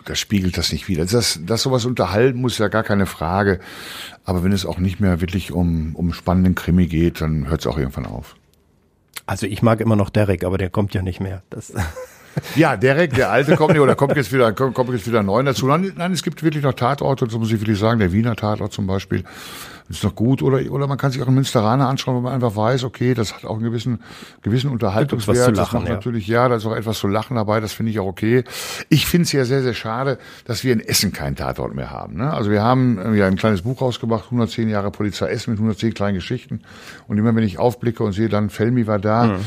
das 0.08 0.18
spiegelt 0.18 0.56
das 0.56 0.72
nicht 0.72 0.88
wieder. 0.88 1.04
Das, 1.04 1.40
das 1.44 1.62
sowas 1.62 1.84
unterhalten 1.84 2.40
muss, 2.40 2.58
ja 2.58 2.68
gar 2.68 2.82
keine 2.82 3.06
Frage. 3.06 3.60
Aber 4.24 4.42
wenn 4.42 4.52
es 4.52 4.64
auch 4.64 4.78
nicht 4.78 5.00
mehr 5.00 5.20
wirklich 5.20 5.52
um, 5.52 5.94
um 5.94 6.12
spannenden 6.12 6.54
Krimi 6.54 6.86
geht, 6.86 7.20
dann 7.20 7.48
hört 7.48 7.60
es 7.60 7.66
auch 7.66 7.76
irgendwann 7.76 8.06
auf. 8.06 8.36
Also 9.26 9.46
ich 9.46 9.62
mag 9.62 9.80
immer 9.80 9.96
noch 9.96 10.08
Derek, 10.08 10.44
aber 10.44 10.56
der 10.56 10.70
kommt 10.70 10.94
ja 10.94 11.02
nicht 11.02 11.20
mehr. 11.20 11.42
Das 11.50 11.72
ja, 12.56 12.76
Derek, 12.76 13.14
der 13.14 13.30
alte 13.30 13.56
kommt 13.56 13.72
nicht, 13.72 13.82
oder 13.82 13.94
kommt 13.94 14.16
jetzt 14.16 14.32
wieder, 14.32 14.52
kommt, 14.52 14.74
kommt 14.74 14.90
jetzt 14.90 15.06
wieder 15.06 15.22
neu 15.22 15.42
dazu. 15.42 15.66
Nein, 15.66 15.92
nein, 15.96 16.12
es 16.12 16.22
gibt 16.22 16.42
wirklich 16.42 16.64
noch 16.64 16.72
Tatorte, 16.72 17.28
so 17.28 17.38
muss 17.38 17.52
ich 17.52 17.60
wirklich 17.60 17.78
sagen, 17.78 17.98
der 17.98 18.12
Wiener 18.12 18.36
Tatort 18.36 18.72
zum 18.72 18.86
Beispiel 18.86 19.24
ist 19.88 20.04
noch 20.04 20.14
gut. 20.14 20.42
Oder, 20.42 20.70
oder 20.70 20.86
man 20.86 20.98
kann 20.98 21.10
sich 21.10 21.22
auch 21.22 21.26
einen 21.26 21.36
Münsteraner 21.36 21.88
anschauen, 21.88 22.16
wo 22.16 22.20
man 22.20 22.32
einfach 22.32 22.54
weiß, 22.54 22.84
okay, 22.84 23.14
das 23.14 23.34
hat 23.34 23.44
auch 23.44 23.54
einen 23.54 23.64
gewissen, 23.64 24.00
gewissen 24.42 24.70
Unterhaltungswert. 24.70 25.56
Lachen, 25.56 25.80
das 25.80 25.88
ja. 25.88 25.94
natürlich, 25.94 26.26
ja, 26.26 26.48
da 26.48 26.56
ist 26.56 26.66
auch 26.66 26.76
etwas 26.76 26.98
zu 26.98 27.08
lachen 27.08 27.36
dabei, 27.36 27.60
das 27.60 27.72
finde 27.72 27.92
ich 27.92 27.98
auch 27.98 28.06
okay. 28.06 28.44
Ich 28.88 29.06
finde 29.06 29.24
es 29.24 29.32
ja 29.32 29.44
sehr, 29.44 29.62
sehr 29.62 29.74
schade, 29.74 30.18
dass 30.44 30.64
wir 30.64 30.72
in 30.72 30.80
Essen 30.80 31.12
keinen 31.12 31.36
Tatort 31.36 31.74
mehr 31.74 31.90
haben. 31.90 32.16
Ne? 32.16 32.32
Also 32.32 32.50
wir 32.50 32.62
haben 32.62 33.14
ja 33.14 33.26
ein 33.26 33.36
kleines 33.36 33.62
Buch 33.62 33.80
rausgebracht, 33.80 34.24
110 34.26 34.68
Jahre 34.68 34.90
Polizei 34.90 35.28
Essen 35.28 35.50
mit 35.50 35.58
110 35.58 35.94
kleinen 35.94 36.14
Geschichten. 36.14 36.60
Und 37.06 37.18
immer 37.18 37.34
wenn 37.34 37.44
ich 37.44 37.58
aufblicke 37.58 38.02
und 38.02 38.12
sehe, 38.12 38.28
dann 38.28 38.50
Felmi 38.50 38.86
war 38.86 38.98
da, 38.98 39.24
mhm 39.24 39.44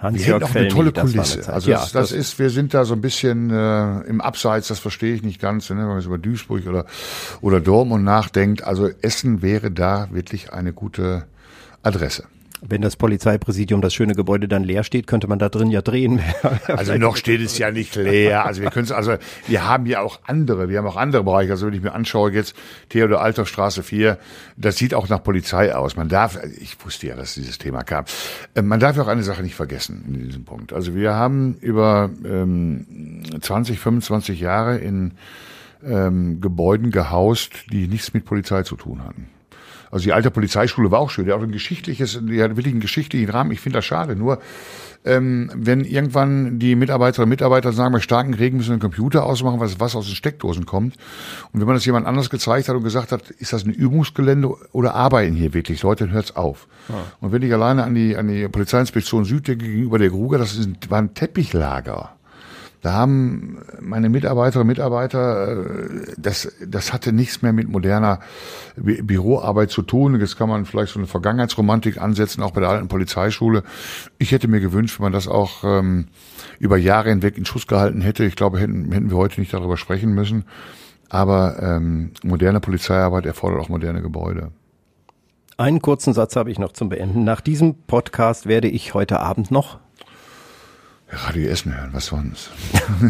Hans-Jörg 0.00 0.42
auch 0.42 0.54
eine 0.54 0.68
tolle 0.68 0.92
Kulisse. 0.92 1.52
Also 1.52 1.70
ja, 1.70 1.78
das, 1.78 1.92
das, 1.92 2.10
das, 2.10 2.12
ist, 2.12 2.38
wir 2.38 2.50
sind 2.50 2.74
da 2.74 2.84
so 2.84 2.94
ein 2.94 3.00
bisschen 3.00 3.50
äh, 3.50 4.00
im 4.02 4.20
Abseits, 4.20 4.68
das 4.68 4.78
verstehe 4.78 5.14
ich 5.14 5.22
nicht 5.22 5.40
ganz, 5.40 5.70
ne, 5.70 5.76
wenn 5.76 5.86
man 5.86 5.96
jetzt 5.96 6.06
über 6.06 6.18
Duisburg 6.18 6.66
oder, 6.66 6.84
oder 7.40 7.60
Dortmund 7.60 8.04
nachdenkt. 8.04 8.64
Also 8.64 8.88
Essen 9.00 9.42
wäre 9.42 9.70
da 9.70 10.08
wirklich 10.10 10.52
eine 10.52 10.72
gute 10.72 11.24
Adresse. 11.82 12.24
Wenn 12.66 12.80
das 12.80 12.96
Polizeipräsidium, 12.96 13.80
das 13.80 13.92
schöne 13.92 14.14
Gebäude 14.14 14.48
dann 14.48 14.64
leer 14.64 14.84
steht, 14.84 15.06
könnte 15.06 15.26
man 15.26 15.38
da 15.38 15.48
drin 15.48 15.70
ja 15.70 15.82
drehen. 15.82 16.20
also 16.66 16.94
noch 16.96 17.16
steht 17.16 17.40
es 17.40 17.58
ja 17.58 17.70
nicht 17.70 17.94
leer. 17.94 18.44
Also 18.44 18.62
wir 18.62 18.70
können 18.70 18.84
es, 18.84 18.92
also 18.92 19.16
wir 19.46 19.68
haben 19.68 19.86
ja 19.86 20.00
auch 20.00 20.20
andere, 20.24 20.68
wir 20.68 20.78
haben 20.78 20.86
auch 20.86 20.96
andere 20.96 21.24
Bereiche. 21.24 21.52
Also 21.52 21.66
wenn 21.66 21.74
ich 21.74 21.82
mir 21.82 21.92
anschaue 21.92 22.30
jetzt 22.32 22.54
Theodor 22.88 23.20
Alter 23.20 23.46
Straße 23.46 23.82
4, 23.82 24.18
das 24.56 24.76
sieht 24.76 24.94
auch 24.94 25.08
nach 25.08 25.22
Polizei 25.22 25.74
aus. 25.74 25.96
Man 25.96 26.08
darf, 26.08 26.38
ich 26.58 26.76
wusste 26.84 27.08
ja, 27.08 27.16
dass 27.16 27.34
dieses 27.34 27.58
Thema 27.58 27.82
kam. 27.82 28.04
Äh, 28.54 28.62
man 28.62 28.80
darf 28.80 28.96
ja 28.96 29.02
auch 29.02 29.08
eine 29.08 29.22
Sache 29.22 29.42
nicht 29.42 29.54
vergessen 29.54 30.04
in 30.06 30.26
diesem 30.26 30.44
Punkt. 30.44 30.72
Also 30.72 30.94
wir 30.94 31.14
haben 31.14 31.54
über 31.60 32.10
ähm, 32.24 33.22
20, 33.40 33.78
25 33.78 34.40
Jahre 34.40 34.78
in 34.78 35.12
ähm, 35.84 36.40
Gebäuden 36.40 36.90
gehaust, 36.90 37.52
die 37.70 37.88
nichts 37.88 38.14
mit 38.14 38.24
Polizei 38.24 38.62
zu 38.62 38.76
tun 38.76 39.04
hatten. 39.04 39.28
Also 39.90 40.04
die 40.04 40.12
alte 40.12 40.30
Polizeischule 40.30 40.90
war 40.90 41.00
auch 41.00 41.10
schön, 41.10 41.26
die 41.26 41.32
hat 41.32 41.38
auch 41.38 41.42
ein 41.42 41.52
geschichtliches, 41.52 42.20
die 42.22 42.42
hat 42.42 42.56
wirklich 42.56 42.74
einen 42.74 42.80
geschichtlichen 42.80 43.30
Rahmen. 43.30 43.50
Ich 43.50 43.60
finde 43.60 43.78
das 43.78 43.84
schade. 43.84 44.16
Nur 44.16 44.40
ähm, 45.04 45.50
wenn 45.54 45.84
irgendwann 45.84 46.58
die 46.58 46.74
Mitarbeiterinnen 46.76 47.26
und 47.26 47.30
Mitarbeiter 47.30 47.72
sagen, 47.72 47.92
bei 47.92 48.00
starken 48.00 48.32
Regen 48.34 48.56
müssen 48.56 48.70
wir 48.70 48.74
einen 48.74 48.80
Computer 48.80 49.26
ausmachen, 49.26 49.60
was, 49.60 49.78
was 49.78 49.94
aus 49.94 50.06
den 50.06 50.14
Steckdosen 50.14 50.64
kommt. 50.64 50.96
Und 51.52 51.60
wenn 51.60 51.66
man 51.66 51.76
das 51.76 51.84
jemand 51.84 52.06
anders 52.06 52.30
gezeigt 52.30 52.68
hat 52.68 52.76
und 52.76 52.84
gesagt 52.84 53.12
hat, 53.12 53.30
ist 53.30 53.52
das 53.52 53.64
ein 53.64 53.72
Übungsgelände 53.72 54.48
oder 54.72 54.94
arbeiten 54.94 55.34
hier 55.34 55.52
wirklich 55.52 55.82
Leute, 55.82 56.04
dann 56.04 56.14
hört's 56.14 56.34
auf. 56.36 56.66
Ja. 56.88 56.94
Und 57.20 57.32
wenn 57.32 57.42
ich 57.42 57.52
alleine 57.52 57.84
an 57.84 57.94
die, 57.94 58.16
an 58.16 58.28
die 58.28 58.48
Polizeiinspektion 58.48 59.24
Süd 59.24 59.44
gegenüber 59.44 59.98
der 59.98 60.08
Gruger, 60.08 60.38
das 60.38 60.56
ist 60.56 60.66
ein, 60.66 60.78
war 60.88 60.98
ein 60.98 61.12
Teppichlager. 61.12 62.14
Da 62.84 62.92
haben 62.92 63.56
meine 63.80 64.10
Mitarbeiterinnen 64.10 64.68
und 64.68 64.76
Mitarbeiter, 64.76 65.52
äh, 65.52 66.12
das, 66.18 66.52
das 66.66 66.92
hatte 66.92 67.14
nichts 67.14 67.40
mehr 67.40 67.54
mit 67.54 67.66
moderner 67.66 68.20
Büroarbeit 68.76 69.70
zu 69.70 69.80
tun. 69.80 70.20
Jetzt 70.20 70.36
kann 70.36 70.50
man 70.50 70.66
vielleicht 70.66 70.92
so 70.92 70.98
eine 70.98 71.06
Vergangenheitsromantik 71.06 71.96
ansetzen, 71.96 72.42
auch 72.42 72.50
bei 72.50 72.60
der 72.60 72.68
alten 72.68 72.88
Polizeischule. 72.88 73.62
Ich 74.18 74.32
hätte 74.32 74.48
mir 74.48 74.60
gewünscht, 74.60 74.98
wenn 74.98 75.04
man 75.04 75.12
das 75.14 75.28
auch 75.28 75.64
ähm, 75.64 76.08
über 76.58 76.76
Jahre 76.76 77.08
hinweg 77.08 77.38
in 77.38 77.46
Schuss 77.46 77.66
gehalten 77.66 78.02
hätte. 78.02 78.22
Ich 78.24 78.36
glaube, 78.36 78.58
hätten, 78.58 78.92
hätten 78.92 79.10
wir 79.10 79.16
heute 79.16 79.40
nicht 79.40 79.54
darüber 79.54 79.78
sprechen 79.78 80.14
müssen. 80.14 80.44
Aber 81.08 81.62
ähm, 81.62 82.10
moderne 82.22 82.60
Polizeiarbeit 82.60 83.24
erfordert 83.24 83.60
auch 83.60 83.70
moderne 83.70 84.02
Gebäude. 84.02 84.50
Einen 85.56 85.80
kurzen 85.80 86.12
Satz 86.12 86.36
habe 86.36 86.50
ich 86.50 86.58
noch 86.58 86.72
zum 86.72 86.90
Beenden. 86.90 87.24
Nach 87.24 87.40
diesem 87.40 87.76
Podcast 87.86 88.44
werde 88.44 88.68
ich 88.68 88.92
heute 88.92 89.20
Abend 89.20 89.50
noch 89.50 89.78
Radio 91.08 91.48
Essen 91.48 91.76
hören, 91.76 91.90
was 91.92 92.06
sonst? 92.06 92.50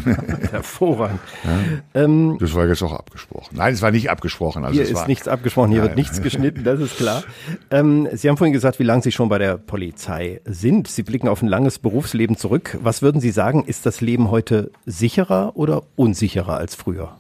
Hervorragend. 0.51 1.21
Ja? 1.45 2.03
Ähm, 2.03 2.37
das 2.41 2.55
war 2.55 2.67
jetzt 2.67 2.83
auch 2.83 2.93
abgesprochen. 2.93 3.57
Nein, 3.57 3.73
es 3.73 3.83
war 3.83 3.93
nicht 3.93 4.11
abgesprochen. 4.11 4.65
Also 4.65 4.81
hier 4.81 4.91
ist 4.91 5.07
nichts 5.07 5.29
abgesprochen, 5.29 5.71
hier 5.71 5.81
nein. 5.81 5.91
wird 5.91 5.97
nichts 5.97 6.21
geschnitten, 6.21 6.65
das 6.65 6.81
ist 6.81 6.97
klar. 6.97 7.23
Ähm, 7.71 8.09
Sie 8.13 8.29
haben 8.29 8.37
vorhin 8.37 8.53
gesagt, 8.53 8.79
wie 8.79 8.85
lange 8.85 9.03
Sie 9.03 9.11
schon 9.11 9.29
bei 9.29 9.39
der 9.39 9.57
Polizei 9.57 10.41
sind. 10.45 10.87
Sie 10.87 11.03
blicken 11.03 11.29
auf 11.29 11.43
ein 11.43 11.49
langes 11.49 11.79
Berufsleben 11.79 12.37
zurück. 12.37 12.79
Was 12.83 13.01
würden 13.03 13.21
Sie 13.21 13.31
sagen, 13.31 13.65
ist 13.65 13.87
das 13.87 14.01
Leben 14.01 14.31
heute 14.31 14.71
sicherer 14.87 15.57
oder 15.57 15.83
unsicherer 15.97 16.57
als 16.57 16.75
früher? 16.75 17.17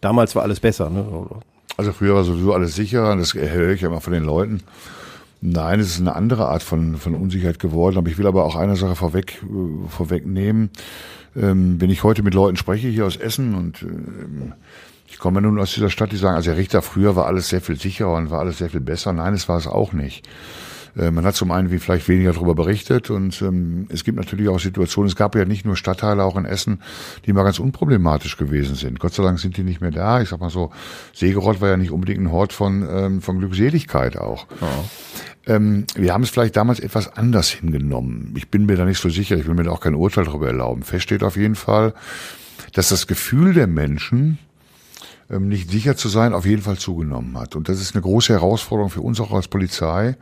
Damals 0.00 0.34
war 0.34 0.42
alles 0.42 0.60
besser, 0.60 0.90
ne? 0.90 1.04
Also 1.76 1.92
früher 1.92 2.14
war 2.14 2.24
sowieso 2.24 2.54
alles 2.54 2.74
sicherer, 2.74 3.16
das 3.16 3.34
höre 3.34 3.70
ich 3.70 3.80
ja 3.80 3.88
immer 3.88 4.00
von 4.00 4.12
den 4.12 4.24
Leuten. 4.24 4.62
Nein, 5.46 5.78
es 5.78 5.88
ist 5.88 6.00
eine 6.00 6.16
andere 6.16 6.48
Art 6.48 6.62
von, 6.62 6.96
von 6.96 7.14
Unsicherheit 7.14 7.58
geworden. 7.58 7.98
Aber 7.98 8.08
ich 8.08 8.16
will 8.16 8.26
aber 8.26 8.46
auch 8.46 8.56
eine 8.56 8.76
Sache 8.76 8.96
vorweg, 8.96 9.42
äh, 9.42 9.88
vorwegnehmen. 9.88 10.70
Ähm, 11.36 11.78
wenn 11.82 11.90
ich 11.90 12.02
heute 12.02 12.22
mit 12.22 12.32
Leuten 12.32 12.56
spreche 12.56 12.88
hier 12.88 13.04
aus 13.04 13.16
Essen 13.16 13.54
und 13.54 13.82
ähm, 13.82 14.54
ich 15.06 15.18
komme 15.18 15.42
nun 15.42 15.60
aus 15.60 15.74
dieser 15.74 15.90
Stadt, 15.90 16.12
die 16.12 16.16
sagen, 16.16 16.36
also 16.36 16.50
Herr 16.50 16.56
Richter, 16.56 16.80
früher 16.80 17.14
war 17.14 17.26
alles 17.26 17.50
sehr 17.50 17.60
viel 17.60 17.78
sicherer 17.78 18.14
und 18.14 18.30
war 18.30 18.40
alles 18.40 18.56
sehr 18.56 18.70
viel 18.70 18.80
besser. 18.80 19.12
Nein, 19.12 19.34
es 19.34 19.46
war 19.46 19.58
es 19.58 19.66
auch 19.66 19.92
nicht. 19.92 20.26
Äh, 20.96 21.10
man 21.10 21.24
hat 21.24 21.34
zum 21.34 21.50
einen 21.50 21.70
wie 21.70 21.78
vielleicht 21.78 22.08
weniger 22.08 22.32
darüber 22.32 22.54
berichtet 22.54 23.10
und 23.10 23.40
ähm, 23.42 23.86
es 23.90 24.04
gibt 24.04 24.16
natürlich 24.16 24.48
auch 24.48 24.60
Situationen, 24.60 25.08
es 25.08 25.16
gab 25.16 25.34
ja 25.34 25.44
nicht 25.44 25.64
nur 25.64 25.76
Stadtteile 25.76 26.24
auch 26.24 26.36
in 26.36 26.44
Essen, 26.44 26.82
die 27.26 27.32
mal 27.32 27.44
ganz 27.44 27.58
unproblematisch 27.58 28.36
gewesen 28.36 28.74
sind. 28.76 29.00
Gott 29.00 29.14
sei 29.14 29.22
Dank 29.22 29.38
sind 29.38 29.56
die 29.56 29.64
nicht 29.64 29.80
mehr 29.80 29.90
da. 29.90 30.20
Ich 30.20 30.28
sag 30.28 30.40
mal 30.40 30.50
so, 30.50 30.70
Segerott 31.12 31.60
war 31.60 31.70
ja 31.70 31.76
nicht 31.76 31.90
unbedingt 31.90 32.20
ein 32.20 32.30
Hort 32.30 32.52
von, 32.52 32.86
ähm, 32.88 33.22
von 33.22 33.38
Glückseligkeit 33.38 34.16
auch. 34.16 34.46
Ja. 34.60 35.54
Ähm, 35.54 35.86
wir 35.94 36.14
haben 36.14 36.22
es 36.22 36.30
vielleicht 36.30 36.56
damals 36.56 36.80
etwas 36.80 37.16
anders 37.16 37.50
hingenommen. 37.50 38.32
Ich 38.36 38.48
bin 38.48 38.66
mir 38.66 38.76
da 38.76 38.84
nicht 38.84 39.00
so 39.00 39.08
sicher, 39.08 39.36
ich 39.36 39.46
will 39.46 39.54
mir 39.54 39.64
da 39.64 39.72
auch 39.72 39.80
kein 39.80 39.94
Urteil 39.94 40.24
darüber 40.24 40.46
erlauben. 40.46 40.82
Fest 40.82 41.04
steht 41.04 41.22
auf 41.22 41.36
jeden 41.36 41.54
Fall, 41.54 41.92
dass 42.72 42.88
das 42.88 43.06
Gefühl 43.06 43.52
der 43.52 43.66
Menschen, 43.66 44.38
ähm, 45.30 45.48
nicht 45.48 45.70
sicher 45.70 45.96
zu 45.96 46.08
sein, 46.08 46.32
auf 46.32 46.46
jeden 46.46 46.62
Fall 46.62 46.78
zugenommen 46.78 47.38
hat. 47.38 47.56
Und 47.56 47.68
das 47.68 47.80
ist 47.80 47.94
eine 47.94 48.02
große 48.02 48.32
Herausforderung 48.32 48.90
für 48.90 49.00
uns 49.00 49.20
auch 49.20 49.32
als 49.32 49.48
Polizei, 49.48 50.16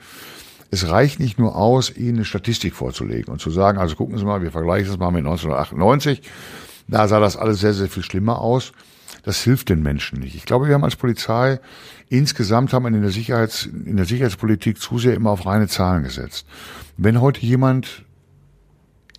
es 0.73 0.89
reicht 0.89 1.21
nicht 1.21 1.39
nur 1.39 1.55
aus, 1.55 1.95
Ihnen 1.95 2.17
eine 2.17 2.25
Statistik 2.25 2.75
vorzulegen 2.75 3.31
und 3.31 3.41
zu 3.43 3.51
sagen, 3.51 3.77
also 3.77 3.95
gucken 3.95 4.17
Sie 4.17 4.25
mal, 4.25 4.41
wir 4.41 4.51
vergleichen 4.51 4.89
das 4.89 4.99
mal 4.99 5.11
mit 5.11 5.19
1998. 5.19 6.23
Da 6.89 7.07
sah 7.07 7.21
das 7.21 7.37
alles 7.37 7.61
sehr, 7.61 7.75
sehr 7.75 7.89
viel 7.89 8.03
schlimmer 8.03 8.41
aus. 8.41 8.73
Das 9.23 9.43
hilft 9.43 9.69
den 9.69 9.83
Menschen 9.83 10.21
nicht. 10.21 10.35
Ich 10.35 10.47
glaube, 10.47 10.69
wir 10.69 10.75
haben 10.75 10.83
als 10.83 10.97
Polizei 10.97 11.61
insgesamt 12.09 12.73
haben 12.73 12.85
wir 12.85 12.89
in 12.89 13.03
der 13.03 13.11
Sicherheits, 13.11 13.67
in 13.67 13.99
der 13.99 14.07
Sicherheitspolitik 14.07 14.79
zu 14.81 14.99
sehr 14.99 15.15
immer 15.15 15.31
auf 15.31 15.45
reine 15.45 15.69
Zahlen 15.69 16.05
gesetzt. 16.05 16.47
Wenn 16.97 17.21
heute 17.21 17.41
jemand 17.43 18.07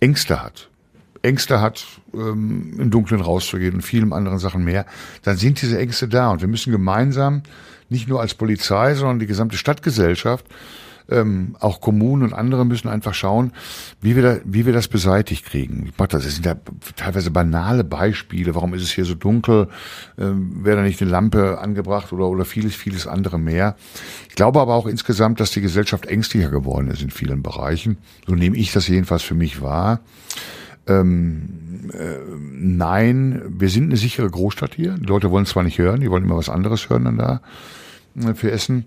Ängste 0.00 0.42
hat, 0.42 0.70
Ängste 1.22 1.60
hat, 1.60 1.86
ähm, 2.14 2.74
im 2.80 2.90
Dunkeln 2.90 3.20
rauszugehen 3.20 3.74
und 3.74 3.82
vielen 3.82 4.12
anderen 4.12 4.40
Sachen 4.40 4.64
mehr, 4.64 4.86
dann 5.22 5.36
sind 5.36 5.62
diese 5.62 5.78
Ängste 5.78 6.08
da 6.08 6.32
und 6.32 6.40
wir 6.40 6.48
müssen 6.48 6.72
gemeinsam, 6.72 7.44
nicht 7.88 8.08
nur 8.08 8.20
als 8.20 8.34
Polizei, 8.34 8.94
sondern 8.94 9.20
die 9.20 9.26
gesamte 9.26 9.56
Stadtgesellschaft, 9.56 10.46
ähm, 11.10 11.56
auch 11.60 11.80
Kommunen 11.80 12.22
und 12.22 12.32
andere 12.32 12.64
müssen 12.64 12.88
einfach 12.88 13.14
schauen, 13.14 13.52
wie 14.00 14.16
wir, 14.16 14.22
da, 14.22 14.36
wie 14.44 14.66
wir 14.66 14.72
das 14.72 14.88
beseitigt 14.88 15.44
kriegen. 15.44 15.86
Ich 15.86 15.94
mach 15.98 16.06
das, 16.06 16.24
das 16.24 16.34
sind 16.34 16.46
ja 16.46 16.56
teilweise 16.96 17.30
banale 17.30 17.84
Beispiele. 17.84 18.54
Warum 18.54 18.74
ist 18.74 18.82
es 18.82 18.92
hier 18.92 19.04
so 19.04 19.14
dunkel? 19.14 19.68
Ähm, 20.18 20.64
Wäre 20.64 20.78
da 20.78 20.82
nicht 20.82 21.00
eine 21.02 21.10
Lampe 21.10 21.58
angebracht 21.58 22.12
oder, 22.12 22.28
oder 22.28 22.44
vieles, 22.44 22.74
vieles 22.74 23.06
andere 23.06 23.38
mehr? 23.38 23.76
Ich 24.28 24.34
glaube 24.34 24.60
aber 24.60 24.74
auch 24.74 24.86
insgesamt, 24.86 25.40
dass 25.40 25.50
die 25.50 25.60
Gesellschaft 25.60 26.06
ängstlicher 26.06 26.50
geworden 26.50 26.88
ist 26.88 27.02
in 27.02 27.10
vielen 27.10 27.42
Bereichen. 27.42 27.98
So 28.26 28.34
nehme 28.34 28.56
ich 28.56 28.72
das 28.72 28.88
jedenfalls 28.88 29.22
für 29.22 29.34
mich 29.34 29.60
wahr. 29.60 30.00
Ähm, 30.86 31.90
äh, 31.92 32.18
nein, 32.38 33.42
wir 33.48 33.68
sind 33.68 33.84
eine 33.84 33.96
sichere 33.96 34.30
Großstadt 34.30 34.74
hier. 34.74 34.96
Die 34.98 35.06
Leute 35.06 35.30
wollen 35.30 35.46
zwar 35.46 35.62
nicht 35.62 35.78
hören, 35.78 36.00
die 36.00 36.10
wollen 36.10 36.24
immer 36.24 36.36
was 36.36 36.48
anderes 36.48 36.88
hören 36.90 37.04
dann 37.04 37.18
da 37.18 37.40
äh, 38.22 38.34
für 38.34 38.50
Essen. 38.50 38.86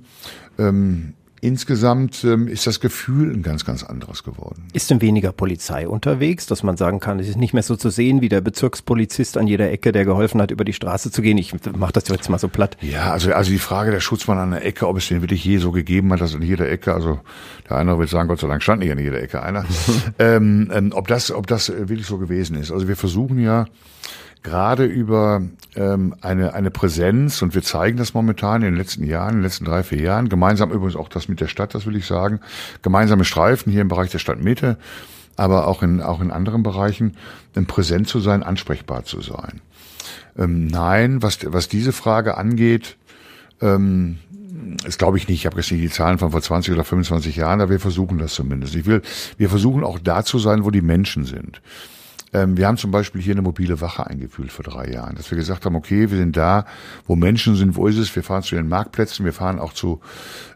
Ähm, 0.60 1.14
insgesamt 1.48 2.24
ähm, 2.24 2.48
ist 2.48 2.68
das 2.68 2.80
Gefühl 2.80 3.34
ein 3.34 3.42
ganz, 3.42 3.66
ganz 3.66 3.84
anderes 3.84 4.24
geworden. 4.24 4.68
Ist 4.74 4.90
denn 4.90 5.02
weniger 5.02 5.32
Polizei 5.32 5.88
unterwegs, 5.88 6.46
dass 6.46 6.62
man 6.62 6.78
sagen 6.78 7.00
kann, 7.00 7.20
es 7.20 7.28
ist 7.28 7.38
nicht 7.38 7.54
mehr 7.54 7.64
so 7.64 7.76
zu 7.76 7.90
sehen 7.90 8.22
wie 8.22 8.30
der 8.30 8.42
Bezirkspolizist 8.42 9.38
an 9.38 9.48
jeder 9.48 9.72
Ecke, 9.72 9.92
der 9.92 10.06
geholfen 10.06 10.42
hat, 10.42 10.52
über 10.52 10.66
die 10.66 10.74
Straße 10.74 11.12
zu 11.12 11.22
gehen? 11.22 11.38
Ich 11.38 11.54
mache 11.76 11.94
das 11.94 12.08
jetzt 12.10 12.30
mal 12.30 12.38
so 12.38 12.50
platt. 12.50 12.78
Ja, 12.82 13.12
also, 13.12 13.32
also 13.32 13.50
die 13.50 13.60
Frage 13.60 13.92
der 13.92 14.02
Schutzmann 14.02 14.38
an 14.38 14.52
der 14.52 14.66
Ecke, 14.66 14.88
ob 14.88 14.98
es 14.98 15.08
den 15.08 15.22
wirklich 15.22 15.44
je 15.44 15.58
so 15.58 15.72
gegeben 15.72 16.12
hat, 16.12 16.22
dass 16.22 16.36
an 16.36 16.42
jeder 16.42 16.70
Ecke, 16.70 16.94
also 16.94 17.20
der 17.70 17.78
eine 17.78 17.98
wird 17.98 18.10
sagen, 18.10 18.28
Gott 18.28 18.40
sei 18.40 18.48
Dank 18.48 18.62
stand 18.62 18.82
nicht 18.82 18.92
an 18.92 19.00
jeder 19.00 19.22
Ecke 19.22 19.42
einer, 19.42 19.66
ähm, 20.20 20.70
ähm, 20.74 20.92
ob 20.94 21.08
das, 21.08 21.32
ob 21.32 21.48
das 21.48 21.70
wirklich 21.70 22.06
so 22.06 22.18
gewesen 22.18 22.58
ist. 22.58 22.72
Also 22.72 22.88
wir 22.88 22.96
versuchen 22.96 23.40
ja, 23.40 23.66
gerade 24.48 24.86
über 24.86 25.42
ähm, 25.76 26.16
eine, 26.22 26.54
eine 26.54 26.72
Präsenz, 26.72 27.42
und 27.42 27.54
wir 27.54 27.64
zeigen 27.64 27.98
das 27.98 28.14
momentan 28.14 28.62
in 28.62 28.70
den 28.72 28.78
letzten 28.78 29.04
Jahren, 29.04 29.30
in 29.30 29.36
den 29.36 29.44
letzten 29.44 29.66
drei, 29.66 29.84
vier 29.84 30.00
Jahren, 30.00 30.30
gemeinsam 30.30 30.72
übrigens 30.72 30.96
auch 30.96 31.10
das 31.10 31.28
mit 31.28 31.42
der 31.42 31.48
Stadt, 31.48 31.76
das 31.76 31.86
will 31.86 31.98
ich 31.98 32.06
sagen, 32.06 32.40
gemeinsame 32.82 33.26
Streifen 33.26 33.72
hier 33.72 33.82
im 33.82 33.90
Bereich 33.90 34.10
der 34.10 34.20
Stadtmitte, 34.20 34.78
aber 35.36 35.68
auch 35.68 35.84
in, 35.84 36.02
auch 36.02 36.22
in 36.22 36.32
anderen 36.32 36.64
Bereichen, 36.64 37.18
dann 37.54 37.66
präsent 37.66 38.08
zu 38.08 38.20
sein, 38.20 38.42
ansprechbar 38.42 39.04
zu 39.04 39.22
sein. 39.22 39.62
Ähm, 40.38 40.68
nein, 40.68 41.22
was, 41.22 41.40
was 41.52 41.68
diese 41.68 41.92
Frage 41.92 42.38
angeht, 42.38 42.96
ähm, 43.62 44.20
das 44.84 44.98
glaube 44.98 45.18
ich 45.18 45.28
nicht. 45.28 45.40
Ich 45.40 45.46
habe 45.46 45.58
jetzt 45.58 45.72
nicht 45.72 45.84
die 45.84 45.90
Zahlen 45.90 46.20
von 46.20 46.32
vor 46.32 46.42
20 46.42 46.74
oder 46.74 46.86
25 46.86 47.36
Jahren, 47.36 47.60
aber 47.60 47.72
wir 47.72 47.80
versuchen 47.82 48.18
das 48.18 48.34
zumindest. 48.34 48.76
Ich 48.76 48.86
will, 48.86 49.02
wir 49.38 49.50
versuchen 49.50 49.84
auch 49.84 50.00
da 50.00 50.24
zu 50.24 50.40
sein, 50.40 50.64
wo 50.64 50.72
die 50.72 50.82
Menschen 50.82 51.26
sind. 51.26 51.62
Ähm, 52.34 52.58
wir 52.58 52.68
haben 52.68 52.78
zum 52.78 52.92
Beispiel 52.92 53.22
hier 53.22 53.34
eine 53.34 53.42
mobile 53.42 53.80
Wache 53.80 54.06
eingeführt 54.06 54.52
vor 54.52 54.64
drei 54.64 54.92
Jahren, 54.92 55.16
dass 55.16 55.32
wir 55.32 55.38
gesagt 55.38 55.66
haben, 55.66 55.76
okay, 55.76 56.12
wir 56.12 56.18
sind 56.18 56.36
da, 56.36 56.66
wo 57.06 57.16
Menschen 57.16 57.56
sind, 57.56 57.76
wo 57.76 57.88
ist 57.88 57.98
es? 57.98 58.14
Wir 58.16 58.24
fahren 58.24 58.44
zu 58.44 58.56
den 58.56 58.68
Marktplätzen, 58.68 59.26
wir 59.26 59.34
fahren 59.34 59.60
auch 59.60 59.74
zu 59.74 60.02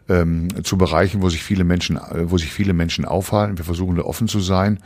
ähm, 0.08 0.48
zu 0.64 0.76
Bereichen, 0.76 1.22
wo 1.22 1.28
sich 1.28 1.42
viele 1.42 1.64
Menschen, 1.64 1.96
äh, 1.96 2.30
wo 2.30 2.38
sich 2.38 2.52
viele 2.52 2.72
Menschen 2.74 3.04
aufhalten. 3.04 3.58
Wir 3.58 3.64
versuchen 3.64 3.96
da 3.96 4.02
offen 4.02 4.28
zu 4.28 4.40
sein, 4.40 4.80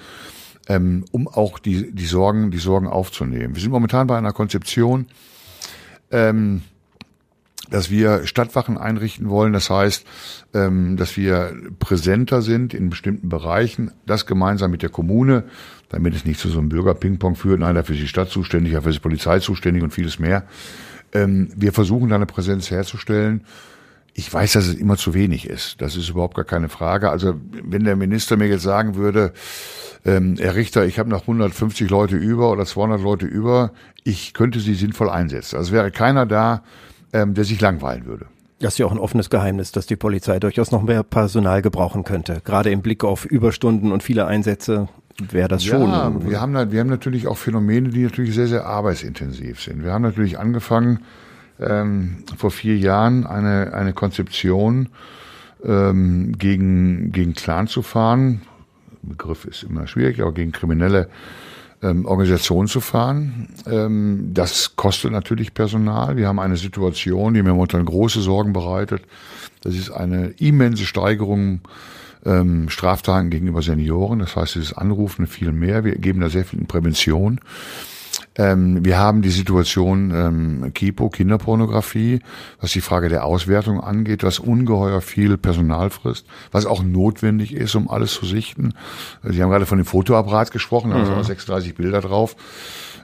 ähm, 0.68 1.04
um 1.10 1.26
auch 1.26 1.58
die 1.58 1.92
die 1.92 2.06
Sorgen 2.06 2.50
die 2.50 2.58
Sorgen 2.58 2.86
aufzunehmen. 2.86 3.54
Wir 3.54 3.62
sind 3.62 3.72
momentan 3.72 4.06
bei 4.06 4.16
einer 4.16 4.32
Konzeption. 4.32 5.06
Ähm, 6.10 6.62
dass 7.70 7.90
wir 7.90 8.26
Stadtwachen 8.26 8.78
einrichten 8.78 9.28
wollen. 9.28 9.52
Das 9.52 9.70
heißt, 9.70 10.06
ähm, 10.54 10.96
dass 10.96 11.16
wir 11.16 11.54
präsenter 11.78 12.42
sind 12.42 12.74
in 12.74 12.90
bestimmten 12.90 13.28
Bereichen, 13.28 13.90
das 14.06 14.26
gemeinsam 14.26 14.70
mit 14.70 14.82
der 14.82 14.90
Kommune 14.90 15.44
damit 15.88 16.14
es 16.14 16.24
nicht 16.24 16.40
zu 16.40 16.48
so 16.48 16.58
einem 16.58 16.68
Bürger-Ping-Pong 16.68 17.36
führt. 17.36 17.60
Nein, 17.60 17.74
dafür 17.74 17.94
ist 17.94 18.02
die 18.02 18.08
Stadt 18.08 18.28
zuständig, 18.28 18.72
dafür 18.72 18.90
ist 18.90 18.96
die 18.96 19.02
Polizei 19.02 19.38
zuständig 19.38 19.82
und 19.82 19.92
vieles 19.92 20.18
mehr. 20.18 20.44
Ähm, 21.12 21.48
wir 21.54 21.72
versuchen 21.72 22.08
da 22.08 22.16
eine 22.16 22.26
Präsenz 22.26 22.70
herzustellen. 22.70 23.44
Ich 24.12 24.32
weiß, 24.32 24.54
dass 24.54 24.66
es 24.66 24.74
immer 24.74 24.96
zu 24.96 25.14
wenig 25.14 25.48
ist. 25.48 25.80
Das 25.80 25.94
ist 25.94 26.08
überhaupt 26.08 26.34
gar 26.34 26.44
keine 26.44 26.68
Frage. 26.68 27.10
Also 27.10 27.34
wenn 27.62 27.84
der 27.84 27.96
Minister 27.96 28.36
mir 28.36 28.48
jetzt 28.48 28.62
sagen 28.62 28.96
würde, 28.96 29.32
ähm, 30.04 30.36
Herr 30.38 30.54
Richter, 30.54 30.86
ich 30.86 30.98
habe 30.98 31.10
noch 31.10 31.22
150 31.22 31.90
Leute 31.90 32.16
über 32.16 32.50
oder 32.50 32.64
200 32.64 33.00
Leute 33.00 33.26
über, 33.26 33.72
ich 34.04 34.32
könnte 34.32 34.60
sie 34.60 34.74
sinnvoll 34.74 35.10
einsetzen. 35.10 35.56
Also 35.56 35.72
wäre 35.72 35.90
keiner 35.90 36.24
da, 36.24 36.62
ähm, 37.12 37.34
der 37.34 37.44
sich 37.44 37.60
langweilen 37.60 38.06
würde. 38.06 38.26
Das 38.58 38.74
ist 38.74 38.78
ja 38.78 38.86
auch 38.86 38.92
ein 38.92 38.98
offenes 38.98 39.28
Geheimnis, 39.28 39.70
dass 39.70 39.86
die 39.86 39.96
Polizei 39.96 40.40
durchaus 40.40 40.70
noch 40.72 40.82
mehr 40.82 41.02
Personal 41.02 41.60
gebrauchen 41.60 42.04
könnte. 42.04 42.40
Gerade 42.42 42.70
im 42.70 42.80
Blick 42.80 43.04
auf 43.04 43.26
Überstunden 43.26 43.92
und 43.92 44.02
viele 44.02 44.26
Einsätze 44.26 44.88
wäre 45.30 45.48
das 45.48 45.64
schon. 45.64 45.90
Ja, 45.90 46.12
wir 46.24 46.40
haben, 46.40 46.72
wir 46.72 46.80
haben 46.80 46.88
natürlich 46.88 47.26
auch 47.26 47.36
Phänomene, 47.36 47.90
die 47.90 48.04
natürlich 48.04 48.34
sehr, 48.34 48.46
sehr 48.46 48.64
arbeitsintensiv 48.64 49.60
sind. 49.60 49.84
Wir 49.84 49.92
haben 49.92 50.02
natürlich 50.02 50.38
angefangen 50.38 51.00
ähm, 51.60 52.24
vor 52.36 52.50
vier 52.50 52.76
Jahren 52.78 53.26
eine, 53.26 53.74
eine 53.74 53.92
Konzeption 53.92 54.88
ähm, 55.64 56.32
gegen, 56.38 57.12
gegen 57.12 57.34
Clan 57.34 57.66
zu 57.66 57.82
fahren. 57.82 58.42
Begriff 59.02 59.44
ist 59.44 59.62
immer 59.62 59.86
schwierig, 59.86 60.20
aber 60.20 60.32
gegen 60.32 60.52
kriminelle 60.52 61.08
ähm, 61.82 62.06
Organisationen 62.06 62.68
zu 62.68 62.80
fahren. 62.80 63.48
Ähm, 63.66 64.30
das 64.32 64.76
kostet 64.76 65.12
natürlich 65.12 65.54
Personal. 65.54 66.16
Wir 66.16 66.28
haben 66.28 66.38
eine 66.38 66.56
Situation, 66.56 67.34
die 67.34 67.42
mir 67.42 67.52
momentan 67.52 67.84
große 67.84 68.20
Sorgen 68.20 68.52
bereitet. 68.52 69.02
Das 69.62 69.74
ist 69.74 69.90
eine 69.90 70.28
immense 70.38 70.84
Steigerung 70.84 71.60
ähm, 72.24 72.68
Straftaten 72.68 73.30
gegenüber 73.30 73.62
Senioren. 73.62 74.18
Das 74.18 74.36
heißt, 74.36 74.56
dieses 74.56 74.72
Anrufen 74.72 75.26
viel 75.26 75.52
mehr. 75.52 75.84
Wir 75.84 75.96
geben 75.96 76.20
da 76.20 76.28
sehr 76.28 76.44
viel 76.44 76.60
in 76.60 76.66
Prävention. 76.66 77.40
Ähm, 78.38 78.84
wir 78.84 78.98
haben 78.98 79.22
die 79.22 79.30
Situation 79.30 80.12
ähm, 80.14 80.72
Kipo, 80.74 81.08
Kinderpornografie, 81.08 82.20
was 82.60 82.72
die 82.72 82.80
Frage 82.80 83.08
der 83.08 83.24
Auswertung 83.24 83.80
angeht, 83.80 84.22
was 84.22 84.38
ungeheuer 84.38 85.00
viel 85.00 85.36
Personal 85.38 85.90
frisst, 85.90 86.26
was 86.52 86.66
auch 86.66 86.82
notwendig 86.82 87.54
ist, 87.54 87.74
um 87.74 87.90
alles 87.90 88.12
zu 88.12 88.26
sichten. 88.26 88.74
Sie 89.22 89.42
haben 89.42 89.50
gerade 89.50 89.66
von 89.66 89.78
dem 89.78 89.86
Fotoapparat 89.86 90.50
gesprochen, 90.50 90.90
da 90.90 90.98
mhm. 90.98 91.06
sind 91.06 91.24
36 91.24 91.74
Bilder 91.74 92.00
drauf 92.00 92.36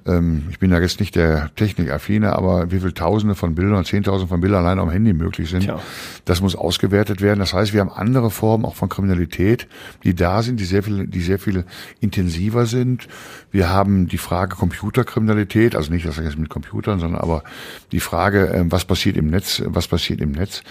ähm, 0.06 0.44
ich 0.50 0.58
bin 0.58 0.70
da 0.70 0.80
jetzt 0.80 1.00
nicht 1.00 1.14
der 1.14 1.54
Technikaffine, 1.54 2.34
aber 2.34 2.70
wie 2.70 2.80
viel 2.80 2.92
Tausende 2.92 3.34
von 3.34 3.54
Bildern, 3.54 3.84
Zehntausende 3.84 4.28
von 4.28 4.40
Bildern 4.40 4.64
allein 4.64 4.78
am 4.78 4.90
Handy 4.90 5.12
möglich 5.12 5.50
sind, 5.50 5.62
Tja. 5.62 5.80
das 6.24 6.40
muss 6.40 6.56
ausgewertet 6.56 7.20
werden. 7.20 7.38
Das 7.38 7.54
heißt, 7.54 7.72
wir 7.72 7.80
haben 7.80 7.90
andere 7.90 8.30
Formen 8.30 8.64
auch 8.64 8.74
von 8.74 8.88
Kriminalität, 8.88 9.68
die 10.02 10.14
da 10.14 10.42
sind, 10.42 10.58
die 10.58 10.64
sehr 10.64 10.82
viel, 10.82 11.06
die 11.06 11.20
sehr 11.20 11.38
viel 11.38 11.64
intensiver 12.00 12.66
sind. 12.66 13.08
Wir 13.50 13.70
haben 13.70 14.08
die 14.08 14.18
Frage 14.18 14.56
Computerkriminalität, 14.56 15.21
also 15.30 15.92
nicht 15.92 16.06
das 16.06 16.16
jetzt 16.16 16.38
mit 16.38 16.48
Computern, 16.48 17.00
sondern 17.00 17.20
aber 17.20 17.42
die 17.90 18.00
Frage, 18.00 18.46
ähm, 18.46 18.72
was 18.72 18.84
passiert 18.84 19.16
im 19.16 19.28
Netz, 19.28 19.62
was 19.66 19.88
passiert 19.88 20.20
im 20.20 20.32
Netz. 20.32 20.62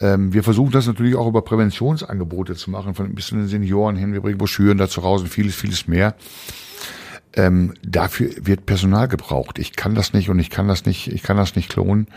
Ähm, 0.00 0.32
wir 0.32 0.42
versuchen 0.42 0.72
das 0.72 0.86
natürlich 0.86 1.16
auch 1.16 1.26
über 1.26 1.42
Präventionsangebote 1.42 2.54
zu 2.54 2.70
machen, 2.70 2.94
von 2.94 3.06
ein 3.06 3.14
bisschen 3.14 3.38
den 3.38 3.48
Senioren 3.48 3.96
hin. 3.96 4.12
Wir 4.12 4.20
bringen 4.20 4.38
Broschüren 4.38 4.78
dazu 4.78 5.00
raus 5.00 5.22
und 5.22 5.28
vieles, 5.28 5.54
vieles 5.54 5.88
mehr. 5.88 6.14
Ähm, 7.34 7.74
dafür 7.82 8.30
wird 8.42 8.66
Personal 8.66 9.08
gebraucht. 9.08 9.58
Ich 9.58 9.72
kann 9.72 9.94
das 9.94 10.12
nicht 10.12 10.28
und 10.28 10.38
ich 10.38 10.50
kann 10.50 10.68
das 10.68 10.84
nicht, 10.84 11.08
ich 11.08 11.22
kann 11.22 11.36
das 11.36 11.56
nicht 11.56 11.70
klonen. 11.70 12.08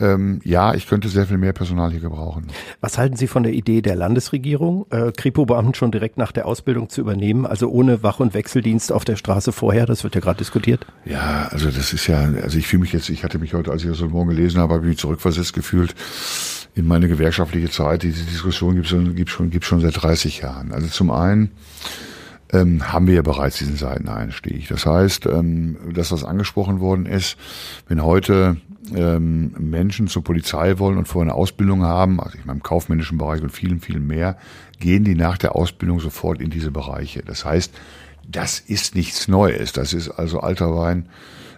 Ähm, 0.00 0.40
ja, 0.44 0.74
ich 0.74 0.88
könnte 0.88 1.08
sehr 1.08 1.26
viel 1.26 1.38
mehr 1.38 1.52
Personal 1.52 1.92
hier 1.92 2.00
gebrauchen. 2.00 2.48
Was 2.80 2.98
halten 2.98 3.16
Sie 3.16 3.28
von 3.28 3.44
der 3.44 3.52
Idee 3.52 3.80
der 3.80 3.94
Landesregierung, 3.94 4.86
äh, 4.90 5.12
Kripo-Beamten 5.12 5.74
schon 5.74 5.92
direkt 5.92 6.18
nach 6.18 6.32
der 6.32 6.46
Ausbildung 6.46 6.88
zu 6.88 7.00
übernehmen, 7.00 7.46
also 7.46 7.70
ohne 7.70 8.02
Wach- 8.02 8.18
und 8.18 8.34
Wechseldienst 8.34 8.90
auf 8.90 9.04
der 9.04 9.14
Straße 9.14 9.52
vorher? 9.52 9.86
Das 9.86 10.02
wird 10.02 10.16
ja 10.16 10.20
gerade 10.20 10.38
diskutiert. 10.38 10.84
Ja, 11.04 11.48
also 11.50 11.70
das 11.70 11.92
ist 11.92 12.08
ja, 12.08 12.18
also 12.42 12.58
ich 12.58 12.66
fühle 12.66 12.80
mich 12.80 12.92
jetzt, 12.92 13.08
ich 13.08 13.22
hatte 13.22 13.38
mich 13.38 13.54
heute, 13.54 13.70
als 13.70 13.82
ich 13.84 13.88
das 13.88 13.98
so 13.98 14.08
morgen 14.08 14.30
gelesen 14.30 14.60
habe, 14.60 14.74
habe 14.74 14.84
ich 14.84 14.88
mich 14.90 14.98
zurückversetzt 14.98 15.52
gefühlt 15.52 15.94
in 16.74 16.88
meine 16.88 17.06
gewerkschaftliche 17.06 17.70
Zeit. 17.70 18.02
Diese 18.02 18.24
Diskussion 18.24 18.74
gibt 18.74 18.86
es 18.86 18.90
schon, 18.90 19.14
gibt 19.14 19.30
schon, 19.30 19.50
gibt 19.50 19.64
schon 19.64 19.80
seit 19.80 20.02
30 20.02 20.40
Jahren. 20.40 20.72
Also 20.72 20.88
zum 20.88 21.12
einen 21.12 21.52
ähm, 22.52 22.92
haben 22.92 23.06
wir 23.06 23.14
ja 23.14 23.22
bereits 23.22 23.58
diesen 23.58 23.76
Seiteneinstieg. 23.76 24.68
Das 24.68 24.86
heißt, 24.86 25.26
ähm, 25.26 25.76
das, 25.94 26.10
was 26.10 26.24
angesprochen 26.24 26.80
worden 26.80 27.06
ist, 27.06 27.36
wenn 27.88 28.02
heute 28.02 28.56
ähm, 28.94 29.54
Menschen 29.58 30.08
zur 30.08 30.24
Polizei 30.24 30.78
wollen 30.78 30.98
und 30.98 31.08
vorher 31.08 31.32
eine 31.32 31.38
Ausbildung 31.38 31.82
haben, 31.82 32.20
also 32.20 32.36
ich 32.38 32.44
meine 32.44 32.58
im 32.58 32.62
kaufmännischen 32.62 33.18
Bereich 33.18 33.42
und 33.42 33.50
vielen, 33.50 33.80
vielen 33.80 34.06
mehr, 34.06 34.36
gehen 34.80 35.04
die 35.04 35.14
nach 35.14 35.38
der 35.38 35.56
Ausbildung 35.56 36.00
sofort 36.00 36.40
in 36.40 36.50
diese 36.50 36.70
Bereiche. 36.70 37.22
Das 37.22 37.44
heißt, 37.44 37.72
das 38.28 38.60
ist 38.60 38.94
nichts 38.94 39.28
Neues. 39.28 39.72
Das 39.72 39.92
ist 39.92 40.08
also 40.10 40.40
alter 40.40 40.74
Wein 40.76 41.08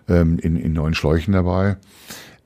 ähm, 0.09 0.39
in, 0.39 0.57
in 0.57 0.73
neuen 0.73 0.95
Schläuchen 0.95 1.33
dabei. 1.33 1.77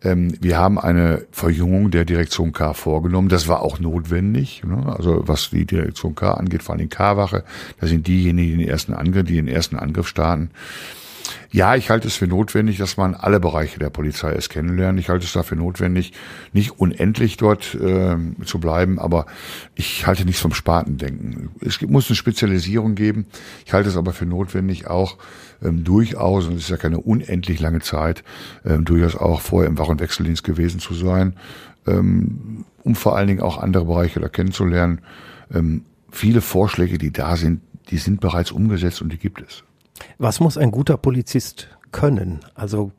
Ähm, 0.03 0.35
wir 0.41 0.59
haben 0.59 0.79
eine 0.79 1.27
Verjüngung 1.31 1.91
der 1.91 2.05
Direktion 2.05 2.53
K 2.53 2.73
vorgenommen. 2.75 3.29
Das 3.29 3.49
war 3.49 3.63
auch 3.63 3.79
notwendig. 3.79 4.63
Ne? 4.65 4.95
Also 4.95 5.23
was 5.27 5.51
die 5.51 5.67
Direktion 5.67 6.15
K 6.15 6.33
angeht, 6.33 6.63
vor 6.63 6.75
allem 6.75 6.89
K-Wache, 6.89 7.45
das 7.81 7.91
sind 7.91 8.07
diejenigen, 8.07 8.59
die 8.59 8.65
den 8.65 8.69
ersten 8.69 8.95
Angriff, 8.95 9.27
die 9.27 9.37
den 9.37 9.49
ersten 9.49 9.77
Angriff 9.77 10.09
starten. 10.09 10.51
Ja, 11.53 11.75
ich 11.75 11.91
halte 11.91 12.07
es 12.07 12.15
für 12.15 12.29
notwendig, 12.29 12.79
dass 12.79 12.97
man 12.97 13.15
alle 13.15 13.41
Bereiche 13.41 13.81
der 13.81 13.91
Polizei 13.91 14.33
es 14.33 14.49
kennenlernt. 14.49 15.01
Ich 15.01 15.09
halte 15.09 15.25
es 15.25 15.33
dafür 15.33 15.57
notwendig, 15.57 16.13
nicht 16.53 16.79
unendlich 16.79 17.37
dort 17.37 17.75
äh, 17.75 18.17
zu 18.45 18.61
bleiben, 18.61 19.01
aber 19.01 19.27
ich 19.75 20.07
halte 20.07 20.25
nichts 20.25 20.41
vom 20.41 20.55
Spatendenken. 20.55 21.51
Es 21.61 21.81
muss 21.83 22.09
eine 22.09 22.17
Spezialisierung 22.17 22.95
geben. 22.95 23.27
Ich 23.67 23.73
halte 23.73 23.89
es 23.89 23.97
aber 23.97 24.13
für 24.13 24.27
notwendig, 24.27 24.87
auch 24.87 25.19
ähm, 25.63 25.83
durchaus, 25.83 26.47
und 26.47 26.55
es 26.55 26.65
ist 26.65 26.71
ja 26.71 26.77
keine 26.77 27.01
unendlich 27.01 27.59
lange 27.59 27.81
Zeit, 27.81 28.23
ähm, 28.65 28.85
durchaus 28.85 29.17
auch 29.17 29.41
vorher 29.41 29.69
im 29.69 29.77
Wach- 29.77 29.89
und 29.89 30.01
Wechseldienst 30.01 30.45
gewesen 30.45 30.79
zu 30.79 30.95
sein, 30.95 31.35
ähm, 31.87 32.65
um 32.85 32.95
vor 32.95 33.17
allen 33.17 33.27
Dingen 33.27 33.41
auch 33.41 33.59
andere 33.59 33.87
Bereiche 33.87 34.21
da 34.21 34.29
kennenzulernen. 34.29 35.01
Ähm, 35.53 35.85
viele 36.13 36.43
Vorschläge, 36.43 36.99
die 36.99 37.13
da 37.13 37.37
sind, 37.37 37.61
die 37.91 37.99
sind 37.99 38.21
bereits 38.21 38.53
umgesetzt 38.53 39.03
und 39.03 39.13
die 39.13 39.19
gibt 39.19 39.43
es. 39.43 39.65
Was 40.19 40.41
muss 40.41 40.59
ein 40.59 40.71
guter 40.71 40.97
Polizist 40.97 41.69
können? 41.93 42.41
Also 42.55 42.93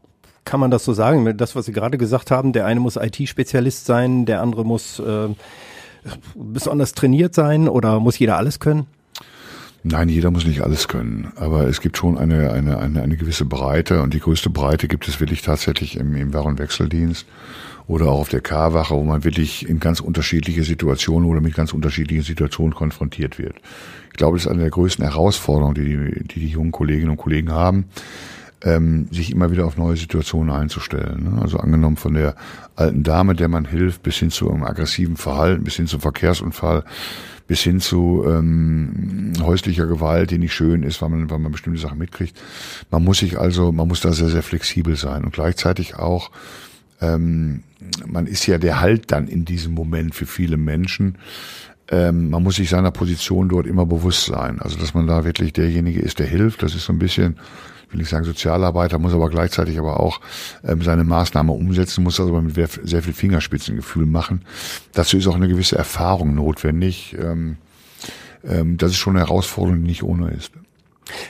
kann 0.45 0.59
man 0.59 0.71
das 0.71 0.83
so 0.83 0.93
sagen? 0.93 1.37
Das, 1.37 1.55
was 1.55 1.65
Sie 1.65 1.71
gerade 1.71 1.97
gesagt 1.97 2.31
haben, 2.31 2.53
der 2.53 2.65
eine 2.65 2.79
muss 2.79 2.95
IT-Spezialist 2.95 3.85
sein, 3.85 4.25
der 4.25 4.41
andere 4.41 4.65
muss 4.65 4.99
äh, 4.99 5.29
besonders 6.35 6.93
trainiert 6.93 7.35
sein 7.35 7.67
oder 7.67 7.99
muss 7.99 8.17
jeder 8.19 8.37
alles 8.37 8.59
können? 8.59 8.87
Nein, 9.83 10.09
jeder 10.09 10.29
muss 10.29 10.45
nicht 10.45 10.61
alles 10.61 10.87
können, 10.87 11.31
aber 11.35 11.67
es 11.67 11.81
gibt 11.81 11.97
schon 11.97 12.17
eine, 12.17 12.51
eine, 12.51 12.77
eine, 12.77 13.01
eine 13.01 13.17
gewisse 13.17 13.45
Breite 13.45 14.03
und 14.03 14.13
die 14.13 14.19
größte 14.19 14.51
Breite 14.51 14.87
gibt 14.87 15.07
es 15.07 15.19
wirklich 15.19 15.41
tatsächlich 15.41 15.95
im, 15.95 16.15
im 16.15 16.33
und 16.35 16.59
Wechseldienst 16.59 17.25
oder 17.91 18.05
auch 18.05 18.21
auf 18.21 18.29
der 18.29 18.39
K-Wache, 18.39 18.95
wo 18.95 19.03
man 19.03 19.25
wirklich 19.25 19.67
in 19.67 19.81
ganz 19.81 19.99
unterschiedliche 19.99 20.63
Situationen 20.63 21.29
oder 21.29 21.41
mit 21.41 21.53
ganz 21.53 21.73
unterschiedlichen 21.73 22.23
Situationen 22.23 22.73
konfrontiert 22.73 23.37
wird. 23.37 23.57
Ich 24.11 24.17
glaube, 24.17 24.37
das 24.37 24.45
ist 24.45 24.51
eine 24.51 24.61
der 24.61 24.69
größten 24.69 25.03
Herausforderungen, 25.03 25.75
die 25.75 25.83
die, 25.83 26.27
die, 26.27 26.39
die 26.39 26.47
jungen 26.47 26.71
Kolleginnen 26.71 27.09
und 27.09 27.17
Kollegen 27.17 27.51
haben, 27.51 27.85
ähm, 28.63 29.09
sich 29.11 29.29
immer 29.29 29.51
wieder 29.51 29.65
auf 29.65 29.75
neue 29.75 29.97
Situationen 29.97 30.55
einzustellen. 30.55 31.33
Ne? 31.35 31.41
Also 31.41 31.57
angenommen 31.57 31.97
von 31.97 32.13
der 32.13 32.35
alten 32.77 33.03
Dame, 33.03 33.35
der 33.35 33.49
man 33.49 33.65
hilft, 33.65 34.03
bis 34.03 34.15
hin 34.15 34.29
zu 34.29 34.49
einem 34.49 34.63
aggressiven 34.63 35.17
Verhalten, 35.17 35.65
bis 35.65 35.75
hin 35.75 35.87
zum 35.87 35.99
Verkehrsunfall, 35.99 36.85
bis 37.47 37.59
hin 37.59 37.81
zu 37.81 38.23
ähm, 38.25 39.33
häuslicher 39.41 39.85
Gewalt, 39.85 40.31
die 40.31 40.37
nicht 40.37 40.53
schön 40.53 40.83
ist, 40.83 41.01
weil 41.01 41.09
man, 41.09 41.29
weil 41.29 41.39
man 41.39 41.51
bestimmte 41.51 41.81
Sachen 41.81 41.97
mitkriegt. 41.97 42.41
Man 42.89 43.03
muss 43.03 43.17
sich 43.17 43.37
also, 43.37 43.73
man 43.73 43.89
muss 43.89 43.99
da 43.99 44.13
sehr, 44.13 44.29
sehr 44.29 44.43
flexibel 44.43 44.95
sein 44.95 45.25
und 45.25 45.33
gleichzeitig 45.33 45.95
auch, 45.95 46.31
ähm, 47.01 47.63
man 48.05 48.27
ist 48.27 48.45
ja 48.47 48.57
der 48.57 48.79
Halt 48.79 49.11
dann 49.11 49.27
in 49.27 49.45
diesem 49.45 49.73
Moment 49.73 50.15
für 50.15 50.25
viele 50.25 50.57
Menschen. 50.57 51.17
Ähm, 51.89 52.29
man 52.29 52.43
muss 52.43 52.55
sich 52.55 52.69
seiner 52.69 52.91
Position 52.91 53.49
dort 53.49 53.67
immer 53.67 53.85
bewusst 53.85 54.25
sein. 54.25 54.59
Also, 54.61 54.77
dass 54.77 54.93
man 54.93 55.07
da 55.07 55.25
wirklich 55.25 55.53
derjenige 55.53 55.99
ist, 55.99 56.19
der 56.19 56.27
hilft. 56.27 56.63
Das 56.63 56.75
ist 56.75 56.85
so 56.85 56.93
ein 56.93 56.99
bisschen 56.99 57.37
will 57.91 58.01
ich 58.01 58.09
sagen 58.09 58.25
Sozialarbeiter, 58.25 58.99
muss 58.99 59.13
aber 59.13 59.29
gleichzeitig 59.29 59.77
aber 59.77 59.99
auch 59.99 60.21
ähm, 60.63 60.81
seine 60.81 61.03
Maßnahme 61.03 61.51
umsetzen, 61.51 62.03
muss 62.03 62.17
das 62.17 62.27
aber 62.27 62.41
mit 62.41 62.55
sehr 62.55 63.01
viel 63.01 63.13
Fingerspitzengefühl 63.13 64.05
machen. 64.05 64.45
Dazu 64.93 65.17
ist 65.17 65.27
auch 65.27 65.35
eine 65.35 65.47
gewisse 65.47 65.77
Erfahrung 65.77 66.35
notwendig. 66.35 67.15
Ähm, 67.19 67.57
ähm, 68.43 68.77
das 68.77 68.91
ist 68.91 68.97
schon 68.97 69.15
eine 69.15 69.25
Herausforderung, 69.25 69.81
die 69.81 69.87
nicht 69.87 70.03
ohne 70.03 70.29
ist. 70.31 70.51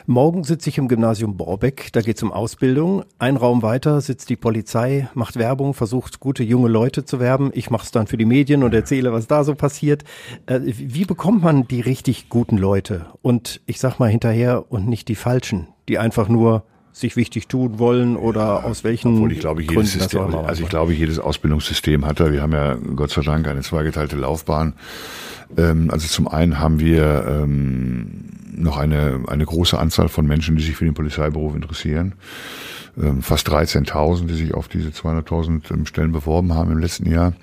Morgen 0.05 0.43
sitze 0.43 0.69
ich 0.69 0.77
im 0.77 0.87
Gymnasium 0.87 1.37
Borbeck, 1.37 1.89
da 1.93 2.01
geht 2.01 2.17
es 2.17 2.23
um 2.23 2.31
Ausbildung. 2.31 3.03
Ein 3.19 3.37
Raum 3.37 3.61
weiter 3.61 4.01
sitzt 4.01 4.29
die 4.29 4.35
Polizei, 4.35 5.09
macht 5.13 5.37
Werbung, 5.37 5.73
versucht 5.73 6.19
gute 6.19 6.43
junge 6.43 6.69
Leute 6.69 7.05
zu 7.05 7.19
werben. 7.19 7.51
Ich 7.53 7.69
mache 7.69 7.85
es 7.85 7.91
dann 7.91 8.07
für 8.07 8.17
die 8.17 8.25
Medien 8.25 8.63
und 8.63 8.73
erzähle, 8.73 9.13
was 9.13 9.27
da 9.27 9.43
so 9.43 9.55
passiert. 9.55 10.03
Äh, 10.45 10.59
wie 10.63 11.05
bekommt 11.05 11.43
man 11.43 11.67
die 11.67 11.81
richtig 11.81 12.29
guten 12.29 12.57
Leute? 12.57 13.05
Und 13.21 13.61
ich 13.65 13.79
sag 13.79 13.99
mal 13.99 14.09
hinterher 14.09 14.65
und 14.69 14.87
nicht 14.87 15.07
die 15.07 15.15
falschen, 15.15 15.67
die 15.87 15.97
einfach 15.97 16.27
nur 16.27 16.63
sich 16.93 17.15
wichtig 17.15 17.47
tun 17.47 17.79
wollen 17.79 18.17
oder 18.17 18.65
aus 18.65 18.83
welchen 18.83 19.15
Obwohl 19.15 19.31
ich 19.31 19.39
glaube, 19.39 19.61
jedes 19.61 19.75
Gründen 19.75 19.91
System, 19.91 20.35
also 20.35 20.63
ich 20.63 20.69
glaube, 20.69 20.93
jedes 20.93 21.19
Ausbildungssystem 21.19 22.05
hat 22.05 22.19
da. 22.19 22.31
Wir 22.31 22.41
haben 22.41 22.53
ja 22.53 22.75
Gott 22.75 23.11
sei 23.11 23.21
Dank 23.21 23.47
eine 23.47 23.61
zweigeteilte 23.61 24.17
Laufbahn. 24.17 24.73
Ähm, 25.57 25.89
also 25.89 26.07
zum 26.07 26.27
einen 26.27 26.59
haben 26.59 26.79
wir 26.79 27.25
ähm, 27.27 28.29
noch 28.53 28.77
eine, 28.77 29.23
eine 29.27 29.45
große 29.45 29.77
Anzahl 29.77 30.09
von 30.09 30.25
Menschen, 30.25 30.55
die 30.55 30.63
sich 30.63 30.75
für 30.75 30.85
den 30.85 30.93
Polizeiberuf 30.93 31.55
interessieren. 31.55 32.13
Ähm, 33.01 33.21
fast 33.21 33.49
13.000, 33.49 34.27
die 34.27 34.33
sich 34.33 34.53
auf 34.53 34.67
diese 34.67 34.89
200.000 34.89 35.87
Stellen 35.87 36.11
beworben 36.11 36.53
haben 36.53 36.71
im 36.71 36.79
letzten 36.79 37.09
Jahr. 37.09 37.33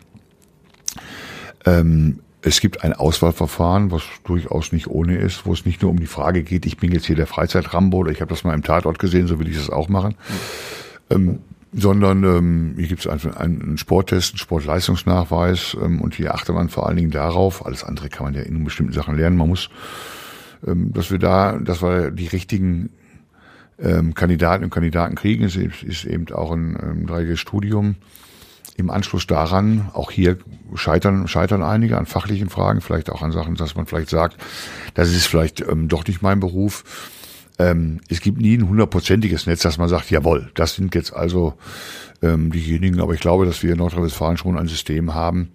Es 2.41 2.61
gibt 2.61 2.85
ein 2.85 2.93
Auswahlverfahren, 2.93 3.91
was 3.91 4.03
durchaus 4.25 4.73
nicht 4.73 4.87
ohne 4.87 5.17
ist, 5.17 5.45
wo 5.45 5.53
es 5.53 5.67
nicht 5.67 5.83
nur 5.83 5.91
um 5.91 5.99
die 5.99 6.07
Frage 6.07 6.45
geht, 6.45 6.67
ich 6.67 6.77
bin 6.77 6.93
jetzt 6.93 7.07
hier 7.07 7.17
der 7.17 7.27
Freizeitrambo 7.27 7.99
oder 7.99 8.13
ich 8.13 8.21
habe 8.21 8.31
das 8.31 8.45
mal 8.45 8.55
im 8.55 8.63
Tatort 8.63 8.99
gesehen, 8.99 9.27
so 9.27 9.39
will 9.41 9.49
ich 9.49 9.57
das 9.57 9.71
auch 9.71 9.89
machen. 9.89 10.15
Ähm, 11.11 11.41
sondern 11.73 12.25
ähm, 12.25 12.75
hier 12.77 12.87
gibt 12.87 13.05
es 13.05 13.07
einen, 13.07 13.35
einen 13.35 13.79
Sporttest, 13.79 14.33
einen 14.33 14.39
Sportleistungsnachweis 14.39 15.77
ähm, 15.83 16.01
und 16.01 16.15
hier 16.15 16.35
achte 16.35 16.53
man 16.53 16.69
vor 16.69 16.87
allen 16.87 16.97
Dingen 16.97 17.11
darauf, 17.11 17.67
alles 17.67 17.85
andere 17.85 18.09
kann 18.09 18.25
man 18.25 18.35
ja 18.35 18.43
in 18.43 18.65
bestimmten 18.65 18.93
Sachen 18.93 19.17
lernen, 19.17 19.37
man 19.37 19.49
muss, 19.49 19.69
ähm, 20.67 20.93
dass 20.93 21.11
wir 21.11 21.19
da, 21.19 21.59
dass 21.59 21.83
wir 21.83 22.11
die 22.11 22.29
richtigen 22.29 22.91
ähm, 23.79 24.15
Kandidaten 24.15 24.65
und 24.65 24.71
Kandidaten 24.71 25.15
kriegen, 25.15 25.45
ist, 25.45 25.57
ist 25.57 26.05
eben 26.05 26.33
auch 26.33 26.53
ein 26.53 26.79
ähm, 26.81 27.07
dreijähriges 27.07 27.41
Studium 27.41 27.97
im 28.79 28.91
Anschluss 28.91 29.27
daran, 29.27 29.91
auch 29.93 30.11
hier 30.11 30.39
scheitern, 30.75 31.29
scheitern 31.29 31.63
einige 31.63 31.99
an 31.99 32.07
fachlichen 32.07 32.49
Fragen, 32.49 32.81
vielleicht 32.81 33.11
auch 33.11 33.23
an 33.23 33.33
Sachen, 33.33 33.57
dass 33.57 33.75
man 33.75 33.87
vielleicht 33.87 34.09
sagt, 34.09 34.37
das 34.95 35.11
ist 35.11 35.27
vielleicht 35.27 35.61
ähm, 35.61 35.89
doch 35.89 36.07
nicht 36.07 36.23
mein 36.23 36.41
Beruf. 36.41 36.85
Ähm, 37.59 38.01
es 38.09 38.21
gibt 38.21 38.41
nie 38.41 38.57
ein 38.57 38.69
hundertprozentiges 38.69 39.47
Netz, 39.47 39.63
dass 39.63 39.79
man 39.79 39.89
sagt, 39.89 40.11
jawohl, 40.11 40.51
das 40.55 40.77
sind 40.77 40.95
jetzt 40.95 41.13
also 41.13 41.55
ähm, 42.23 42.53
diejenigen, 42.53 43.01
aber 43.01 43.15
ich 43.15 43.21
glaube, 43.21 43.47
dass 43.47 43.63
wir 43.63 43.73
in 43.73 43.79
Nordrhein-Westfalen 43.79 44.37
schon 44.37 44.57
ein 44.57 44.69
System 44.69 45.13
haben, 45.13 45.51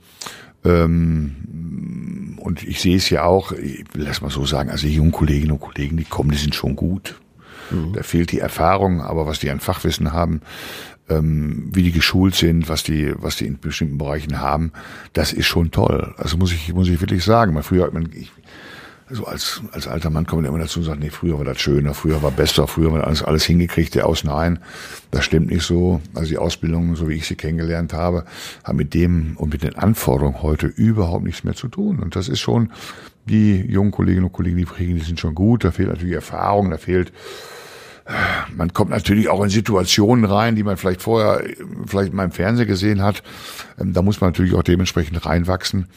ähm, 0.66 2.38
und 2.40 2.64
ich 2.64 2.82
sehe 2.82 2.98
es 2.98 3.10
ja 3.10 3.24
auch, 3.24 3.54
lass 3.94 4.22
mal 4.22 4.30
so 4.30 4.46
sagen, 4.46 4.70
also 4.70 4.88
die 4.88 4.96
jungen 4.96 5.12
Kolleginnen 5.12 5.52
und 5.52 5.62
Kollegen, 5.62 5.98
die 5.98 6.04
kommen, 6.04 6.32
die 6.32 6.38
sind 6.38 6.56
schon 6.56 6.76
gut. 6.76 7.16
Mhm. 7.72 7.94
Da 7.94 8.04
fehlt 8.04 8.32
die 8.32 8.40
Erfahrung, 8.40 9.02
aber 9.02 9.26
was 9.26 9.40
die 9.40 9.50
an 9.50 9.60
Fachwissen 9.60 10.14
haben, 10.14 10.42
ähm, 11.10 11.70
wie 11.74 11.84
die 11.84 11.92
geschult 11.92 12.36
sind, 12.36 12.70
was 12.70 12.84
die, 12.84 13.14
was 13.18 13.36
die 13.36 13.46
in 13.46 13.60
bestimmten 13.60 13.98
Bereichen 13.98 14.40
haben, 14.40 14.72
das 15.14 15.34
ist 15.34 15.48
schon 15.48 15.72
toll. 15.72 16.14
Also 16.18 16.38
muss 16.38 16.52
ich, 16.52 16.74
muss 16.74 16.88
ich 16.88 17.02
wirklich 17.02 17.24
sagen. 17.24 17.54
Mal 17.54 17.64
früher 17.64 17.86
hat 17.86 17.94
man, 17.94 18.10
ich, 18.14 18.32
so 19.10 19.26
als, 19.26 19.62
als 19.72 19.88
alter 19.88 20.10
Mann 20.10 20.26
kommt 20.26 20.44
man 20.44 20.50
immer 20.50 20.64
dazu 20.64 20.80
und 20.80 20.86
sagt, 20.86 21.00
nee, 21.00 21.10
früher 21.10 21.38
war 21.38 21.46
das 21.46 21.60
schöner, 21.60 21.94
früher 21.94 22.24
war 22.24 22.32
besser, 22.32 22.68
früher 22.68 22.92
wir 22.94 23.06
alles, 23.06 23.22
alles 23.22 23.44
hingekriegt, 23.44 23.96
der 23.96 24.08
Außen 24.08 24.30
ein. 24.30 24.60
Das 25.12 25.26
stimmt 25.26 25.52
nicht 25.52 25.64
so. 25.64 26.02
Also 26.14 26.30
die 26.30 26.38
Ausbildung, 26.38 26.96
so 26.96 27.10
wie 27.10 27.16
ich 27.16 27.28
sie 27.28 27.36
kennengelernt 27.36 27.94
habe, 27.94 28.26
haben 28.64 28.78
mit 28.78 28.94
dem 28.94 29.36
und 29.38 29.52
mit 29.52 29.64
den 29.64 29.76
Anforderungen 29.76 30.42
heute 30.42 30.68
überhaupt 30.68 31.26
nichts 31.26 31.44
mehr 31.44 31.54
zu 31.54 31.68
tun. 31.68 32.00
Und 32.00 32.16
das 32.16 32.30
ist 32.30 32.40
schon, 32.40 32.72
die 33.26 33.58
jungen 33.58 33.92
Kolleginnen 33.92 34.26
und 34.26 34.34
Kollegen, 34.34 34.58
die 34.58 34.66
prägen, 34.66 34.96
die 34.96 35.02
sind 35.02 35.20
schon 35.20 35.36
gut. 35.36 35.64
Da 35.64 35.72
fehlt 35.72 35.90
natürlich 35.90 36.16
Erfahrung, 36.16 36.72
da 36.72 36.78
fehlt 36.78 37.12
man 38.56 38.74
kommt 38.74 38.92
natürlich 38.92 39.30
auch 39.30 39.44
in 39.44 39.50
Situationen 39.50 40.26
rein, 40.26 40.56
die 40.56 40.64
man 40.64 40.78
vielleicht 40.78 41.02
vorher 41.02 41.44
vielleicht 41.86 42.14
mal 42.14 42.26
im 42.26 42.32
Fernsehen 42.32 42.68
gesehen 42.68 43.02
hat. 43.02 43.24
Ähm, 43.80 43.94
da 43.94 44.02
muss 44.02 44.22
man 44.22 44.30
natürlich 44.30 44.54
auch 44.54 44.64
dementsprechend 44.64 45.26
reinwachsen. 45.26 45.88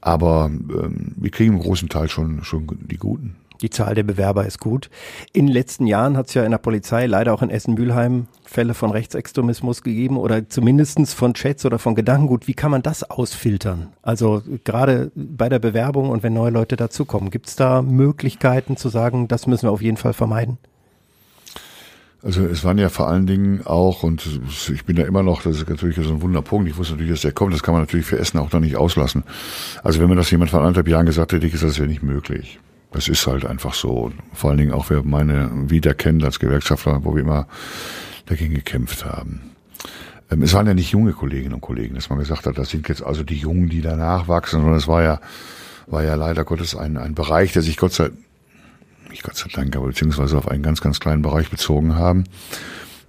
Aber 0.00 0.50
ähm, 0.50 1.14
wir 1.16 1.30
kriegen 1.30 1.54
im 1.54 1.60
großen 1.60 1.88
Teil 1.88 2.08
schon, 2.08 2.42
schon 2.44 2.66
die 2.80 2.96
Guten. 2.96 3.36
Die 3.62 3.70
Zahl 3.70 3.94
der 3.94 4.04
Bewerber 4.04 4.46
ist 4.46 4.58
gut. 4.58 4.88
In 5.32 5.46
den 5.46 5.52
letzten 5.52 5.86
Jahren 5.86 6.16
hat 6.16 6.28
es 6.28 6.34
ja 6.34 6.44
in 6.44 6.50
der 6.50 6.58
Polizei 6.58 7.06
leider 7.06 7.34
auch 7.34 7.42
in 7.42 7.50
Essen-Mülheim 7.50 8.26
Fälle 8.44 8.74
von 8.74 8.90
Rechtsextremismus 8.90 9.82
gegeben 9.82 10.16
oder 10.16 10.48
zumindestens 10.48 11.12
von 11.12 11.34
Chats 11.34 11.66
oder 11.66 11.78
von 11.78 11.94
Gedankengut. 11.94 12.48
Wie 12.48 12.54
kann 12.54 12.70
man 12.70 12.82
das 12.82 13.08
ausfiltern? 13.08 13.88
Also 14.02 14.42
gerade 14.64 15.12
bei 15.14 15.48
der 15.48 15.58
Bewerbung 15.58 16.08
und 16.08 16.22
wenn 16.22 16.32
neue 16.32 16.50
Leute 16.50 16.76
dazukommen, 16.76 17.30
gibt 17.30 17.48
es 17.48 17.56
da 17.56 17.82
Möglichkeiten 17.82 18.76
zu 18.76 18.88
sagen, 18.88 19.28
das 19.28 19.46
müssen 19.46 19.66
wir 19.66 19.72
auf 19.72 19.82
jeden 19.82 19.98
Fall 19.98 20.14
vermeiden? 20.14 20.58
Also 22.22 22.44
es 22.44 22.64
waren 22.64 22.76
ja 22.76 22.90
vor 22.90 23.08
allen 23.08 23.26
Dingen 23.26 23.66
auch, 23.66 24.02
und 24.02 24.28
ich 24.70 24.84
bin 24.84 24.96
da 24.96 25.04
immer 25.04 25.22
noch, 25.22 25.42
das 25.42 25.56
ist 25.56 25.68
natürlich 25.68 25.96
so 25.96 26.02
ein 26.12 26.20
Wunderpunkt, 26.20 26.68
ich 26.68 26.76
wusste 26.76 26.92
natürlich, 26.92 27.12
dass 27.12 27.22
der 27.22 27.32
kommt, 27.32 27.54
das 27.54 27.62
kann 27.62 27.72
man 27.72 27.82
natürlich 27.82 28.04
für 28.04 28.18
Essen 28.18 28.38
auch 28.38 28.52
noch 28.52 28.60
nicht 28.60 28.76
auslassen. 28.76 29.24
Also 29.82 30.00
wenn 30.00 30.08
mir 30.10 30.16
das 30.16 30.30
jemand 30.30 30.50
vor 30.50 30.60
anderthalb 30.60 30.88
Jahren 30.88 31.06
gesagt 31.06 31.32
hätte, 31.32 31.46
ich 31.46 31.52
gesagt, 31.52 31.70
das 31.70 31.78
wäre 31.78 31.88
nicht 31.88 32.02
möglich. 32.02 32.58
Das 32.92 33.08
ist 33.08 33.26
halt 33.26 33.46
einfach 33.46 33.72
so. 33.72 34.12
Vor 34.34 34.50
allen 34.50 34.58
Dingen 34.58 34.72
auch, 34.72 34.90
wer 34.90 35.02
meine 35.02 35.70
wieder 35.70 35.94
kennt 35.94 36.24
als 36.24 36.40
Gewerkschaftler, 36.40 37.04
wo 37.04 37.14
wir 37.14 37.22
immer 37.22 37.46
dagegen 38.26 38.52
gekämpft 38.52 39.04
haben. 39.04 39.52
Ähm, 40.30 40.42
es 40.42 40.52
waren 40.52 40.66
ja 40.66 40.74
nicht 40.74 40.90
junge 40.90 41.12
Kolleginnen 41.12 41.54
und 41.54 41.60
Kollegen, 41.60 41.94
dass 41.94 42.10
man 42.10 42.18
gesagt 42.18 42.46
hat, 42.46 42.58
das 42.58 42.68
sind 42.68 42.88
jetzt 42.88 43.02
also 43.02 43.22
die 43.22 43.36
Jungen, 43.36 43.68
die 43.68 43.80
danach 43.80 44.28
wachsen, 44.28 44.60
sondern 44.60 44.76
es 44.76 44.88
war 44.88 45.02
ja, 45.02 45.20
war 45.86 46.04
ja 46.04 46.16
leider 46.16 46.44
Gottes 46.44 46.76
ein, 46.76 46.96
ein 46.96 47.14
Bereich, 47.14 47.52
der 47.52 47.62
sich 47.62 47.76
Gott 47.76 47.92
sei 47.92 48.10
nicht 49.10 49.22
Gott 49.22 49.36
sei 49.36 49.48
Dank, 49.52 49.76
aber 49.76 49.88
beziehungsweise 49.88 50.38
auf 50.38 50.48
einen 50.48 50.62
ganz, 50.62 50.80
ganz 50.80 51.00
kleinen 51.00 51.22
Bereich 51.22 51.50
bezogen 51.50 51.96
haben. 51.96 52.24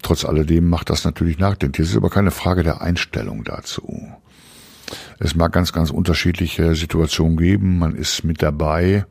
Trotz 0.01 0.25
alledem 0.25 0.69
macht 0.69 0.89
das 0.89 1.03
natürlich 1.03 1.37
nachdenklich. 1.37 1.85
Es 1.85 1.91
ist 1.91 1.97
aber 1.97 2.09
keine 2.09 2.31
Frage 2.31 2.63
der 2.63 2.81
Einstellung 2.81 3.43
dazu. 3.43 4.11
Es 5.19 5.35
mag 5.35 5.51
ganz, 5.51 5.71
ganz 5.71 5.91
unterschiedliche 5.91 6.75
Situationen 6.75 7.37
geben. 7.37 7.79
Man 7.79 7.95
ist 7.95 8.23
mit 8.23 8.41
dabei. 8.41 9.05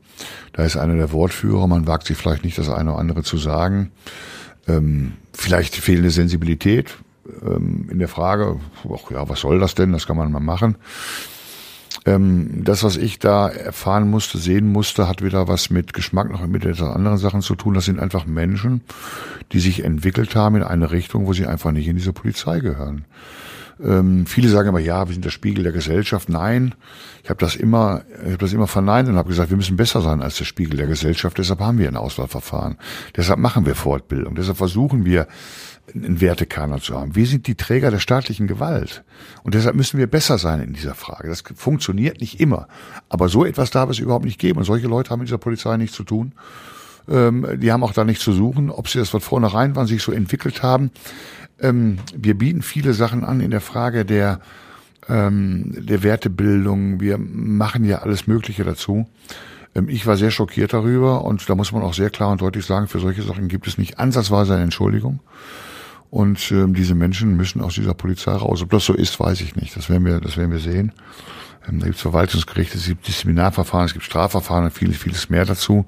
Da 0.53 0.63
ist 0.63 0.77
einer 0.77 0.95
der 0.95 1.11
Wortführer. 1.11 1.67
Man 1.67 1.87
wagt 1.87 2.07
sich 2.07 2.17
vielleicht 2.17 2.43
nicht, 2.43 2.57
das 2.57 2.69
eine 2.69 2.91
oder 2.91 2.99
andere 2.99 3.23
zu 3.23 3.37
sagen. 3.37 3.91
Ähm, 4.67 5.13
vielleicht 5.33 5.75
fehlende 5.75 6.11
Sensibilität 6.11 6.97
ähm, 7.41 7.87
in 7.89 7.99
der 7.99 8.07
Frage, 8.07 8.59
ach 8.93 9.09
ja, 9.11 9.27
was 9.29 9.39
soll 9.39 9.59
das 9.59 9.75
denn? 9.75 9.91
Das 9.91 10.05
kann 10.05 10.17
man 10.17 10.31
mal 10.31 10.39
machen. 10.39 10.75
Ähm, 12.05 12.63
das, 12.63 12.83
was 12.83 12.97
ich 12.97 13.19
da 13.19 13.47
erfahren 13.47 14.09
musste, 14.09 14.37
sehen 14.37 14.71
musste, 14.71 15.07
hat 15.07 15.23
wieder 15.23 15.47
was 15.47 15.69
mit 15.69 15.93
Geschmack 15.93 16.31
noch 16.31 16.45
mit 16.47 16.65
etwas 16.65 16.89
anderen 16.89 17.17
Sachen 17.17 17.41
zu 17.41 17.55
tun. 17.55 17.75
Das 17.75 17.85
sind 17.85 17.99
einfach 17.99 18.25
Menschen, 18.25 18.81
die 19.51 19.59
sich 19.59 19.83
entwickelt 19.83 20.35
haben 20.35 20.55
in 20.55 20.63
eine 20.63 20.91
Richtung, 20.91 21.27
wo 21.27 21.33
sie 21.33 21.45
einfach 21.45 21.71
nicht 21.71 21.87
in 21.87 21.97
diese 21.97 22.13
Polizei 22.13 22.59
gehören. 22.59 23.05
Ähm, 23.83 24.25
viele 24.25 24.49
sagen 24.49 24.69
aber, 24.69 24.79
ja, 24.79 25.07
wir 25.07 25.13
sind 25.13 25.25
der 25.25 25.31
Spiegel 25.31 25.63
der 25.63 25.73
Gesellschaft. 25.73 26.29
Nein, 26.29 26.75
ich 27.23 27.29
habe 27.29 27.39
das 27.39 27.55
immer, 27.55 28.03
ich 28.23 28.27
habe 28.27 28.37
das 28.37 28.53
immer 28.53 28.67
verneint 28.67 29.09
und 29.09 29.15
habe 29.15 29.29
gesagt, 29.29 29.49
wir 29.49 29.57
müssen 29.57 29.77
besser 29.77 30.01
sein 30.01 30.21
als 30.21 30.37
der 30.37 30.45
Spiegel 30.45 30.77
der 30.77 30.87
Gesellschaft. 30.87 31.37
Deshalb 31.37 31.59
haben 31.59 31.77
wir 31.77 31.87
ein 31.87 31.97
Auswahlverfahren. 31.97 32.77
Deshalb 33.15 33.39
machen 33.39 33.65
wir 33.65 33.75
Fortbildung. 33.75 34.35
Deshalb 34.35 34.57
versuchen 34.57 35.05
wir 35.05 35.27
einen 35.93 36.21
Wertekanon 36.21 36.81
zu 36.81 36.97
haben. 36.97 37.15
Wir 37.15 37.25
sind 37.25 37.47
die 37.47 37.55
Träger 37.55 37.91
der 37.91 37.99
staatlichen 37.99 38.47
Gewalt. 38.47 39.03
Und 39.43 39.55
deshalb 39.55 39.75
müssen 39.75 39.97
wir 39.97 40.07
besser 40.07 40.37
sein 40.37 40.61
in 40.61 40.73
dieser 40.73 40.95
Frage. 40.95 41.27
Das 41.27 41.43
funktioniert 41.55 42.21
nicht 42.21 42.39
immer. 42.39 42.67
Aber 43.09 43.29
so 43.29 43.45
etwas 43.45 43.71
darf 43.71 43.89
es 43.89 43.99
überhaupt 43.99 44.25
nicht 44.25 44.39
geben. 44.39 44.59
Und 44.59 44.65
solche 44.65 44.87
Leute 44.87 45.09
haben 45.09 45.19
mit 45.19 45.27
dieser 45.27 45.37
Polizei 45.37 45.75
nichts 45.77 45.95
zu 45.95 46.03
tun. 46.03 46.33
Ähm, 47.09 47.45
die 47.59 47.71
haben 47.71 47.83
auch 47.83 47.93
da 47.93 48.03
nichts 48.03 48.23
zu 48.23 48.31
suchen. 48.31 48.69
Ob 48.69 48.87
sie 48.87 48.99
das 48.99 49.09
von 49.09 49.21
vornherein 49.21 49.75
waren, 49.75 49.87
sich 49.87 50.01
so 50.01 50.11
entwickelt 50.11 50.63
haben. 50.63 50.91
Ähm, 51.59 51.97
wir 52.15 52.37
bieten 52.37 52.61
viele 52.61 52.93
Sachen 52.93 53.23
an 53.23 53.41
in 53.41 53.51
der 53.51 53.61
Frage 53.61 54.05
der, 54.05 54.39
ähm, 55.09 55.73
der 55.77 56.03
Wertebildung. 56.03 56.99
Wir 56.99 57.17
machen 57.17 57.83
ja 57.85 57.99
alles 57.99 58.27
Mögliche 58.27 58.63
dazu. 58.63 59.07
Ähm, 59.75 59.89
ich 59.89 60.05
war 60.05 60.17
sehr 60.17 60.31
schockiert 60.31 60.73
darüber 60.73 61.23
und 61.23 61.49
da 61.49 61.55
muss 61.55 61.71
man 61.71 61.83
auch 61.83 61.93
sehr 61.93 62.09
klar 62.09 62.31
und 62.31 62.41
deutlich 62.41 62.65
sagen, 62.65 62.87
für 62.87 62.99
solche 62.99 63.23
Sachen 63.23 63.47
gibt 63.47 63.67
es 63.67 63.77
nicht 63.77 63.99
ansatzweise 63.99 64.53
eine 64.53 64.63
Entschuldigung. 64.63 65.19
Und 66.11 66.51
ähm, 66.51 66.73
diese 66.73 66.93
Menschen 66.93 67.37
müssen 67.37 67.61
aus 67.61 67.75
dieser 67.75 67.93
Polizei 67.93 68.33
raus. 68.33 68.61
Ob 68.61 68.69
das 68.69 68.85
so 68.85 68.93
ist, 68.93 69.17
weiß 69.17 69.39
ich 69.39 69.55
nicht. 69.55 69.77
Das 69.77 69.89
werden 69.89 70.05
wir, 70.05 70.19
das 70.19 70.35
werden 70.35 70.51
wir 70.51 70.59
sehen. 70.59 70.91
Ähm, 71.67 71.79
da 71.79 71.85
gibt 71.85 71.95
es 71.95 72.01
Verwaltungsgerichte, 72.01 72.77
es 72.77 72.85
gibt 72.85 73.07
Disziplinarverfahren, 73.07 73.85
es 73.85 73.93
gibt 73.93 74.03
Strafverfahren 74.03 74.65
und 74.65 74.71
vieles, 74.71 74.97
vieles 74.97 75.29
mehr 75.29 75.45
dazu. 75.45 75.85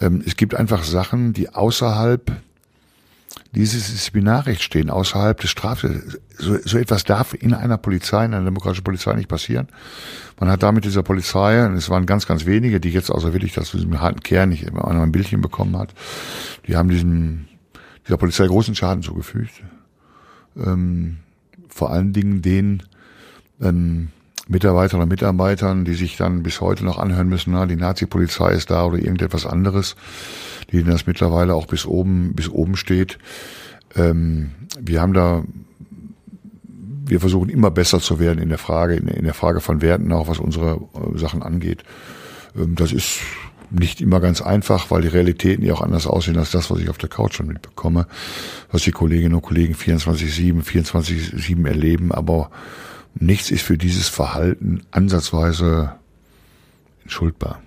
Ähm, 0.00 0.22
es 0.24 0.36
gibt 0.36 0.54
einfach 0.54 0.84
Sachen, 0.84 1.32
die 1.32 1.52
außerhalb 1.52 2.30
dieses 3.52 3.90
Disziplinarrecht 3.90 4.62
stehen, 4.62 4.88
außerhalb 4.88 5.40
des 5.40 5.50
Strafes. 5.50 6.20
So, 6.36 6.56
so 6.64 6.78
etwas 6.78 7.02
darf 7.02 7.34
in 7.34 7.54
einer 7.54 7.76
Polizei, 7.76 8.24
in 8.24 8.34
einer 8.34 8.44
demokratischen 8.44 8.84
Polizei 8.84 9.14
nicht 9.14 9.28
passieren. 9.28 9.66
Man 10.38 10.48
hat 10.48 10.62
damit 10.62 10.84
dieser 10.84 11.02
Polizei, 11.02 11.66
und 11.66 11.74
es 11.74 11.90
waren 11.90 12.06
ganz, 12.06 12.26
ganz 12.28 12.46
wenige, 12.46 12.78
die 12.78 12.90
jetzt 12.90 13.10
außer 13.10 13.32
wirklich 13.32 13.54
das 13.54 13.72
diesem 13.72 14.00
harten 14.00 14.20
Kern 14.20 14.50
nicht 14.50 14.62
immer 14.62 14.86
ein 14.86 15.10
Bildchen 15.10 15.40
bekommen 15.40 15.76
hat, 15.76 15.92
die 16.68 16.76
haben 16.76 16.88
diesen 16.88 17.47
dieser 18.08 18.16
Polizei 18.16 18.46
großen 18.46 18.74
Schaden 18.74 19.02
zugefügt. 19.02 19.62
Ähm, 20.56 21.18
vor 21.68 21.90
allen 21.92 22.12
Dingen 22.12 22.42
den 22.42 22.82
ähm, 23.60 24.08
Mitarbeiterinnen 24.48 25.02
und 25.02 25.10
Mitarbeitern, 25.10 25.84
die 25.84 25.94
sich 25.94 26.16
dann 26.16 26.42
bis 26.42 26.62
heute 26.62 26.84
noch 26.84 26.98
anhören 26.98 27.28
müssen, 27.28 27.52
na, 27.52 27.66
die 27.66 27.76
Nazi-Polizei 27.76 28.52
ist 28.52 28.70
da 28.70 28.84
oder 28.86 28.98
irgendetwas 28.98 29.44
anderes, 29.44 29.94
denen 30.72 30.86
das 30.86 31.06
mittlerweile 31.06 31.54
auch 31.54 31.66
bis 31.66 31.84
oben, 31.84 32.34
bis 32.34 32.48
oben 32.48 32.76
steht. 32.76 33.18
Ähm, 33.94 34.52
wir 34.80 35.02
haben 35.02 35.12
da, 35.12 35.44
wir 37.06 37.20
versuchen 37.20 37.50
immer 37.50 37.70
besser 37.70 38.00
zu 38.00 38.18
werden 38.18 38.38
in 38.38 38.48
der 38.48 38.58
Frage, 38.58 38.96
in, 38.96 39.06
in 39.08 39.24
der 39.24 39.34
Frage 39.34 39.60
von 39.60 39.82
Werten, 39.82 40.12
auch 40.12 40.28
was 40.28 40.38
unsere 40.38 40.80
äh, 40.94 41.18
Sachen 41.18 41.42
angeht. 41.42 41.84
Ähm, 42.56 42.74
das 42.74 42.92
ist 42.92 43.20
nicht 43.70 44.00
immer 44.00 44.20
ganz 44.20 44.40
einfach, 44.40 44.90
weil 44.90 45.02
die 45.02 45.08
Realitäten 45.08 45.64
ja 45.64 45.74
auch 45.74 45.82
anders 45.82 46.06
aussehen 46.06 46.38
als 46.38 46.50
das, 46.50 46.70
was 46.70 46.78
ich 46.78 46.88
auf 46.88 46.98
der 46.98 47.08
Couch 47.08 47.34
schon 47.34 47.46
mitbekomme, 47.46 48.06
was 48.70 48.82
die 48.82 48.92
Kolleginnen 48.92 49.34
und 49.34 49.42
Kollegen 49.42 49.74
24-7, 49.74 50.62
24-7 50.62 51.66
erleben, 51.66 52.12
aber 52.12 52.50
nichts 53.14 53.50
ist 53.50 53.62
für 53.62 53.78
dieses 53.78 54.08
Verhalten 54.08 54.82
ansatzweise 54.90 55.92
entschuldbar. 57.02 57.60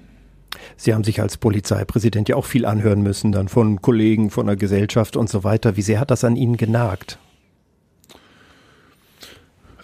Sie 0.78 0.94
haben 0.94 1.04
sich 1.04 1.22
als 1.22 1.38
Polizeipräsident 1.38 2.30
ja 2.30 2.36
auch 2.36 2.46
viel 2.46 2.66
anhören 2.66 3.02
müssen, 3.02 3.32
dann 3.32 3.48
von 3.48 3.82
Kollegen, 3.82 4.30
von 4.32 4.48
der 4.48 4.56
Gesellschaft 4.56 5.16
und 5.16 5.30
so 5.30 5.44
weiter. 5.44 5.78
Wie 5.78 5.82
sehr 5.82 6.00
hat 6.00 6.12
das 6.12 6.24
an 6.24 6.36
Ihnen 6.36 6.58
genagt? 6.58 7.20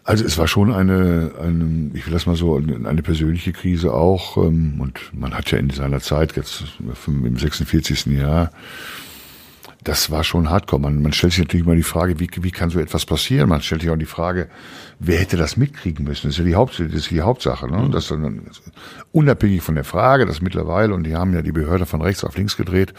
Also 0.08 0.24
es 0.24 0.38
war 0.38 0.48
schon 0.48 0.74
eine, 0.74 1.34
eine, 1.38 1.92
ich 1.94 2.06
will 2.06 2.14
das 2.14 2.26
mal 2.26 2.38
so, 2.38 2.56
eine 2.56 3.04
persönliche 3.04 3.52
Krise 3.52 3.94
auch. 3.94 4.38
Ähm, 4.38 4.80
und 4.80 5.12
man 5.12 5.34
hat 5.34 5.52
ja 5.52 5.58
in 5.58 5.70
seiner 5.70 6.00
Zeit, 6.00 6.38
jetzt 6.38 6.64
im 7.06 7.38
46. 7.38 8.06
Jahr, 8.18 8.52
das 9.84 10.10
war 10.10 10.24
schon 10.24 10.50
hardcore. 10.50 10.82
Man, 10.82 11.02
man 11.02 11.12
stellt 11.12 11.34
sich 11.34 11.42
natürlich 11.42 11.66
mal 11.66 11.76
die 11.76 11.84
Frage, 11.84 12.22
wie, 12.22 12.30
wie 12.40 12.52
kann 12.52 12.70
so 12.70 12.80
etwas 12.80 13.06
passieren? 13.06 13.50
Man 13.50 13.62
stellt 13.62 13.82
sich 13.82 13.90
auch 13.90 13.98
die 13.98 14.06
Frage, 14.06 14.48
wer 15.00 15.20
hätte 15.20 15.36
das 15.36 15.58
mitkriegen 15.58 16.06
müssen? 16.06 16.28
Das 16.28 16.36
ist 16.36 16.40
ja 16.40 16.46
die, 16.46 16.56
Haupt, 16.56 16.80
das 16.80 16.94
ist 16.94 17.12
die 17.12 17.22
Hauptsache. 17.22 17.70
Ne? 17.70 17.90
Das 17.92 18.08
dann, 18.08 18.50
unabhängig 19.12 19.62
von 19.62 19.76
der 19.76 19.84
Frage, 19.84 20.26
dass 20.26 20.40
mittlerweile, 20.40 20.94
und 20.94 21.04
die 21.04 21.18
haben 21.18 21.34
ja 21.34 21.42
die 21.42 21.52
Behörde 21.52 21.86
von 21.86 22.02
rechts 22.02 22.24
auf 22.24 22.38
links 22.38 22.56
gedreht, 22.56 22.94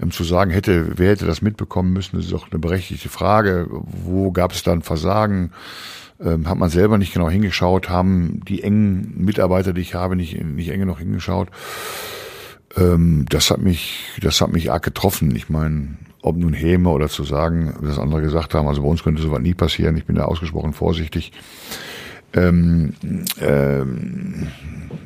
ähm, 0.00 0.10
zu 0.10 0.24
sagen 0.24 0.50
hätte, 0.50 0.96
wer 0.96 1.10
hätte 1.10 1.26
das 1.26 1.42
mitbekommen 1.42 1.92
müssen, 1.92 2.16
das 2.16 2.24
ist 2.24 2.32
auch 2.32 2.50
eine 2.50 2.58
berechtigte 2.58 3.10
Frage. 3.10 3.66
Wo 3.70 4.32
gab 4.32 4.52
es 4.52 4.62
dann 4.62 4.80
Versagen? 4.80 5.52
Ähm, 6.24 6.48
hat 6.48 6.58
man 6.58 6.70
selber 6.70 6.98
nicht 6.98 7.12
genau 7.12 7.28
hingeschaut, 7.28 7.88
haben 7.88 8.40
die 8.46 8.62
engen 8.62 9.24
Mitarbeiter, 9.24 9.72
die 9.72 9.80
ich 9.80 9.94
habe, 9.94 10.16
nicht, 10.16 10.42
nicht 10.42 10.70
eng 10.70 10.80
genug 10.80 10.98
hingeschaut. 10.98 11.48
Ähm, 12.76 13.26
das 13.28 13.50
hat 13.50 13.60
mich, 13.60 14.04
das 14.20 14.40
hat 14.40 14.52
mich 14.52 14.70
arg 14.70 14.82
getroffen. 14.82 15.34
Ich 15.34 15.48
meine, 15.48 15.96
ob 16.22 16.36
nun 16.36 16.54
Häme 16.54 16.90
oder 16.90 17.08
zu 17.08 17.24
sagen, 17.24 17.74
was 17.80 17.98
andere 17.98 18.22
gesagt 18.22 18.54
haben, 18.54 18.68
also 18.68 18.82
bei 18.82 18.88
uns 18.88 19.02
könnte 19.02 19.22
sowas 19.22 19.40
nie 19.40 19.54
passieren. 19.54 19.96
Ich 19.96 20.06
bin 20.06 20.16
da 20.16 20.24
ausgesprochen 20.24 20.72
vorsichtig. 20.72 21.32
Ähm, 22.34 22.94
ähm, 23.40 24.48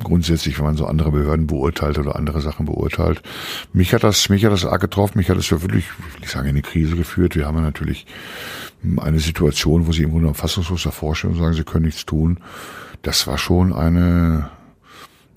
grundsätzlich, 0.03 0.57
wenn 0.57 0.65
man 0.65 0.77
so 0.77 0.85
andere 0.85 1.11
Behörden 1.11 1.47
beurteilt 1.47 1.97
oder 1.97 2.15
andere 2.15 2.41
Sachen 2.41 2.65
beurteilt. 2.65 3.21
Mich 3.73 3.93
hat 3.93 4.03
das, 4.03 4.29
mich 4.29 4.45
hat 4.45 4.51
das 4.51 4.65
arg 4.65 4.81
getroffen, 4.81 5.17
mich 5.17 5.29
hat 5.29 5.37
ja 5.37 5.61
wirklich, 5.61 5.85
ich 6.15 6.21
will 6.21 6.29
sagen, 6.29 6.45
in 6.45 6.55
eine 6.55 6.61
Krise 6.61 6.95
geführt. 6.95 7.35
Wir 7.35 7.45
haben 7.45 7.55
ja 7.55 7.61
natürlich 7.61 8.05
eine 8.97 9.19
Situation, 9.19 9.87
wo 9.87 9.91
sie 9.91 10.03
im 10.03 10.11
Grunde 10.11 10.33
fassungslos 10.33 10.83
davor 10.83 11.15
stehen 11.15 11.31
und 11.31 11.37
sagen, 11.37 11.53
sie 11.53 11.63
können 11.63 11.85
nichts 11.85 12.05
tun. 12.05 12.39
Das 13.01 13.27
war 13.27 13.37
schon 13.37 13.73
eine, 13.73 14.49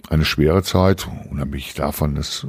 eine 0.08 0.24
schwere 0.24 0.62
Zeit, 0.62 1.08
unabhängig 1.30 1.74
davon, 1.74 2.14
dass 2.14 2.46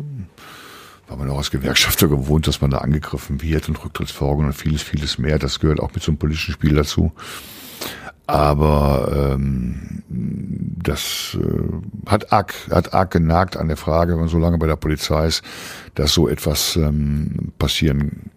war 1.07 1.17
man 1.17 1.29
auch 1.29 1.39
als 1.39 1.51
Gewerkschafter 1.51 2.07
gewohnt, 2.07 2.47
dass 2.47 2.61
man 2.61 2.71
da 2.71 2.77
angegriffen 2.77 3.41
wird 3.41 3.67
und 3.67 3.83
Rücktrittsfolgen 3.83 4.45
und 4.45 4.53
vieles, 4.53 4.81
vieles 4.81 5.17
mehr. 5.17 5.39
Das 5.39 5.59
gehört 5.59 5.81
auch 5.81 5.93
mit 5.93 6.01
so 6.01 6.11
einem 6.11 6.17
politischen 6.17 6.53
Spiel 6.53 6.73
dazu. 6.73 7.11
Aber 8.32 9.34
ähm, 9.34 10.03
das 10.07 11.38
äh, 11.39 12.09
hat 12.09 12.32
arg, 12.32 12.53
hat 12.69 12.93
arg 12.93 13.11
genagt 13.11 13.57
an 13.57 13.67
der 13.67 13.77
Frage, 13.77 14.13
wenn 14.13 14.21
man 14.21 14.29
so 14.29 14.39
lange 14.39 14.57
bei 14.57 14.67
der 14.67 14.75
Polizei 14.75 15.27
ist, 15.27 15.43
dass 15.95 16.13
so 16.13 16.27
etwas 16.27 16.75
ähm, 16.75 17.51
passieren 17.59 18.32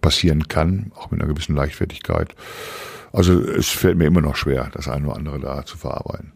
passieren 0.00 0.48
kann, 0.48 0.92
auch 0.96 1.10
mit 1.10 1.20
einer 1.20 1.32
gewissen 1.32 1.54
Leichtfertigkeit. 1.54 2.34
Also 3.12 3.40
es 3.40 3.68
fällt 3.68 3.98
mir 3.98 4.06
immer 4.06 4.20
noch 4.20 4.36
schwer, 4.36 4.70
das 4.72 4.88
eine 4.88 5.06
oder 5.06 5.16
andere 5.16 5.40
da 5.40 5.64
zu 5.66 5.76
verarbeiten. 5.76 6.32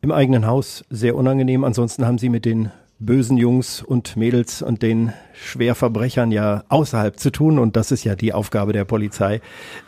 Im 0.00 0.12
eigenen 0.12 0.46
Haus 0.46 0.84
sehr 0.90 1.16
unangenehm. 1.16 1.64
Ansonsten 1.64 2.06
haben 2.06 2.18
Sie 2.18 2.28
mit 2.28 2.44
den 2.44 2.70
bösen 2.98 3.36
Jungs 3.36 3.82
und 3.82 4.16
Mädels 4.16 4.62
und 4.62 4.82
den 4.82 5.12
Schwerverbrechern 5.34 6.32
ja 6.32 6.64
außerhalb 6.68 7.18
zu 7.18 7.30
tun 7.30 7.58
und 7.58 7.76
das 7.76 7.92
ist 7.92 8.04
ja 8.04 8.14
die 8.14 8.32
Aufgabe 8.32 8.72
der 8.72 8.86
Polizei 8.86 9.42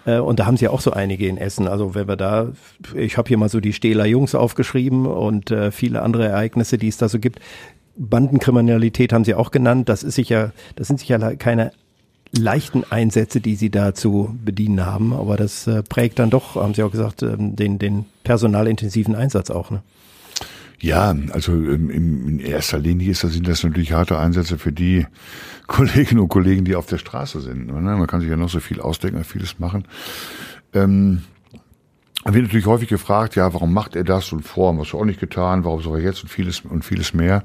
äh, 0.05 0.19
und 0.19 0.39
da 0.39 0.47
haben 0.47 0.59
sie 0.59 0.69
auch 0.69 0.81
so 0.81 0.93
einige 0.93 1.27
in 1.27 1.39
Essen. 1.39 1.69
Also 1.69 1.95
wenn 1.95 2.07
wir 2.07 2.17
da, 2.17 2.53
ich 2.95 3.17
habe 3.17 3.29
hier 3.29 3.39
mal 3.39 3.49
so 3.49 3.61
die 3.61 3.73
Stähler 3.73 4.05
Jungs 4.05 4.35
aufgeschrieben 4.35 5.07
und 5.07 5.51
äh, 5.51 5.71
viele 5.71 6.03
andere 6.03 6.27
Ereignisse, 6.27 6.77
die 6.77 6.89
es 6.89 6.99
da 6.99 7.09
so 7.09 7.19
gibt. 7.19 7.41
Bandenkriminalität 7.97 9.13
haben 9.13 9.25
sie 9.25 9.35
auch 9.35 9.51
genannt. 9.51 9.89
Das 9.89 10.03
ist 10.03 10.15
sicher, 10.15 10.53
das 10.77 10.87
sind 10.87 11.01
sicher 11.01 11.19
keine 11.37 11.73
leichten 12.33 12.85
Einsätze, 12.91 13.41
die 13.41 13.57
sie 13.57 13.71
da 13.71 13.95
zu 13.95 14.37
bedienen 14.45 14.85
haben, 14.85 15.15
aber 15.15 15.37
das 15.37 15.67
äh, 15.67 15.83
prägt 15.83 16.19
dann 16.19 16.29
doch, 16.29 16.57
haben 16.57 16.75
sie 16.75 16.83
auch 16.83 16.91
gesagt, 16.91 17.23
ähm, 17.23 17.57
den, 17.57 17.79
den 17.79 18.05
personalintensiven 18.23 19.15
Einsatz 19.15 19.51
auch. 19.51 19.71
Ne? 19.71 19.83
Ja, 20.81 21.15
also 21.33 21.53
ähm, 21.53 21.91
in 21.91 22.39
erster 22.39 22.79
Linie 22.79 23.11
ist 23.11 23.25
das, 23.25 23.33
sind 23.33 23.49
das 23.49 23.65
natürlich 23.65 23.93
harte 23.93 24.19
Einsätze 24.19 24.59
für 24.59 24.73
die 24.73 25.07
Kolleginnen 25.67 26.21
und 26.21 26.29
Kollegen, 26.29 26.65
die 26.65 26.77
auf 26.77 26.87
der 26.87 26.99
Straße 26.99 27.41
sind. 27.41 27.67
Ne? 27.67 27.73
Man 27.73 28.07
kann 28.07 28.21
sich 28.21 28.31
ja 28.31 28.37
noch 28.37 28.49
so 28.49 28.61
viel 28.61 28.81
ausdenken, 28.81 29.25
vieles 29.25 29.59
machen. 29.59 29.85
Ähm, 30.73 31.23
wird 32.25 32.45
natürlich 32.45 32.67
häufig 32.67 32.89
gefragt, 32.89 33.37
ja, 33.37 33.53
warum 33.55 33.73
macht 33.73 33.97
er 33.97 34.05
das 34.05 34.33
und 34.33 34.43
vor, 34.43 34.77
was 34.79 34.93
er 34.93 35.01
auch 35.01 35.05
nicht 35.05 35.21
getan, 35.21 35.65
warum 35.65 35.83
soll 35.83 35.99
er 35.99 36.05
jetzt 36.05 36.23
und 36.23 36.29
vieles 36.29 36.61
und 36.61 36.85
vieles 36.85 37.15
mehr. 37.15 37.45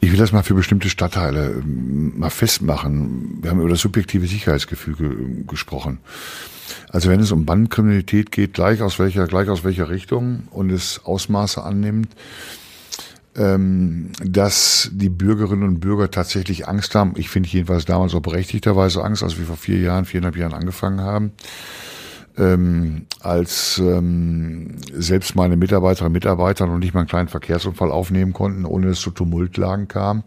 Ich 0.00 0.12
will 0.12 0.18
das 0.18 0.32
mal 0.32 0.42
für 0.42 0.54
bestimmte 0.54 0.90
Stadtteile 0.90 1.62
ähm, 1.62 2.18
mal 2.18 2.30
festmachen. 2.30 3.38
Wir 3.42 3.50
haben 3.50 3.60
über 3.60 3.70
das 3.70 3.80
subjektive 3.80 4.26
Sicherheitsgefüge 4.26 5.44
gesprochen. 5.46 5.98
Also 6.90 7.10
wenn 7.10 7.20
es 7.20 7.32
um 7.32 7.46
Bandenkriminalität 7.46 8.32
geht, 8.32 8.54
gleich 8.54 8.82
aus 8.82 8.98
welcher, 8.98 9.26
gleich 9.26 9.48
aus 9.48 9.64
welcher 9.64 9.88
Richtung 9.88 10.48
und 10.50 10.70
es 10.70 11.00
Ausmaße 11.04 11.62
annimmt, 11.62 12.08
ähm, 13.36 14.10
dass 14.24 14.90
die 14.92 15.08
Bürgerinnen 15.08 15.64
und 15.64 15.80
Bürger 15.80 16.10
tatsächlich 16.10 16.68
Angst 16.68 16.94
haben. 16.94 17.12
Ich 17.16 17.28
finde 17.28 17.48
jedenfalls 17.48 17.84
damals 17.84 18.14
auch 18.14 18.20
berechtigterweise 18.20 19.04
Angst, 19.04 19.22
als 19.22 19.38
wir 19.38 19.44
vor 19.44 19.56
vier 19.56 19.78
Jahren, 19.78 20.04
viereinhalb 20.04 20.36
Jahren 20.36 20.54
angefangen 20.54 21.00
haben. 21.00 21.32
Ähm, 22.38 23.06
als 23.20 23.78
ähm, 23.78 24.76
selbst 24.92 25.36
meine 25.36 25.56
Mitarbeiterinnen 25.56 26.08
und 26.08 26.12
Mitarbeiter 26.12 26.66
noch 26.66 26.78
nicht 26.78 26.92
mal 26.92 27.00
einen 27.00 27.08
kleinen 27.08 27.28
Verkehrsunfall 27.28 27.90
aufnehmen 27.90 28.32
konnten, 28.34 28.66
ohne 28.66 28.88
dass 28.88 28.98
es 28.98 29.02
zu 29.02 29.10
Tumultlagen 29.10 29.88
kam. 29.88 30.22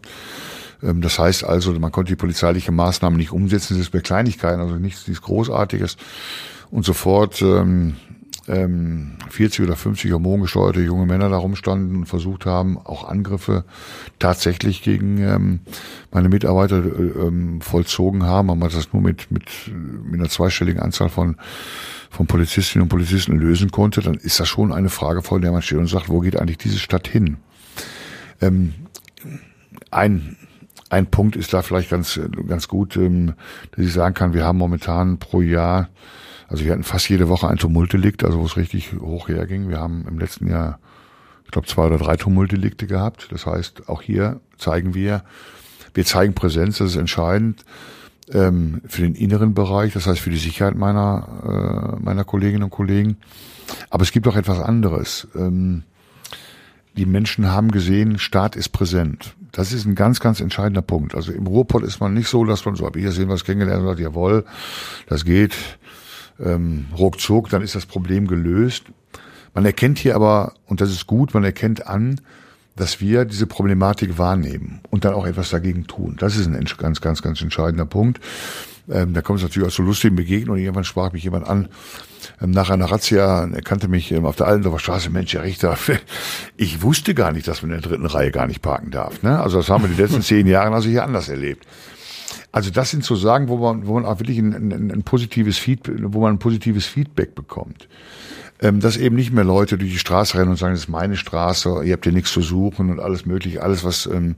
Ähm, 0.82 1.00
das 1.00 1.18
heißt 1.18 1.44
also, 1.44 1.72
man 1.78 1.92
konnte 1.92 2.12
die 2.12 2.16
polizeiliche 2.16 2.72
Maßnahmen 2.72 3.18
nicht 3.18 3.32
umsetzen, 3.32 3.74
das 3.74 3.86
ist 3.86 3.92
bei 3.92 4.00
Kleinigkeiten, 4.00 4.60
also 4.60 4.76
nichts, 4.76 5.06
nichts 5.08 5.22
Großartiges. 5.22 5.96
Und 6.70 6.84
sofort 6.84 7.42
ähm, 7.42 7.96
ähm, 8.50 9.12
40 9.30 9.64
oder 9.64 9.76
50 9.76 10.12
hormongesteuerte 10.12 10.80
junge 10.80 11.06
Männer 11.06 11.28
da 11.28 11.36
rumstanden 11.36 11.96
und 11.96 12.06
versucht 12.06 12.46
haben, 12.46 12.78
auch 12.78 13.08
Angriffe 13.08 13.64
tatsächlich 14.18 14.82
gegen 14.82 15.18
ähm, 15.18 15.60
meine 16.10 16.28
Mitarbeiter 16.28 16.78
äh, 16.78 17.26
ähm, 17.26 17.60
vollzogen 17.60 18.24
haben. 18.24 18.46
Man 18.46 18.60
das 18.60 18.92
nur 18.92 19.02
mit, 19.02 19.30
mit, 19.30 19.44
mit 20.04 20.20
einer 20.20 20.28
zweistelligen 20.28 20.80
Anzahl 20.80 21.08
von, 21.08 21.36
von 22.10 22.26
Polizistinnen 22.26 22.84
und 22.84 22.88
Polizisten 22.88 23.36
lösen 23.36 23.70
konnte, 23.70 24.00
dann 24.00 24.14
ist 24.14 24.40
das 24.40 24.48
schon 24.48 24.72
eine 24.72 24.90
Frage, 24.90 25.22
vor 25.22 25.40
der 25.40 25.52
man 25.52 25.62
steht 25.62 25.78
und 25.78 25.86
sagt, 25.86 26.08
wo 26.08 26.20
geht 26.20 26.36
eigentlich 26.36 26.58
diese 26.58 26.78
Stadt 26.78 27.06
hin? 27.06 27.36
Ähm, 28.40 28.74
ein 29.90 30.36
ein 30.90 31.06
Punkt 31.06 31.36
ist 31.36 31.54
da 31.54 31.62
vielleicht 31.62 31.88
ganz, 31.88 32.20
ganz 32.46 32.68
gut, 32.68 32.96
ähm, 32.96 33.34
dass 33.70 33.86
ich 33.86 33.92
sagen 33.92 34.14
kann, 34.14 34.34
wir 34.34 34.44
haben 34.44 34.58
momentan 34.58 35.18
pro 35.18 35.40
Jahr, 35.40 35.88
also 36.48 36.64
wir 36.64 36.72
hatten 36.72 36.82
fast 36.82 37.08
jede 37.08 37.28
Woche 37.28 37.48
ein 37.48 37.56
Tumultdelikt, 37.56 38.24
also 38.24 38.40
wo 38.40 38.44
es 38.44 38.56
richtig 38.56 38.92
hoch 39.00 39.28
herging. 39.28 39.68
Wir 39.68 39.78
haben 39.78 40.04
im 40.08 40.18
letzten 40.18 40.48
Jahr, 40.48 40.80
ich 41.44 41.52
glaube, 41.52 41.68
zwei 41.68 41.86
oder 41.86 41.98
drei 41.98 42.16
Tumultdelikte 42.16 42.86
gehabt. 42.86 43.28
Das 43.30 43.46
heißt, 43.46 43.88
auch 43.88 44.02
hier 44.02 44.40
zeigen 44.58 44.92
wir, 44.92 45.22
wir 45.94 46.04
zeigen 46.04 46.34
Präsenz, 46.34 46.78
das 46.78 46.90
ist 46.90 46.96
entscheidend 46.96 47.64
ähm, 48.32 48.82
für 48.86 49.02
den 49.02 49.14
inneren 49.14 49.54
Bereich, 49.54 49.92
das 49.92 50.06
heißt 50.06 50.20
für 50.20 50.30
die 50.30 50.38
Sicherheit 50.38 50.74
meiner, 50.74 51.96
äh, 51.98 52.02
meiner 52.02 52.24
Kolleginnen 52.24 52.64
und 52.64 52.70
Kollegen. 52.70 53.16
Aber 53.90 54.02
es 54.02 54.10
gibt 54.10 54.26
auch 54.26 54.36
etwas 54.36 54.58
anderes. 54.58 55.28
Ähm, 55.36 55.84
die 56.96 57.06
Menschen 57.06 57.48
haben 57.48 57.70
gesehen, 57.70 58.18
Staat 58.18 58.56
ist 58.56 58.70
präsent. 58.70 59.36
Das 59.52 59.72
ist 59.72 59.84
ein 59.84 59.94
ganz, 59.94 60.20
ganz 60.20 60.40
entscheidender 60.40 60.82
Punkt. 60.82 61.14
Also 61.14 61.32
im 61.32 61.46
Ruhrpott 61.46 61.82
ist 61.82 62.00
man 62.00 62.14
nicht 62.14 62.28
so, 62.28 62.44
dass 62.44 62.64
man 62.64 62.76
so, 62.76 62.86
ab 62.86 62.96
hier 62.96 63.12
sehen 63.12 63.30
es 63.30 63.44
kennengelernt 63.44 63.82
und 63.82 63.88
sagt, 63.88 64.00
jawohl, 64.00 64.44
das 65.06 65.24
geht, 65.24 65.54
ähm, 66.38 66.86
ruckzuck, 66.96 67.50
dann 67.50 67.62
ist 67.62 67.74
das 67.74 67.86
Problem 67.86 68.26
gelöst. 68.26 68.84
Man 69.54 69.64
erkennt 69.64 69.98
hier 69.98 70.14
aber, 70.14 70.54
und 70.66 70.80
das 70.80 70.90
ist 70.90 71.06
gut, 71.06 71.34
man 71.34 71.44
erkennt 71.44 71.86
an, 71.86 72.20
dass 72.76 73.00
wir 73.00 73.24
diese 73.24 73.46
Problematik 73.46 74.16
wahrnehmen 74.16 74.80
und 74.90 75.04
dann 75.04 75.14
auch 75.14 75.26
etwas 75.26 75.50
dagegen 75.50 75.86
tun. 75.86 76.16
Das 76.18 76.36
ist 76.36 76.46
ein 76.46 76.64
ganz, 76.78 77.00
ganz, 77.00 77.20
ganz 77.20 77.42
entscheidender 77.42 77.84
Punkt. 77.84 78.20
Ähm, 78.90 79.14
da 79.14 79.22
kommt 79.22 79.38
es 79.38 79.42
natürlich 79.42 79.68
auch 79.68 79.72
zu 79.72 79.82
lustigen 79.82 80.16
Begegnungen. 80.16 80.62
Irgendwann 80.62 80.84
sprach 80.84 81.12
mich 81.12 81.24
jemand 81.24 81.46
an, 81.46 81.68
ähm, 82.40 82.50
nach 82.50 82.70
einer 82.70 82.86
Razzia, 82.86 83.48
er 83.50 83.62
kannte 83.62 83.88
mich 83.88 84.12
ähm, 84.12 84.26
auf 84.26 84.36
der 84.36 84.46
Allendorfer 84.46 84.78
Straße, 84.78 85.10
Mensch, 85.10 85.34
Herr 85.34 85.42
Richter, 85.42 85.76
ich 86.56 86.82
wusste 86.82 87.14
gar 87.14 87.32
nicht, 87.32 87.48
dass 87.48 87.62
man 87.62 87.70
in 87.72 87.80
der 87.80 87.90
dritten 87.90 88.06
Reihe 88.06 88.30
gar 88.30 88.46
nicht 88.46 88.62
parken 88.62 88.90
darf. 88.90 89.22
Ne? 89.22 89.40
Also 89.40 89.58
das 89.58 89.68
haben 89.68 89.84
wir 89.84 89.88
die 89.88 90.00
letzten 90.00 90.22
zehn 90.22 90.46
Jahre 90.46 90.74
also 90.74 90.88
hier 90.88 91.04
anders 91.04 91.28
erlebt. 91.28 91.66
Also 92.52 92.70
das 92.70 92.90
sind 92.90 93.04
so 93.04 93.14
Sagen, 93.14 93.48
wo 93.48 93.58
man, 93.58 93.86
wo 93.86 93.94
man 93.94 94.04
auch 94.04 94.18
wirklich 94.18 94.38
ein, 94.38 94.54
ein, 94.54 94.90
ein 94.90 95.02
positives 95.02 95.58
Feedback, 95.58 95.96
wo 96.00 96.20
man 96.20 96.34
ein 96.34 96.38
positives 96.38 96.86
Feedback 96.86 97.34
bekommt. 97.34 97.88
Ähm, 98.62 98.80
dass 98.80 98.98
eben 98.98 99.16
nicht 99.16 99.32
mehr 99.32 99.44
Leute 99.44 99.78
durch 99.78 99.90
die 99.90 99.98
Straße 99.98 100.36
rennen 100.36 100.50
und 100.50 100.56
sagen, 100.56 100.74
das 100.74 100.82
ist 100.82 100.88
meine 100.88 101.16
Straße, 101.16 101.82
ihr 101.82 101.94
habt 101.94 102.04
hier 102.04 102.12
nichts 102.12 102.30
zu 102.30 102.42
suchen 102.42 102.90
und 102.90 103.00
alles 103.00 103.24
mögliche, 103.24 103.62
alles 103.62 103.84
was, 103.84 104.04
ähm, 104.04 104.34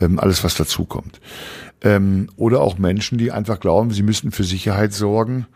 ähm, 0.00 0.20
alles 0.20 0.44
was 0.44 0.54
dazukommt. 0.54 1.20
Ähm, 1.82 2.28
oder 2.36 2.60
auch 2.60 2.78
Menschen, 2.78 3.18
die 3.18 3.30
einfach 3.30 3.60
glauben, 3.60 3.90
sie 3.90 4.02
müssten 4.02 4.32
für 4.32 4.44
Sicherheit 4.44 4.92
sorgen 4.92 5.46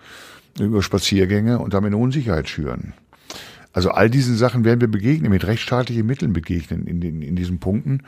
über 0.59 0.83
Spaziergänge 0.83 1.59
und 1.59 1.75
damit 1.75 1.89
eine 1.89 1.97
Unsicherheit 1.97 2.49
schüren. 2.49 2.95
Also 3.73 3.91
all 3.91 4.11
diesen 4.11 4.37
Sachen 4.37 4.65
werden 4.65 4.81
wir 4.81 4.89
begegnen, 4.89 5.31
mit 5.31 5.47
rechtsstaatlichen 5.47 6.07
Mitteln 6.07 6.33
begegnen 6.33 6.87
in, 6.87 7.01
den, 7.01 7.23
in 7.23 7.37
diesen 7.37 7.59
Punkten. 7.59 8.03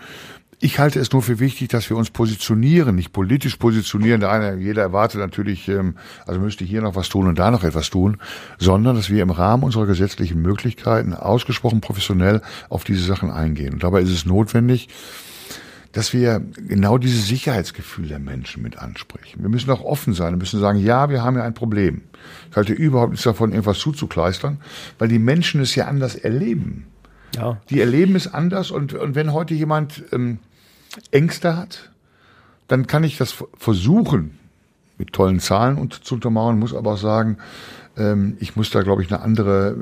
Ich 0.60 0.78
halte 0.78 1.00
es 1.00 1.12
nur 1.12 1.22
für 1.22 1.40
wichtig, 1.40 1.68
dass 1.68 1.90
wir 1.90 1.96
uns 1.96 2.10
positionieren, 2.10 2.94
nicht 2.94 3.12
politisch 3.12 3.56
positionieren. 3.56 4.20
Der 4.20 4.30
eine, 4.30 4.56
jeder 4.56 4.82
erwartet 4.82 5.20
natürlich, 5.20 5.68
ähm, 5.68 5.96
also 6.26 6.40
müsste 6.40 6.64
hier 6.64 6.82
noch 6.82 6.96
was 6.96 7.08
tun 7.08 7.26
und 7.26 7.38
da 7.38 7.50
noch 7.50 7.64
etwas 7.64 7.90
tun, 7.90 8.18
sondern 8.58 8.94
dass 8.96 9.10
wir 9.10 9.22
im 9.22 9.30
Rahmen 9.30 9.64
unserer 9.64 9.86
gesetzlichen 9.86 10.40
Möglichkeiten 10.40 11.12
ausgesprochen 11.12 11.80
professionell 11.80 12.40
auf 12.68 12.84
diese 12.84 13.04
Sachen 13.04 13.30
eingehen. 13.30 13.74
Und 13.74 13.82
dabei 13.82 14.02
ist 14.02 14.10
es 14.10 14.26
notwendig, 14.26 14.88
dass 15.94 16.12
wir 16.12 16.42
genau 16.68 16.98
dieses 16.98 17.26
Sicherheitsgefühl 17.26 18.08
der 18.08 18.18
Menschen 18.18 18.62
mit 18.62 18.78
ansprechen. 18.78 19.40
Wir 19.40 19.48
müssen 19.48 19.70
auch 19.70 19.82
offen 19.82 20.12
sein 20.12 20.34
und 20.34 20.40
müssen 20.40 20.60
sagen, 20.60 20.78
ja, 20.78 21.08
wir 21.08 21.22
haben 21.22 21.36
ja 21.36 21.44
ein 21.44 21.54
Problem. 21.54 22.02
Ich 22.50 22.56
halte 22.56 22.72
überhaupt 22.74 23.12
nichts 23.12 23.24
davon, 23.24 23.52
irgendwas 23.52 23.78
zuzukleistern, 23.78 24.60
weil 24.98 25.08
die 25.08 25.18
Menschen 25.18 25.60
es 25.60 25.74
ja 25.74 25.86
anders 25.86 26.16
erleben. 26.16 26.86
Ja. 27.36 27.60
Die 27.70 27.80
erleben 27.80 28.16
es 28.16 28.32
anders 28.32 28.70
und, 28.70 28.92
und 28.92 29.14
wenn 29.14 29.32
heute 29.32 29.54
jemand 29.54 30.04
ähm, 30.12 30.38
Ängste 31.10 31.56
hat, 31.56 31.90
dann 32.68 32.86
kann 32.86 33.04
ich 33.04 33.16
das 33.16 33.34
versuchen, 33.56 34.38
mit 34.98 35.12
tollen 35.12 35.40
Zahlen 35.40 35.78
und 35.78 36.04
zu 36.04 36.16
untermauern, 36.16 36.58
muss 36.58 36.74
aber 36.74 36.92
auch 36.92 36.98
sagen, 36.98 37.38
Ähm, 37.96 38.36
ich 38.40 38.56
muss 38.56 38.70
da, 38.70 38.82
glaube 38.82 39.04
ich, 39.04 39.12
eine 39.12 39.22
andere, 39.22 39.76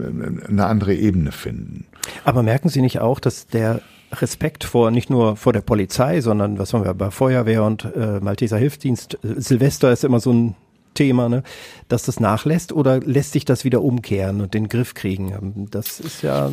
eine 0.46 0.66
andere 0.66 0.94
Ebene 0.94 1.32
finden. 1.32 1.86
Aber 2.26 2.42
merken 2.42 2.68
Sie 2.68 2.82
nicht 2.82 3.00
auch, 3.00 3.20
dass 3.20 3.46
der 3.46 3.80
Respekt 4.12 4.64
vor 4.64 4.90
nicht 4.90 5.10
nur 5.10 5.36
vor 5.36 5.52
der 5.52 5.62
Polizei, 5.62 6.20
sondern 6.20 6.58
was 6.58 6.72
haben 6.74 6.84
wir 6.84 6.94
bei 6.94 7.10
Feuerwehr 7.10 7.64
und 7.64 7.84
äh, 7.96 8.20
Malteser 8.20 8.58
Hilfsdienst, 8.58 9.18
Silvester 9.22 9.92
ist 9.92 10.04
immer 10.04 10.20
so 10.20 10.32
ein 10.32 10.54
Thema, 10.94 11.28
ne? 11.28 11.42
dass 11.88 12.04
das 12.04 12.20
nachlässt 12.20 12.72
oder 12.72 13.00
lässt 13.00 13.32
sich 13.32 13.44
das 13.44 13.64
wieder 13.64 13.82
umkehren 13.82 14.40
und 14.40 14.54
den 14.54 14.68
Griff 14.68 14.94
kriegen? 14.94 15.68
Das 15.70 16.00
ist 16.00 16.22
ja, 16.22 16.50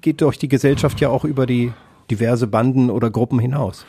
geht 0.00 0.20
durch 0.20 0.38
die 0.38 0.48
Gesellschaft 0.48 1.00
ja 1.00 1.08
auch 1.08 1.24
über 1.24 1.46
die 1.46 1.72
diverse 2.10 2.46
Banden 2.46 2.90
oder 2.90 3.10
Gruppen 3.10 3.38
hinaus. 3.38 3.86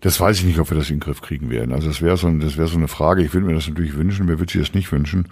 Das 0.00 0.18
weiß 0.18 0.40
ich 0.40 0.44
nicht, 0.44 0.58
ob 0.58 0.70
wir 0.70 0.76
das 0.76 0.90
in 0.90 0.96
den 0.96 1.00
Griff 1.00 1.22
kriegen 1.22 1.50
werden. 1.50 1.72
Also 1.72 1.88
das 1.88 2.02
wäre 2.02 2.16
so, 2.16 2.28
das 2.30 2.56
wäre 2.56 2.66
so 2.66 2.76
eine 2.76 2.88
Frage. 2.88 3.22
Ich 3.22 3.32
würde 3.32 3.46
mir 3.46 3.54
das 3.54 3.68
natürlich 3.68 3.94
wünschen. 3.94 4.26
Wer 4.26 4.40
würde 4.40 4.52
sich 4.52 4.60
das 4.60 4.74
nicht 4.74 4.90
wünschen? 4.90 5.28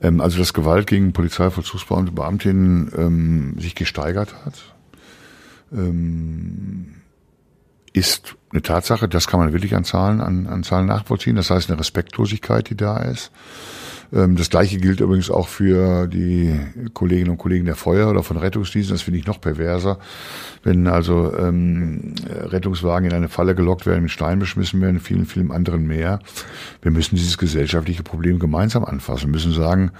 Ähm, 0.00 0.20
also 0.20 0.38
dass 0.38 0.54
Gewalt 0.54 0.86
gegen 0.86 1.12
Polizeivollzugsbeamte, 1.12 2.12
Beamtinnen 2.12 2.90
ähm, 2.96 3.56
sich 3.58 3.74
gesteigert 3.74 4.34
hat, 4.44 4.73
ähm, 5.74 6.94
ist 7.92 8.36
eine 8.50 8.62
Tatsache. 8.62 9.08
Das 9.08 9.28
kann 9.28 9.40
man 9.40 9.52
wirklich 9.52 9.74
an 9.74 9.84
Zahlen, 9.84 10.20
an, 10.20 10.46
an 10.46 10.62
Zahlen 10.64 10.86
nachvollziehen. 10.86 11.36
Das 11.36 11.50
heißt 11.50 11.70
eine 11.70 11.78
Respektlosigkeit, 11.78 12.68
die 12.70 12.76
da 12.76 12.98
ist. 12.98 13.30
Ähm, 14.12 14.36
das 14.36 14.50
gleiche 14.50 14.78
gilt 14.78 15.00
übrigens 15.00 15.30
auch 15.30 15.48
für 15.48 16.06
die 16.06 16.58
Kolleginnen 16.92 17.30
und 17.30 17.38
Kollegen 17.38 17.66
der 17.66 17.76
Feuer 17.76 18.10
oder 18.10 18.22
von 18.22 18.36
Rettungsdiensten. 18.36 18.94
Das 18.94 19.02
finde 19.02 19.20
ich 19.20 19.26
noch 19.26 19.40
perverser. 19.40 19.98
Wenn 20.62 20.86
also 20.86 21.36
ähm, 21.36 22.14
Rettungswagen 22.28 23.10
in 23.10 23.16
eine 23.16 23.28
Falle 23.28 23.54
gelockt 23.54 23.86
werden, 23.86 24.02
mit 24.02 24.10
Stein 24.10 24.38
beschmissen 24.38 24.80
werden, 24.80 25.00
vielen, 25.00 25.26
vielen 25.26 25.50
anderen 25.50 25.86
mehr. 25.86 26.20
Wir 26.82 26.90
müssen 26.90 27.16
dieses 27.16 27.38
gesellschaftliche 27.38 28.02
Problem 28.02 28.38
gemeinsam 28.38 28.84
anfassen. 28.84 29.26
Wir 29.26 29.32
müssen 29.32 29.52
sagen, 29.52 29.92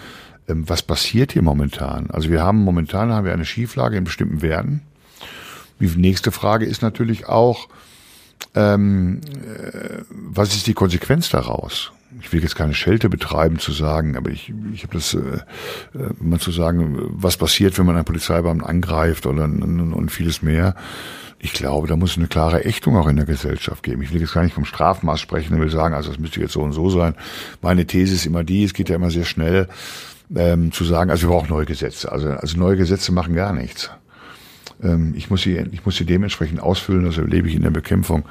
ähm, 0.49 0.68
was 0.68 0.83
passiert 0.83 1.33
hier 1.33 1.43
momentan? 1.43 2.11
Also 2.11 2.31
wir 2.31 2.43
haben 2.43 2.59
momentan 2.59 3.12
haben 3.12 3.25
wir 3.25 3.33
eine 3.33 3.45
Schieflage 3.45 3.97
in 3.97 4.05
bestimmten 4.05 4.43
Werten. 4.43 4.83
Die 5.81 5.87
nächste 5.87 6.33
Frage 6.33 6.64
ist 6.64 6.83
natürlich 6.83 7.27
auch, 7.27 7.68
ähm, 8.55 9.20
äh, 9.25 10.03
was 10.11 10.55
ist 10.55 10.66
die 10.66 10.75
Konsequenz 10.75 11.29
daraus? 11.31 11.93
ich 12.20 12.33
will 12.33 12.43
jetzt 12.43 12.57
keine 12.57 12.75
Schelte 12.75 13.09
betreiben 13.09 13.59
zu 13.59 13.72
sagen, 13.72 14.16
aber 14.16 14.31
ich, 14.31 14.53
ich 14.72 14.83
habe 14.85 14.95
das, 14.95 15.14
äh, 15.14 15.18
äh, 15.18 16.11
mal 16.20 16.39
zu 16.39 16.51
sagen, 16.51 16.97
was 17.11 17.37
passiert, 17.37 17.79
wenn 17.79 17.87
man 17.87 17.97
einen 17.97 18.05
Polizeibeamten 18.05 18.66
angreift 18.66 19.27
oder 19.27 19.45
und, 19.45 19.93
und 19.93 20.11
vieles 20.11 20.43
mehr. 20.43 20.75
Ich 21.39 21.53
glaube, 21.53 21.87
da 21.89 21.97
muss 21.97 22.12
es 22.12 22.16
eine 22.16 22.29
klare 22.29 22.64
Ächtung 22.64 22.97
auch 22.97 23.09
in 23.09 23.16
der 23.16 23.27
Gesellschaft 23.27 23.83
geben. 23.83 24.03
Ich 24.03 24.14
will 24.14 24.20
jetzt 24.20 24.33
gar 24.33 24.43
nicht 24.43 24.55
vom 24.55 24.64
Strafmaß 24.64 25.20
sprechen, 25.20 25.55
ich 25.55 25.61
will 25.61 25.70
sagen, 25.70 25.95
also 25.95 26.11
das 26.11 26.18
müsste 26.18 26.41
jetzt 26.41 26.53
so 26.53 26.62
und 26.62 26.72
so 26.72 26.89
sein. 26.89 27.14
Meine 27.61 27.87
These 27.87 28.14
ist 28.14 28.27
immer 28.27 28.45
die, 28.45 28.64
es 28.64 28.72
geht 28.72 28.89
ja 28.89 28.97
immer 28.97 29.11
sehr 29.11 29.27
schnell, 29.27 29.68
ähm, 30.35 30.72
zu 30.72 30.85
sagen, 30.85 31.11
also 31.11 31.29
wir 31.29 31.35
brauchen 31.35 31.51
neue 31.51 31.66
Gesetze. 31.66 32.11
Also, 32.11 32.31
also 32.31 32.59
neue 32.59 32.77
Gesetze 32.77 33.12
machen 33.12 33.35
gar 33.35 33.53
nichts. 33.53 33.91
Ähm, 34.83 35.14
ich 35.16 35.31
muss 35.31 35.43
sie, 35.43 35.57
ich 35.72 35.85
muss 35.85 35.97
sie 35.97 36.05
dementsprechend 36.05 36.61
ausfüllen, 36.61 37.05
das 37.05 37.18
erlebe 37.18 37.49
ich 37.49 37.55
in 37.55 37.62
der 37.62 37.70
Bekämpfung 37.70 38.25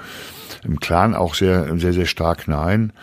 im 0.63 0.79
Clan 0.79 1.13
auch 1.13 1.35
sehr, 1.35 1.77
sehr, 1.77 1.93
sehr 1.93 2.05
stark 2.05 2.47
nein 2.47 2.93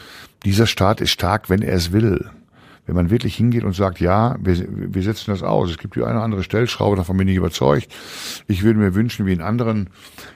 dieser 0.45 0.66
Staat 0.66 1.01
ist 1.01 1.11
stark, 1.11 1.51
wenn 1.51 1.62
er 1.62 1.74
es 1.74 1.93
will. 1.93 2.30
Wenn 2.86 2.97
man 2.97 3.11
wirklich 3.11 3.36
hingeht 3.36 3.62
und 3.62 3.74
sagt, 3.74 4.01
ja, 4.01 4.36
wir, 4.41 4.66
wir 4.68 5.03
setzen 5.03 5.30
das 5.30 5.43
aus. 5.43 5.70
Es 5.70 5.78
gibt 5.78 5.95
hier 5.95 6.07
eine 6.07 6.22
andere 6.22 6.43
Stellschraube, 6.43 6.97
davon 6.97 7.16
bin 7.16 7.28
ich 7.28 7.36
überzeugt. 7.36 7.88
Ich 8.49 8.62
würde 8.62 8.80
mir 8.80 8.95
wünschen, 8.95 9.26
wie 9.26 9.32
in 9.32 9.43
anderen, 9.43 9.91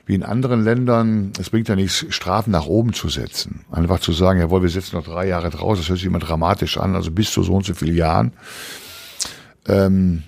wie 0.07 0.15
in 0.15 0.23
anderen 0.23 0.63
Ländern, 0.63 1.33
es 1.41 1.51
bringt 1.51 1.69
ja 1.69 1.75
nichts, 1.75 2.07
Strafen 2.11 2.51
nach 2.51 2.67
oben 2.67 2.93
zu 2.93 3.09
setzen. 3.09 3.65
Einfach 3.73 3.99
zu 3.99 4.13
sagen, 4.13 4.39
jawohl, 4.39 4.63
wir 4.63 4.69
setzen 4.69 4.97
noch 4.97 5.05
drei 5.05 5.27
Jahre 5.27 5.51
draus, 5.51 5.79
das 5.79 5.89
hört 5.89 5.99
sich 5.99 6.07
immer 6.07 6.21
dramatisch 6.21 6.79
an, 6.79 6.95
also 6.95 7.11
bis 7.11 7.33
zu 7.33 7.43
so 7.43 7.55
und 7.55 7.65
so 7.65 7.75
vielen 7.75 7.97
Jahren. 7.97 8.33
Ähm, 9.67 10.23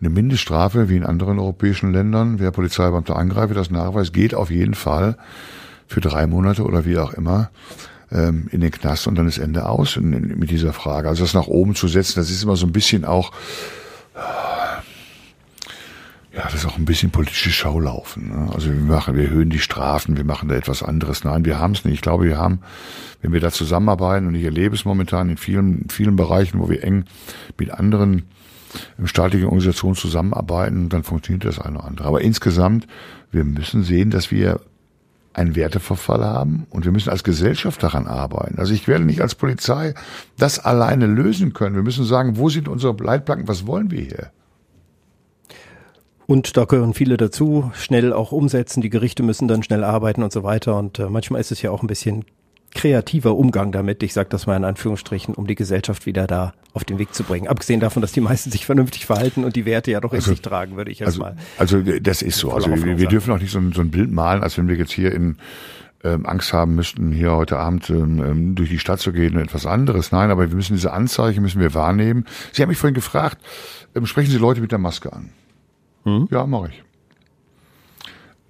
eine 0.00 0.10
Mindeststrafe, 0.10 0.88
wie 0.88 0.96
in 0.96 1.04
anderen 1.04 1.38
europäischen 1.38 1.92
Ländern, 1.92 2.38
wer 2.38 2.50
Polizeibeamte 2.50 3.16
angreift, 3.16 3.56
das 3.56 3.70
Nachweis 3.70 4.12
geht 4.12 4.34
auf 4.34 4.50
jeden 4.50 4.74
Fall 4.74 5.16
für 5.86 6.00
drei 6.00 6.26
Monate 6.26 6.64
oder 6.64 6.84
wie 6.84 6.98
auch 6.98 7.12
immer 7.14 7.50
ähm, 8.12 8.48
in 8.52 8.60
den 8.60 8.70
Knast 8.70 9.06
und 9.06 9.16
dann 9.16 9.26
ist 9.26 9.38
Ende 9.38 9.66
aus 9.66 9.96
mit 9.96 10.50
dieser 10.50 10.72
Frage. 10.72 11.08
Also 11.08 11.24
das 11.24 11.34
nach 11.34 11.46
oben 11.46 11.74
zu 11.74 11.88
setzen, 11.88 12.20
das 12.20 12.30
ist 12.30 12.42
immer 12.42 12.56
so 12.56 12.66
ein 12.66 12.72
bisschen 12.72 13.04
auch, 13.04 13.32
ja, 16.38 16.44
das 16.44 16.54
ist 16.54 16.66
auch 16.66 16.78
ein 16.78 16.84
bisschen 16.84 17.10
politisches 17.10 17.54
Schaulaufen. 17.54 18.28
Ne? 18.28 18.50
Also 18.54 18.68
wir 18.72 18.80
machen, 18.80 19.16
wir 19.16 19.24
erhöhen 19.24 19.50
die 19.50 19.58
Strafen, 19.58 20.16
wir 20.16 20.24
machen 20.24 20.48
da 20.48 20.54
etwas 20.54 20.84
anderes. 20.84 21.24
Nein, 21.24 21.44
wir 21.44 21.58
haben 21.58 21.72
es 21.72 21.84
nicht. 21.84 21.94
Ich 21.94 22.00
glaube, 22.00 22.26
wir 22.26 22.38
haben, 22.38 22.60
wenn 23.22 23.32
wir 23.32 23.40
da 23.40 23.50
zusammenarbeiten, 23.50 24.28
und 24.28 24.36
ich 24.36 24.44
erlebe 24.44 24.76
es 24.76 24.84
momentan 24.84 25.30
in 25.30 25.36
vielen, 25.36 25.88
vielen 25.90 26.14
Bereichen, 26.14 26.60
wo 26.60 26.70
wir 26.70 26.84
eng 26.84 27.06
mit 27.58 27.72
anderen 27.72 28.22
staatlichen 29.04 29.46
Organisationen 29.46 29.96
zusammenarbeiten, 29.96 30.88
dann 30.88 31.02
funktioniert 31.02 31.44
das 31.44 31.58
eine 31.58 31.78
oder 31.78 31.86
andere. 31.86 32.08
Aber 32.08 32.20
insgesamt, 32.20 32.86
wir 33.30 33.44
müssen 33.44 33.82
sehen, 33.82 34.10
dass 34.10 34.30
wir 34.30 34.60
einen 35.32 35.54
Werteverfall 35.54 36.24
haben 36.24 36.66
und 36.70 36.84
wir 36.84 36.92
müssen 36.92 37.10
als 37.10 37.22
Gesellschaft 37.22 37.82
daran 37.82 38.06
arbeiten. 38.06 38.58
Also 38.58 38.74
ich 38.74 38.88
werde 38.88 39.04
nicht 39.04 39.22
als 39.22 39.34
Polizei 39.34 39.94
das 40.36 40.58
alleine 40.58 41.06
lösen 41.06 41.52
können. 41.52 41.76
Wir 41.76 41.82
müssen 41.82 42.04
sagen, 42.04 42.36
wo 42.36 42.48
sind 42.48 42.68
unsere 42.68 42.96
Leitplanken, 43.02 43.46
was 43.46 43.66
wollen 43.66 43.90
wir 43.90 44.00
hier? 44.00 44.30
Und 46.26 46.58
da 46.58 46.64
gehören 46.64 46.92
viele 46.92 47.16
dazu, 47.16 47.70
schnell 47.74 48.12
auch 48.12 48.32
umsetzen, 48.32 48.82
die 48.82 48.90
Gerichte 48.90 49.22
müssen 49.22 49.48
dann 49.48 49.62
schnell 49.62 49.82
arbeiten 49.82 50.22
und 50.22 50.32
so 50.32 50.42
weiter. 50.42 50.76
Und 50.76 50.98
äh, 50.98 51.08
manchmal 51.08 51.40
ist 51.40 51.52
es 51.52 51.62
ja 51.62 51.70
auch 51.70 51.82
ein 51.82 51.86
bisschen 51.86 52.26
kreativer 52.74 53.34
Umgang 53.34 53.72
damit, 53.72 54.02
ich 54.02 54.12
sage 54.12 54.28
das 54.28 54.46
mal 54.46 54.56
in 54.56 54.64
Anführungsstrichen, 54.64 55.34
um 55.34 55.46
die 55.46 55.54
Gesellschaft 55.54 56.04
wieder 56.04 56.26
da 56.26 56.52
auf 56.74 56.84
den 56.84 56.98
Weg 56.98 57.14
zu 57.14 57.24
bringen. 57.24 57.48
Abgesehen 57.48 57.80
davon, 57.80 58.02
dass 58.02 58.12
die 58.12 58.20
meisten 58.20 58.50
sich 58.50 58.66
vernünftig 58.66 59.06
verhalten 59.06 59.44
und 59.44 59.56
die 59.56 59.64
Werte 59.64 59.90
ja 59.90 60.00
doch 60.00 60.12
in 60.12 60.18
also, 60.18 60.30
sich 60.30 60.42
tragen, 60.42 60.76
würde 60.76 60.90
ich 60.90 61.00
jetzt 61.00 61.08
also, 61.08 61.20
mal. 61.20 61.36
Also 61.56 61.80
das 61.82 62.22
ist 62.22 62.38
so. 62.38 62.52
Also 62.52 62.70
wir, 62.70 62.98
wir 62.98 63.08
dürfen 63.08 63.32
auch 63.32 63.40
nicht 63.40 63.50
so 63.50 63.58
ein, 63.58 63.72
so 63.72 63.80
ein 63.80 63.90
Bild 63.90 64.10
malen, 64.12 64.42
als 64.42 64.58
wenn 64.58 64.68
wir 64.68 64.76
jetzt 64.76 64.92
hier 64.92 65.12
in 65.12 65.36
ähm, 66.04 66.26
Angst 66.26 66.52
haben 66.52 66.74
müssten, 66.74 67.10
hier 67.10 67.34
heute 67.34 67.58
Abend 67.58 67.90
ähm, 67.90 68.22
ähm 68.22 68.54
durch 68.54 68.68
die 68.68 68.78
Stadt 68.78 69.00
zu 69.00 69.12
gehen 69.12 69.34
und 69.36 69.42
etwas 69.42 69.66
anderes. 69.66 70.12
Nein, 70.12 70.30
aber 70.30 70.48
wir 70.48 70.54
müssen 70.54 70.74
diese 70.74 70.92
Anzeichen 70.92 71.42
müssen 71.42 71.60
wir 71.60 71.74
wahrnehmen. 71.74 72.24
Sie 72.52 72.62
haben 72.62 72.68
mich 72.68 72.78
vorhin 72.78 72.94
gefragt, 72.94 73.38
ähm, 73.94 74.06
sprechen 74.06 74.30
Sie 74.30 74.38
Leute 74.38 74.60
mit 74.60 74.70
der 74.70 74.78
Maske 74.78 75.12
an? 75.12 75.30
Hm? 76.04 76.28
Ja, 76.30 76.46
mache 76.46 76.68
ich 76.68 76.82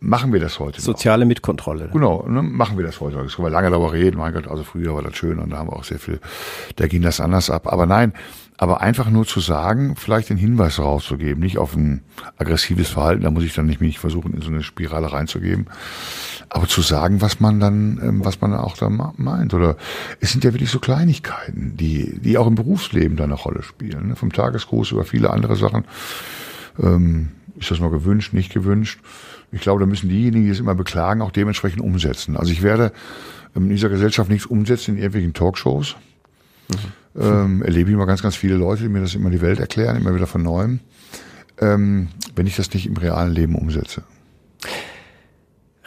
machen 0.00 0.32
wir 0.32 0.40
das 0.40 0.58
heute. 0.58 0.80
Soziale 0.80 1.24
noch. 1.24 1.28
Mitkontrolle. 1.28 1.90
Genau, 1.92 2.24
ne, 2.28 2.42
machen 2.42 2.76
wir 2.76 2.84
das 2.84 3.00
heute. 3.00 3.16
Das 3.16 3.36
können 3.36 3.46
wir 3.46 3.50
lange 3.50 3.70
darüber 3.70 3.92
reden. 3.92 4.18
Mein 4.18 4.32
Gott, 4.32 4.46
also 4.46 4.64
früher 4.64 4.94
war 4.94 5.02
das 5.02 5.16
schön 5.16 5.38
und 5.38 5.50
da 5.50 5.58
haben 5.58 5.68
wir 5.68 5.76
auch 5.76 5.84
sehr 5.84 5.98
viel, 5.98 6.20
da 6.76 6.86
ging 6.86 7.02
das 7.02 7.20
anders 7.20 7.50
ab. 7.50 7.72
Aber 7.72 7.86
nein, 7.86 8.12
aber 8.60 8.80
einfach 8.80 9.08
nur 9.08 9.24
zu 9.24 9.38
sagen, 9.38 9.94
vielleicht 9.96 10.30
den 10.30 10.36
Hinweis 10.36 10.80
rauszugeben, 10.80 11.40
nicht 11.40 11.58
auf 11.58 11.76
ein 11.76 12.02
aggressives 12.38 12.88
Verhalten, 12.88 13.22
da 13.22 13.30
muss 13.30 13.44
ich 13.44 13.54
dann 13.54 13.66
nicht 13.66 13.80
mich 13.80 14.00
versuchen, 14.00 14.34
in 14.34 14.42
so 14.42 14.50
eine 14.50 14.64
Spirale 14.64 15.12
reinzugeben, 15.12 15.66
aber 16.48 16.66
zu 16.66 16.82
sagen, 16.82 17.20
was 17.20 17.38
man 17.38 17.60
dann, 17.60 18.00
ähm, 18.02 18.24
was 18.24 18.40
man 18.40 18.52
auch 18.54 18.76
da 18.76 18.90
meint. 19.16 19.54
Oder 19.54 19.76
es 20.18 20.32
sind 20.32 20.42
ja 20.42 20.52
wirklich 20.52 20.70
so 20.70 20.80
Kleinigkeiten, 20.80 21.76
die, 21.76 22.18
die 22.18 22.36
auch 22.36 22.48
im 22.48 22.56
Berufsleben 22.56 23.16
da 23.16 23.24
eine 23.24 23.34
Rolle 23.34 23.62
spielen. 23.62 24.08
Ne? 24.08 24.16
Vom 24.16 24.32
Tagesgruß 24.32 24.90
über 24.90 25.04
viele 25.04 25.30
andere 25.30 25.54
Sachen. 25.54 25.84
Ähm, 26.82 27.28
ist 27.60 27.70
das 27.70 27.78
mal 27.78 27.90
gewünscht, 27.90 28.32
nicht 28.32 28.52
gewünscht? 28.52 29.00
Ich 29.50 29.60
glaube, 29.60 29.80
da 29.80 29.86
müssen 29.86 30.08
diejenigen, 30.08 30.44
die 30.44 30.50
es 30.50 30.60
immer 30.60 30.74
beklagen, 30.74 31.22
auch 31.22 31.30
dementsprechend 31.30 31.80
umsetzen. 31.80 32.36
Also 32.36 32.52
ich 32.52 32.62
werde 32.62 32.92
in 33.54 33.68
dieser 33.68 33.88
Gesellschaft 33.88 34.30
nichts 34.30 34.46
umsetzen 34.46 34.92
in 34.92 34.96
irgendwelchen 34.98 35.34
Talkshows. 35.34 35.96
Mhm. 36.68 37.20
Ähm, 37.20 37.62
erlebe 37.62 37.90
ich 37.90 37.94
immer 37.94 38.06
ganz, 38.06 38.22
ganz 38.22 38.36
viele 38.36 38.56
Leute, 38.56 38.82
die 38.82 38.88
mir 38.88 39.00
das 39.00 39.14
immer 39.14 39.30
die 39.30 39.40
Welt 39.40 39.58
erklären, 39.58 39.96
immer 39.96 40.14
wieder 40.14 40.26
von 40.26 40.42
neuem, 40.42 40.80
ähm, 41.60 42.08
wenn 42.36 42.46
ich 42.46 42.56
das 42.56 42.72
nicht 42.74 42.86
im 42.86 42.96
realen 42.96 43.32
Leben 43.32 43.54
umsetze. 43.54 44.02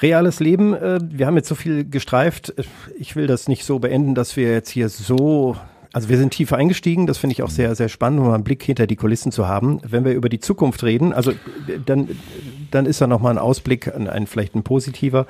Reales 0.02 0.40
Leben, 0.40 0.74
äh, 0.74 1.00
wir 1.02 1.28
haben 1.28 1.36
jetzt 1.36 1.48
so 1.48 1.56
viel 1.56 1.88
gestreift. 1.88 2.54
Ich 2.98 3.16
will 3.16 3.28
das 3.28 3.48
nicht 3.48 3.64
so 3.64 3.78
beenden, 3.78 4.16
dass 4.16 4.36
wir 4.36 4.52
jetzt 4.52 4.70
hier 4.70 4.90
so 4.90 5.56
also 5.94 6.10
wir 6.10 6.18
sind 6.18 6.32
tiefer 6.32 6.58
eingestiegen, 6.58 7.06
das 7.06 7.18
finde 7.18 7.34
ich 7.34 7.44
auch 7.44 7.50
sehr, 7.50 7.76
sehr 7.76 7.90
spannend, 7.90 8.22
um 8.22 8.28
mal 8.28 8.36
einen 8.36 8.44
Blick 8.44 8.64
hinter 8.64 8.88
die 8.88 8.96
Kulissen 8.96 9.32
zu 9.32 9.48
haben. 9.48 9.80
Wenn 9.88 10.06
wir 10.06 10.14
über 10.14 10.30
die 10.30 10.40
Zukunft 10.40 10.84
reden, 10.84 11.12
also 11.12 11.34
dann, 11.86 12.10
dann 12.72 12.86
ist 12.86 13.02
da 13.02 13.08
nochmal 13.08 13.34
ein 13.34 13.38
Ausblick, 13.38 13.94
ein, 13.94 14.08
ein 14.08 14.28
vielleicht 14.28 14.56
ein 14.56 14.64
positiver. 14.64 15.28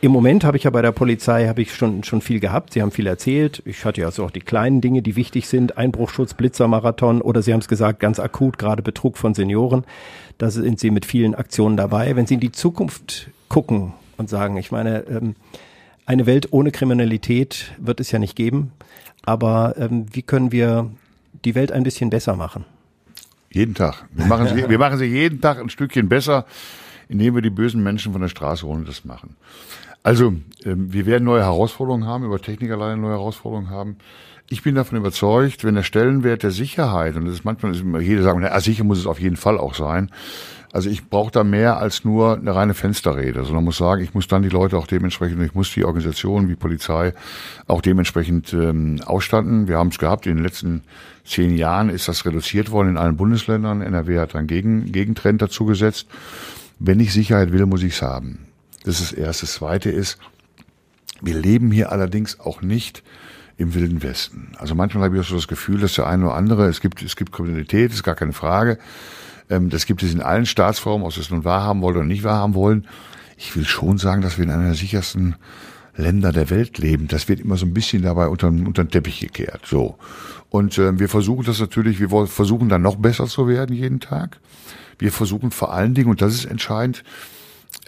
Im 0.00 0.10
Moment 0.10 0.44
habe 0.44 0.56
ich 0.56 0.64
ja 0.64 0.70
bei 0.70 0.82
der 0.82 0.92
Polizei 0.92 1.46
habe 1.46 1.62
ich 1.62 1.72
schon 1.72 2.02
schon 2.04 2.20
viel 2.20 2.40
gehabt. 2.40 2.72
Sie 2.72 2.82
haben 2.82 2.90
viel 2.90 3.06
erzählt. 3.06 3.62
Ich 3.64 3.84
hatte 3.84 4.00
ja 4.00 4.10
so 4.10 4.24
auch 4.24 4.30
die 4.30 4.40
kleinen 4.40 4.80
Dinge, 4.80 5.00
die 5.00 5.16
wichtig 5.16 5.48
sind: 5.48 5.78
Einbruchschutz, 5.78 6.34
Blitzermarathon 6.34 7.22
oder 7.22 7.40
Sie 7.40 7.52
haben 7.52 7.60
es 7.60 7.68
gesagt, 7.68 8.00
ganz 8.00 8.18
akut 8.18 8.58
gerade 8.58 8.82
Betrug 8.82 9.16
von 9.16 9.32
Senioren. 9.32 9.84
Da 10.36 10.50
sind 10.50 10.80
Sie 10.80 10.90
mit 10.90 11.06
vielen 11.06 11.34
Aktionen 11.34 11.76
dabei. 11.76 12.16
Wenn 12.16 12.26
Sie 12.26 12.34
in 12.34 12.40
die 12.40 12.52
Zukunft 12.52 13.30
gucken 13.48 13.94
und 14.16 14.28
sagen, 14.28 14.56
ich 14.56 14.72
meine, 14.72 15.04
ähm, 15.08 15.36
eine 16.04 16.26
Welt 16.26 16.48
ohne 16.50 16.70
Kriminalität 16.70 17.72
wird 17.78 18.00
es 18.00 18.10
ja 18.10 18.18
nicht 18.18 18.36
geben. 18.36 18.72
Aber 19.26 19.74
ähm, 19.78 20.06
wie 20.12 20.22
können 20.22 20.52
wir 20.52 20.90
die 21.44 21.54
Welt 21.54 21.72
ein 21.72 21.82
bisschen 21.82 22.10
besser 22.10 22.36
machen? 22.36 22.64
Jeden 23.50 23.74
Tag. 23.74 24.04
Wir 24.12 24.26
machen, 24.26 24.48
sie, 24.48 24.56
wir 24.68 24.78
machen 24.78 24.98
sie 24.98 25.06
jeden 25.06 25.40
Tag 25.40 25.58
ein 25.58 25.70
Stückchen 25.70 26.08
besser, 26.08 26.44
indem 27.08 27.34
wir 27.34 27.42
die 27.42 27.50
bösen 27.50 27.82
Menschen 27.82 28.12
von 28.12 28.20
der 28.20 28.28
Straße 28.28 28.66
holen 28.66 28.80
und 28.80 28.88
das 28.88 29.04
machen. 29.04 29.36
Also, 30.02 30.34
ähm, 30.64 30.92
wir 30.92 31.06
werden 31.06 31.24
neue 31.24 31.42
Herausforderungen 31.42 32.06
haben, 32.06 32.24
über 32.24 32.40
Technik 32.40 32.70
alleine 32.70 33.00
neue 33.00 33.12
Herausforderungen 33.12 33.70
haben. 33.70 33.96
Ich 34.50 34.62
bin 34.62 34.74
davon 34.74 34.98
überzeugt, 34.98 35.64
wenn 35.64 35.74
der 35.74 35.82
Stellenwert 35.82 36.42
der 36.42 36.50
Sicherheit, 36.50 37.16
und 37.16 37.24
das 37.24 37.34
ist 37.34 37.44
manchmal, 37.44 37.72
ist 37.72 37.80
immer, 37.80 38.00
jeder 38.00 38.22
sagen, 38.22 38.40
na, 38.42 38.60
sicher 38.60 38.84
muss 38.84 38.98
es 38.98 39.06
auf 39.06 39.18
jeden 39.18 39.36
Fall 39.36 39.56
auch 39.56 39.74
sein. 39.74 40.10
Also 40.74 40.90
ich 40.90 41.08
brauche 41.08 41.30
da 41.30 41.44
mehr 41.44 41.76
als 41.76 42.04
nur 42.04 42.36
eine 42.36 42.52
reine 42.52 42.74
Fensterrede, 42.74 43.44
sondern 43.44 43.62
muss 43.62 43.76
sagen, 43.76 44.02
ich 44.02 44.12
muss 44.12 44.26
dann 44.26 44.42
die 44.42 44.48
Leute 44.48 44.76
auch 44.76 44.88
dementsprechend, 44.88 45.40
ich 45.40 45.54
muss 45.54 45.72
die 45.72 45.84
Organisationen 45.84 46.48
wie 46.48 46.56
Polizei 46.56 47.14
auch 47.68 47.80
dementsprechend 47.80 48.52
ähm, 48.52 49.00
ausstatten. 49.06 49.68
Wir 49.68 49.78
haben 49.78 49.90
es 49.90 49.98
gehabt, 49.98 50.26
in 50.26 50.34
den 50.34 50.42
letzten 50.42 50.82
zehn 51.24 51.56
Jahren 51.56 51.90
ist 51.90 52.08
das 52.08 52.26
reduziert 52.26 52.72
worden 52.72 52.88
in 52.88 52.96
allen 52.96 53.16
Bundesländern. 53.16 53.82
NRW 53.82 54.18
hat 54.18 54.34
einen 54.34 54.48
Gegen, 54.48 54.90
Gegentrend 54.90 55.40
dazu 55.40 55.64
gesetzt. 55.64 56.08
Wenn 56.80 56.98
ich 56.98 57.12
Sicherheit 57.12 57.52
will, 57.52 57.66
muss 57.66 57.84
ich 57.84 57.92
es 57.92 58.02
haben. 58.02 58.48
Das 58.82 59.00
ist 59.00 59.12
das 59.12 59.18
Erste. 59.18 59.46
Das 59.46 59.54
Zweite 59.54 59.90
ist, 59.90 60.18
wir 61.22 61.36
leben 61.36 61.70
hier 61.70 61.92
allerdings 61.92 62.40
auch 62.40 62.62
nicht 62.62 63.04
im 63.58 63.74
Wilden 63.74 64.02
Westen. 64.02 64.50
Also 64.58 64.74
manchmal 64.74 65.04
habe 65.04 65.14
ich 65.14 65.22
auch 65.22 65.28
so 65.28 65.36
das 65.36 65.46
Gefühl, 65.46 65.78
dass 65.78 65.94
der 65.94 66.08
eine 66.08 66.24
oder 66.24 66.34
andere, 66.34 66.66
es 66.66 66.80
gibt, 66.80 67.00
es 67.00 67.14
gibt 67.14 67.30
Kriminalität, 67.30 67.92
ist 67.92 68.02
gar 68.02 68.16
keine 68.16 68.32
Frage. 68.32 68.80
Ähm, 69.50 69.70
das 69.70 69.86
gibt 69.86 70.02
es 70.02 70.12
in 70.12 70.20
allen 70.20 70.46
Staatsformen, 70.46 71.06
ob 71.06 71.12
sie 71.12 71.20
es 71.20 71.30
nun 71.30 71.44
wahrhaben 71.44 71.82
wollen 71.82 71.96
oder 71.96 72.06
nicht 72.06 72.24
wahrhaben 72.24 72.54
wollen. 72.54 72.86
Ich 73.36 73.54
will 73.56 73.64
schon 73.64 73.98
sagen, 73.98 74.22
dass 74.22 74.38
wir 74.38 74.44
in 74.44 74.50
einer 74.50 74.64
der 74.64 74.74
sichersten 74.74 75.36
Länder 75.96 76.32
der 76.32 76.50
Welt 76.50 76.78
leben. 76.78 77.08
Das 77.08 77.28
wird 77.28 77.40
immer 77.40 77.56
so 77.56 77.66
ein 77.66 77.74
bisschen 77.74 78.02
dabei 78.02 78.28
unter, 78.28 78.48
unter 78.48 78.84
den 78.84 78.90
Teppich 78.90 79.20
gekehrt. 79.20 79.62
So. 79.64 79.96
Und 80.50 80.78
äh, 80.78 80.98
wir 80.98 81.08
versuchen 81.08 81.44
das 81.44 81.60
natürlich, 81.60 82.00
wir 82.00 82.26
versuchen 82.26 82.68
dann 82.68 82.82
noch 82.82 82.96
besser 82.96 83.26
zu 83.26 83.48
werden 83.48 83.74
jeden 83.74 84.00
Tag. 84.00 84.40
Wir 84.98 85.12
versuchen 85.12 85.50
vor 85.50 85.72
allen 85.72 85.94
Dingen, 85.94 86.10
und 86.10 86.22
das 86.22 86.34
ist 86.34 86.44
entscheidend, 86.44 87.04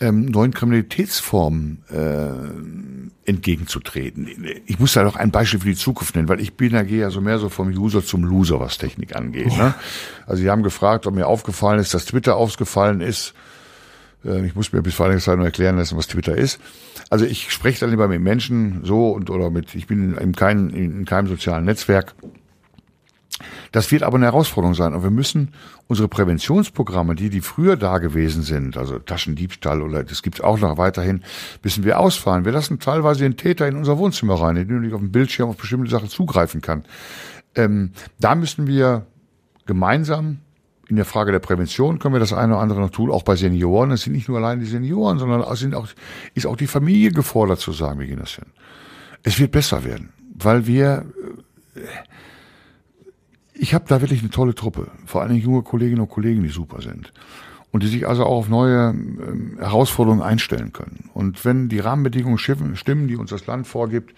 ähm, 0.00 0.26
neuen 0.26 0.52
Kriminalitätsformen 0.52 1.82
äh, 1.90 3.28
entgegenzutreten. 3.28 4.28
Ich 4.66 4.78
muss 4.78 4.92
da 4.92 5.02
noch 5.02 5.16
ein 5.16 5.30
Beispiel 5.30 5.60
für 5.60 5.68
die 5.68 5.74
Zukunft 5.74 6.14
nennen, 6.14 6.28
weil 6.28 6.40
ich 6.40 6.54
bin 6.54 6.72
ja 6.72 6.82
gehe 6.82 7.00
ja 7.00 7.10
so 7.10 7.20
mehr 7.20 7.38
so 7.38 7.48
vom 7.48 7.68
User 7.68 8.04
zum 8.04 8.24
Loser, 8.24 8.60
was 8.60 8.78
Technik 8.78 9.16
angeht. 9.16 9.56
Ne? 9.56 9.74
Also 10.26 10.42
Sie 10.42 10.50
haben 10.50 10.62
gefragt, 10.62 11.06
ob 11.06 11.14
mir 11.14 11.26
aufgefallen 11.26 11.80
ist, 11.80 11.94
dass 11.94 12.04
Twitter 12.04 12.36
aufgefallen 12.36 13.00
ist. 13.00 13.34
Äh, 14.24 14.46
ich 14.46 14.54
muss 14.54 14.72
mir 14.72 14.82
bis 14.82 14.94
vor 14.94 15.06
einiger 15.06 15.20
Zeit 15.20 15.38
noch 15.38 15.44
erklären 15.44 15.76
lassen, 15.76 15.96
was 15.96 16.06
Twitter 16.06 16.36
ist. 16.36 16.60
Also 17.10 17.24
ich 17.24 17.50
spreche 17.50 17.80
dann 17.80 17.90
lieber 17.90 18.08
mit 18.08 18.20
Menschen 18.20 18.80
so 18.84 19.10
und 19.10 19.30
oder 19.30 19.50
mit, 19.50 19.74
ich 19.74 19.86
bin 19.86 20.16
in 20.16 20.34
keinem, 20.34 20.70
in 20.70 21.04
keinem 21.04 21.28
sozialen 21.28 21.64
Netzwerk 21.64 22.14
das 23.72 23.92
wird 23.92 24.02
aber 24.02 24.16
eine 24.16 24.26
Herausforderung 24.26 24.74
sein. 24.74 24.94
Und 24.94 25.02
wir 25.02 25.10
müssen 25.10 25.52
unsere 25.88 26.08
Präventionsprogramme, 26.08 27.14
die, 27.14 27.28
die 27.28 27.40
früher 27.40 27.76
da 27.76 27.98
gewesen 27.98 28.42
sind, 28.42 28.76
also 28.76 28.98
Taschendiebstahl 28.98 29.82
oder 29.82 30.04
das 30.04 30.22
gibt's 30.22 30.40
auch 30.40 30.58
noch 30.58 30.78
weiterhin, 30.78 31.22
müssen 31.62 31.84
wir 31.84 31.98
ausfahren. 31.98 32.44
Wir 32.44 32.52
lassen 32.52 32.78
teilweise 32.78 33.20
den 33.20 33.36
Täter 33.36 33.68
in 33.68 33.76
unser 33.76 33.98
Wohnzimmer 33.98 34.40
rein, 34.40 34.56
indem 34.56 34.80
nicht 34.80 34.94
auf 34.94 35.00
dem 35.00 35.12
Bildschirm 35.12 35.50
auf 35.50 35.56
bestimmte 35.56 35.90
Sachen 35.90 36.08
zugreifen 36.08 36.62
kann. 36.62 36.84
Ähm, 37.54 37.92
da 38.18 38.34
müssen 38.34 38.66
wir 38.66 39.06
gemeinsam 39.66 40.38
in 40.88 40.96
der 40.96 41.04
Frage 41.04 41.32
der 41.32 41.40
Prävention 41.40 41.98
können 41.98 42.14
wir 42.14 42.20
das 42.20 42.32
eine 42.32 42.54
oder 42.54 42.62
andere 42.62 42.80
noch 42.80 42.90
tun, 42.90 43.10
auch 43.10 43.24
bei 43.24 43.36
Senioren. 43.36 43.90
Es 43.90 44.02
sind 44.02 44.12
nicht 44.12 44.28
nur 44.28 44.38
allein 44.38 44.60
die 44.60 44.66
Senioren, 44.66 45.18
sondern 45.18 45.40
es 45.40 45.58
sind 45.58 45.74
auch, 45.74 45.88
ist 46.34 46.46
auch 46.46 46.56
die 46.56 46.68
Familie 46.68 47.10
gefordert 47.10 47.58
zu 47.58 47.72
sagen, 47.72 47.98
wie 47.98 48.06
gehen 48.06 48.20
das 48.20 48.36
hin. 48.36 48.46
Es 49.22 49.38
wird 49.40 49.50
besser 49.50 49.84
werden, 49.84 50.10
weil 50.34 50.66
wir, 50.66 51.06
äh, 51.74 51.80
ich 53.58 53.74
habe 53.74 53.84
da 53.88 54.00
wirklich 54.00 54.20
eine 54.20 54.30
tolle 54.30 54.54
Truppe, 54.54 54.88
vor 55.06 55.22
allen 55.22 55.32
Dingen 55.32 55.44
junge 55.44 55.62
Kolleginnen 55.62 56.00
und 56.00 56.10
Kollegen, 56.10 56.42
die 56.42 56.48
super 56.48 56.82
sind 56.82 57.12
und 57.72 57.82
die 57.82 57.88
sich 57.88 58.06
also 58.08 58.24
auch 58.24 58.38
auf 58.38 58.48
neue 58.48 58.88
ähm, 58.90 59.56
Herausforderungen 59.58 60.22
einstellen 60.22 60.72
können. 60.72 61.10
Und 61.14 61.44
wenn 61.44 61.68
die 61.68 61.78
Rahmenbedingungen 61.78 62.38
stimmen, 62.38 63.08
die 63.08 63.16
uns 63.16 63.30
das 63.30 63.46
Land 63.46 63.66
vorgibt, 63.66 64.14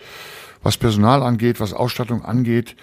was 0.62 0.76
Personal 0.76 1.22
angeht, 1.22 1.60
was 1.60 1.72
Ausstattung 1.72 2.24
angeht, 2.24 2.76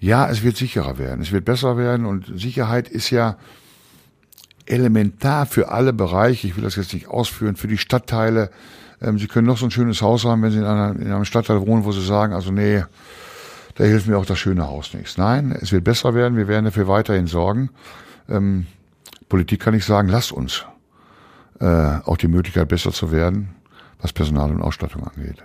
ja, 0.00 0.28
es 0.28 0.42
wird 0.42 0.56
sicherer 0.56 0.98
werden, 0.98 1.22
es 1.22 1.32
wird 1.32 1.44
besser 1.44 1.76
werden 1.76 2.06
und 2.06 2.32
Sicherheit 2.34 2.88
ist 2.88 3.10
ja 3.10 3.36
elementar 4.66 5.46
für 5.46 5.70
alle 5.70 5.92
Bereiche. 5.92 6.46
Ich 6.46 6.56
will 6.56 6.64
das 6.64 6.76
jetzt 6.76 6.92
nicht 6.94 7.08
ausführen, 7.08 7.56
für 7.56 7.68
die 7.68 7.78
Stadtteile. 7.78 8.50
Ähm, 9.00 9.18
Sie 9.18 9.26
können 9.26 9.46
noch 9.46 9.58
so 9.58 9.66
ein 9.66 9.70
schönes 9.70 10.02
Haus 10.02 10.24
haben, 10.24 10.42
wenn 10.42 10.50
Sie 10.50 10.58
in, 10.58 10.64
einer, 10.64 10.98
in 10.98 11.12
einem 11.12 11.24
Stadtteil 11.24 11.60
wohnen, 11.66 11.84
wo 11.84 11.92
Sie 11.92 12.04
sagen, 12.04 12.32
also 12.32 12.50
nee, 12.50 12.84
da 13.74 13.84
hilft 13.84 14.06
mir 14.06 14.18
auch 14.18 14.26
das 14.26 14.38
schöne 14.38 14.66
Haus 14.66 14.94
nichts. 14.94 15.18
Nein, 15.18 15.56
es 15.60 15.72
wird 15.72 15.84
besser 15.84 16.14
werden, 16.14 16.36
wir 16.36 16.48
werden 16.48 16.64
dafür 16.64 16.88
weiterhin 16.88 17.26
sorgen. 17.26 17.70
Ähm, 18.28 18.66
Politik 19.28 19.60
kann 19.60 19.74
ich 19.74 19.84
sagen, 19.84 20.08
lasst 20.08 20.32
uns 20.32 20.64
äh, 21.60 21.98
auch 22.04 22.16
die 22.16 22.28
Möglichkeit 22.28 22.68
besser 22.68 22.92
zu 22.92 23.12
werden, 23.12 23.54
was 24.00 24.12
Personal 24.12 24.50
und 24.50 24.62
Ausstattung 24.62 25.04
angeht. 25.04 25.42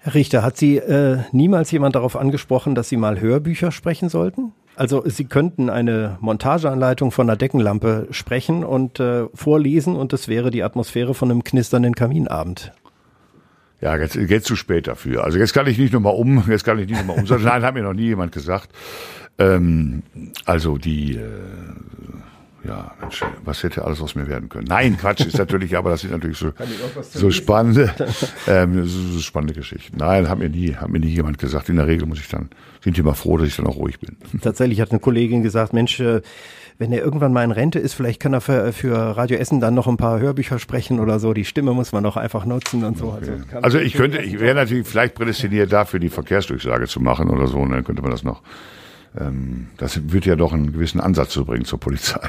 Herr 0.00 0.14
Richter, 0.14 0.42
hat 0.42 0.56
Sie 0.56 0.76
äh, 0.76 1.20
niemals 1.32 1.70
jemand 1.70 1.96
darauf 1.96 2.14
angesprochen, 2.14 2.74
dass 2.74 2.88
Sie 2.88 2.98
mal 2.98 3.20
Hörbücher 3.20 3.72
sprechen 3.72 4.10
sollten? 4.10 4.52
Also 4.76 5.02
Sie 5.06 5.24
könnten 5.24 5.70
eine 5.70 6.18
Montageanleitung 6.20 7.10
von 7.10 7.28
einer 7.28 7.36
Deckenlampe 7.36 8.08
sprechen 8.10 8.64
und 8.64 9.00
äh, 9.00 9.26
vorlesen 9.32 9.96
und 9.96 10.12
es 10.12 10.28
wäre 10.28 10.50
die 10.50 10.62
Atmosphäre 10.62 11.14
von 11.14 11.30
einem 11.30 11.42
knisternden 11.42 11.94
Kaminabend. 11.94 12.72
Ja, 13.84 13.98
jetzt, 13.98 14.14
jetzt 14.14 14.46
zu 14.46 14.56
spät 14.56 14.86
dafür. 14.86 15.24
Also 15.24 15.36
jetzt 15.36 15.52
kann 15.52 15.66
ich 15.66 15.76
nicht 15.76 15.92
nochmal 15.92 16.14
um, 16.14 16.42
jetzt 16.48 16.64
kann 16.64 16.78
ich 16.78 16.88
nicht 16.88 16.96
nochmal 16.96 17.18
umsetzen. 17.18 17.44
Nein, 17.44 17.62
hat 17.62 17.74
mir 17.74 17.82
noch 17.82 17.92
nie 17.92 18.06
jemand 18.06 18.32
gesagt. 18.32 18.70
Ähm, 19.38 20.02
also 20.46 20.78
die, 20.78 21.16
äh, 21.16 21.20
ja, 22.66 22.94
Mensch, 22.98 23.22
was 23.44 23.62
hätte 23.62 23.84
alles 23.84 24.00
aus 24.00 24.14
mir 24.14 24.26
werden 24.26 24.48
können? 24.48 24.64
Nein, 24.68 24.96
Quatsch 24.96 25.26
ist 25.26 25.36
natürlich, 25.36 25.76
aber 25.76 25.90
das 25.90 26.00
sind 26.00 26.12
natürlich 26.12 26.38
so, 26.38 26.52
so 27.12 27.30
spannende, 27.30 27.94
ähm, 28.46 28.86
so, 28.86 29.02
so 29.02 29.18
spannende 29.18 29.52
Geschichten. 29.52 29.98
Nein, 29.98 30.30
hat 30.30 30.38
mir 30.38 30.48
nie, 30.48 30.74
hat 30.74 30.88
mir 30.88 31.00
nie 31.00 31.08
jemand 31.08 31.36
gesagt. 31.36 31.68
In 31.68 31.76
der 31.76 31.86
Regel 31.86 32.08
muss 32.08 32.20
ich 32.20 32.28
dann, 32.28 32.48
sind 32.82 32.96
die 32.96 33.02
immer 33.02 33.14
froh, 33.14 33.36
dass 33.36 33.48
ich 33.48 33.56
dann 33.56 33.66
auch 33.66 33.76
ruhig 33.76 34.00
bin. 34.00 34.16
Tatsächlich 34.40 34.80
hat 34.80 34.92
eine 34.92 35.00
Kollegin 35.00 35.42
gesagt, 35.42 35.74
Mensch, 35.74 36.00
äh, 36.00 36.22
wenn 36.78 36.92
er 36.92 37.02
irgendwann 37.02 37.32
mal 37.32 37.44
in 37.44 37.52
Rente 37.52 37.78
ist, 37.78 37.94
vielleicht 37.94 38.20
kann 38.20 38.32
er 38.32 38.40
für, 38.40 38.72
für 38.72 39.16
Radio 39.16 39.38
Essen 39.38 39.60
dann 39.60 39.74
noch 39.74 39.86
ein 39.86 39.96
paar 39.96 40.18
Hörbücher 40.18 40.58
sprechen 40.58 40.98
oder 41.00 41.18
so. 41.20 41.32
Die 41.32 41.44
Stimme 41.44 41.72
muss 41.72 41.92
man 41.92 42.02
doch 42.02 42.16
einfach 42.16 42.44
nutzen 42.44 42.84
und 42.84 42.98
so. 42.98 43.12
Okay. 43.12 43.42
Also, 43.52 43.62
also 43.62 43.78
ich 43.78 43.94
könnte, 43.94 44.18
ich 44.18 44.40
wäre 44.40 44.54
natürlich 44.54 44.86
vielleicht 44.86 45.14
prädestiniert 45.14 45.72
dafür, 45.72 46.00
die 46.00 46.10
Verkehrsdurchsage 46.10 46.86
zu 46.86 47.00
machen 47.00 47.30
oder 47.30 47.46
so. 47.46 47.58
Und 47.58 47.70
dann 47.70 47.84
könnte 47.84 48.02
man 48.02 48.10
das 48.10 48.24
noch 48.24 48.42
ähm, 49.18 49.68
das 49.76 50.12
wird 50.12 50.26
ja 50.26 50.34
doch 50.34 50.52
einen 50.52 50.72
gewissen 50.72 51.00
Ansatz 51.00 51.30
zu 51.30 51.44
bringen 51.44 51.64
zur 51.64 51.78
Polizei. 51.78 52.20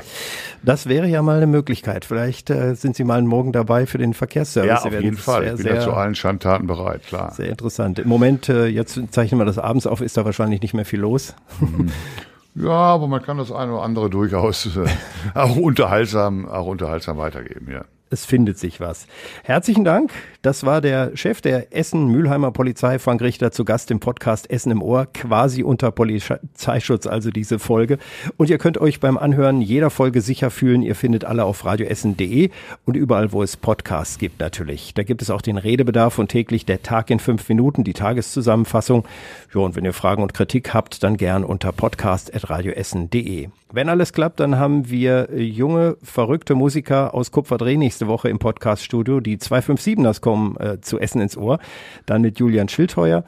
Das 0.64 0.88
wäre 0.88 1.08
ja 1.08 1.22
mal 1.22 1.38
eine 1.38 1.48
Möglichkeit. 1.48 2.06
Vielleicht 2.06 2.50
äh, 2.50 2.76
sind 2.76 2.96
Sie 2.96 3.04
mal 3.04 3.22
morgen 3.24 3.52
dabei 3.52 3.86
für 3.86 3.98
den 3.98 4.14
Verkehrsservice. 4.14 4.84
Ja, 4.84 4.84
auf 4.84 5.02
jeden 5.02 5.18
Fall. 5.18 5.46
Ich 5.46 5.50
bin 5.54 5.58
sehr, 5.58 5.76
ja 5.76 5.82
zu 5.82 5.94
allen 5.94 6.16
Schandtaten 6.16 6.68
bereit, 6.68 7.04
klar. 7.08 7.32
Sehr 7.32 7.50
interessant. 7.50 8.00
Im 8.00 8.08
Moment, 8.08 8.50
äh, 8.50 8.68
jetzt 8.68 9.00
zeichnen 9.10 9.40
wir 9.40 9.46
das 9.46 9.58
abends 9.58 9.88
auf, 9.88 10.02
ist 10.02 10.18
da 10.18 10.26
wahrscheinlich 10.26 10.62
nicht 10.62 10.74
mehr 10.74 10.86
viel 10.86 11.00
los. 11.00 11.36
Mhm. 11.60 11.92
Ja, 12.56 12.72
aber 12.72 13.08
man 13.08 13.22
kann 13.22 13.38
das 13.38 13.52
eine 13.52 13.74
oder 13.74 13.84
andere 13.84 14.10
durchaus 14.10 14.66
äh, 14.78 14.88
auch 15.34 15.56
unterhaltsam, 15.58 16.48
auch 16.48 16.68
unterhaltsam 16.68 17.18
weitergeben, 17.18 17.72
ja 17.72 17.86
es 18.16 18.26
findet 18.26 18.58
sich 18.58 18.80
was. 18.80 19.08
Herzlichen 19.44 19.84
Dank. 19.84 20.12
Das 20.42 20.66
war 20.66 20.80
der 20.80 21.18
Chef 21.18 21.42
der 21.42 21.76
Essen-Mülheimer 21.76 22.52
Polizei, 22.52 22.98
Frank 22.98 23.22
Richter, 23.22 23.52
zu 23.52 23.66
Gast 23.66 23.92
im 23.92 24.00
Podcast 24.00 24.50
Essen 24.50 24.72
im 24.72 24.82
Ohr, 24.82 25.08
quasi 25.14 25.64
unter 25.64 25.92
Polizeischutz, 25.92 27.08
also 27.08 27.30
diese 27.30 27.60
Folge. 27.60 27.98
Und 28.38 28.50
ihr 28.50 28.58
könnt 28.58 28.78
euch 28.78 29.02
beim 29.02 29.18
Anhören 29.18 29.60
jeder 29.62 29.90
Folge 29.90 30.22
sicher 30.22 30.50
fühlen. 30.50 30.82
Ihr 30.82 30.96
findet 30.96 31.26
alle 31.26 31.44
auf 31.44 31.66
radioessen.de 31.66 32.52
und 32.86 32.96
überall, 32.96 33.34
wo 33.34 33.44
es 33.44 33.58
Podcasts 33.58 34.18
gibt 34.18 34.40
natürlich. 34.40 34.94
Da 34.94 35.04
gibt 35.04 35.22
es 35.22 35.30
auch 35.30 35.42
den 35.42 35.58
Redebedarf 35.58 36.18
und 36.18 36.30
täglich 36.30 36.66
der 36.66 36.82
Tag 36.82 37.10
in 37.10 37.20
fünf 37.20 37.50
Minuten, 37.50 37.84
die 37.84 37.94
Tageszusammenfassung. 37.94 39.06
Ja, 39.54 39.62
und 39.62 39.76
wenn 39.76 39.84
ihr 39.84 39.94
Fragen 39.94 40.24
und 40.24 40.34
Kritik 40.34 40.74
habt, 40.74 41.04
dann 41.04 41.18
gern 41.18 41.44
unter 41.44 41.74
podcast.radioessen.de. 41.74 43.50
Wenn 43.76 43.90
alles 43.90 44.14
klappt, 44.14 44.40
dann 44.40 44.58
haben 44.58 44.90
wir 44.90 45.28
junge, 45.36 45.98
verrückte 46.02 46.56
Musiker 46.56 47.14
aus 47.14 47.32
Kupferdreh 47.32 47.76
nächste 47.76 48.08
Woche 48.08 48.30
im 48.30 48.40
Podcaststudio. 48.40 49.20
Die 49.20 49.38
257ers 49.38 50.22
kommen 50.22 50.56
äh, 50.62 50.80
zu 50.80 50.98
Essen 50.98 51.20
ins 51.20 51.36
Ohr. 51.36 51.60
Dann 52.06 52.22
mit 52.22 52.40
Julian 52.40 52.70
Schildheuer. 52.70 53.26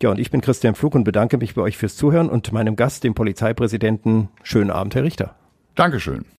Ja, 0.00 0.10
und 0.10 0.20
ich 0.20 0.30
bin 0.30 0.40
Christian 0.40 0.76
Flug 0.76 0.94
und 0.94 1.02
bedanke 1.02 1.36
mich 1.36 1.56
bei 1.56 1.62
euch 1.62 1.76
fürs 1.76 1.96
Zuhören 1.96 2.28
und 2.28 2.52
meinem 2.52 2.76
Gast, 2.76 3.02
dem 3.02 3.14
Polizeipräsidenten. 3.14 4.28
Schönen 4.44 4.70
Abend, 4.70 4.94
Herr 4.94 5.02
Richter. 5.02 5.34
Dankeschön. 5.74 6.26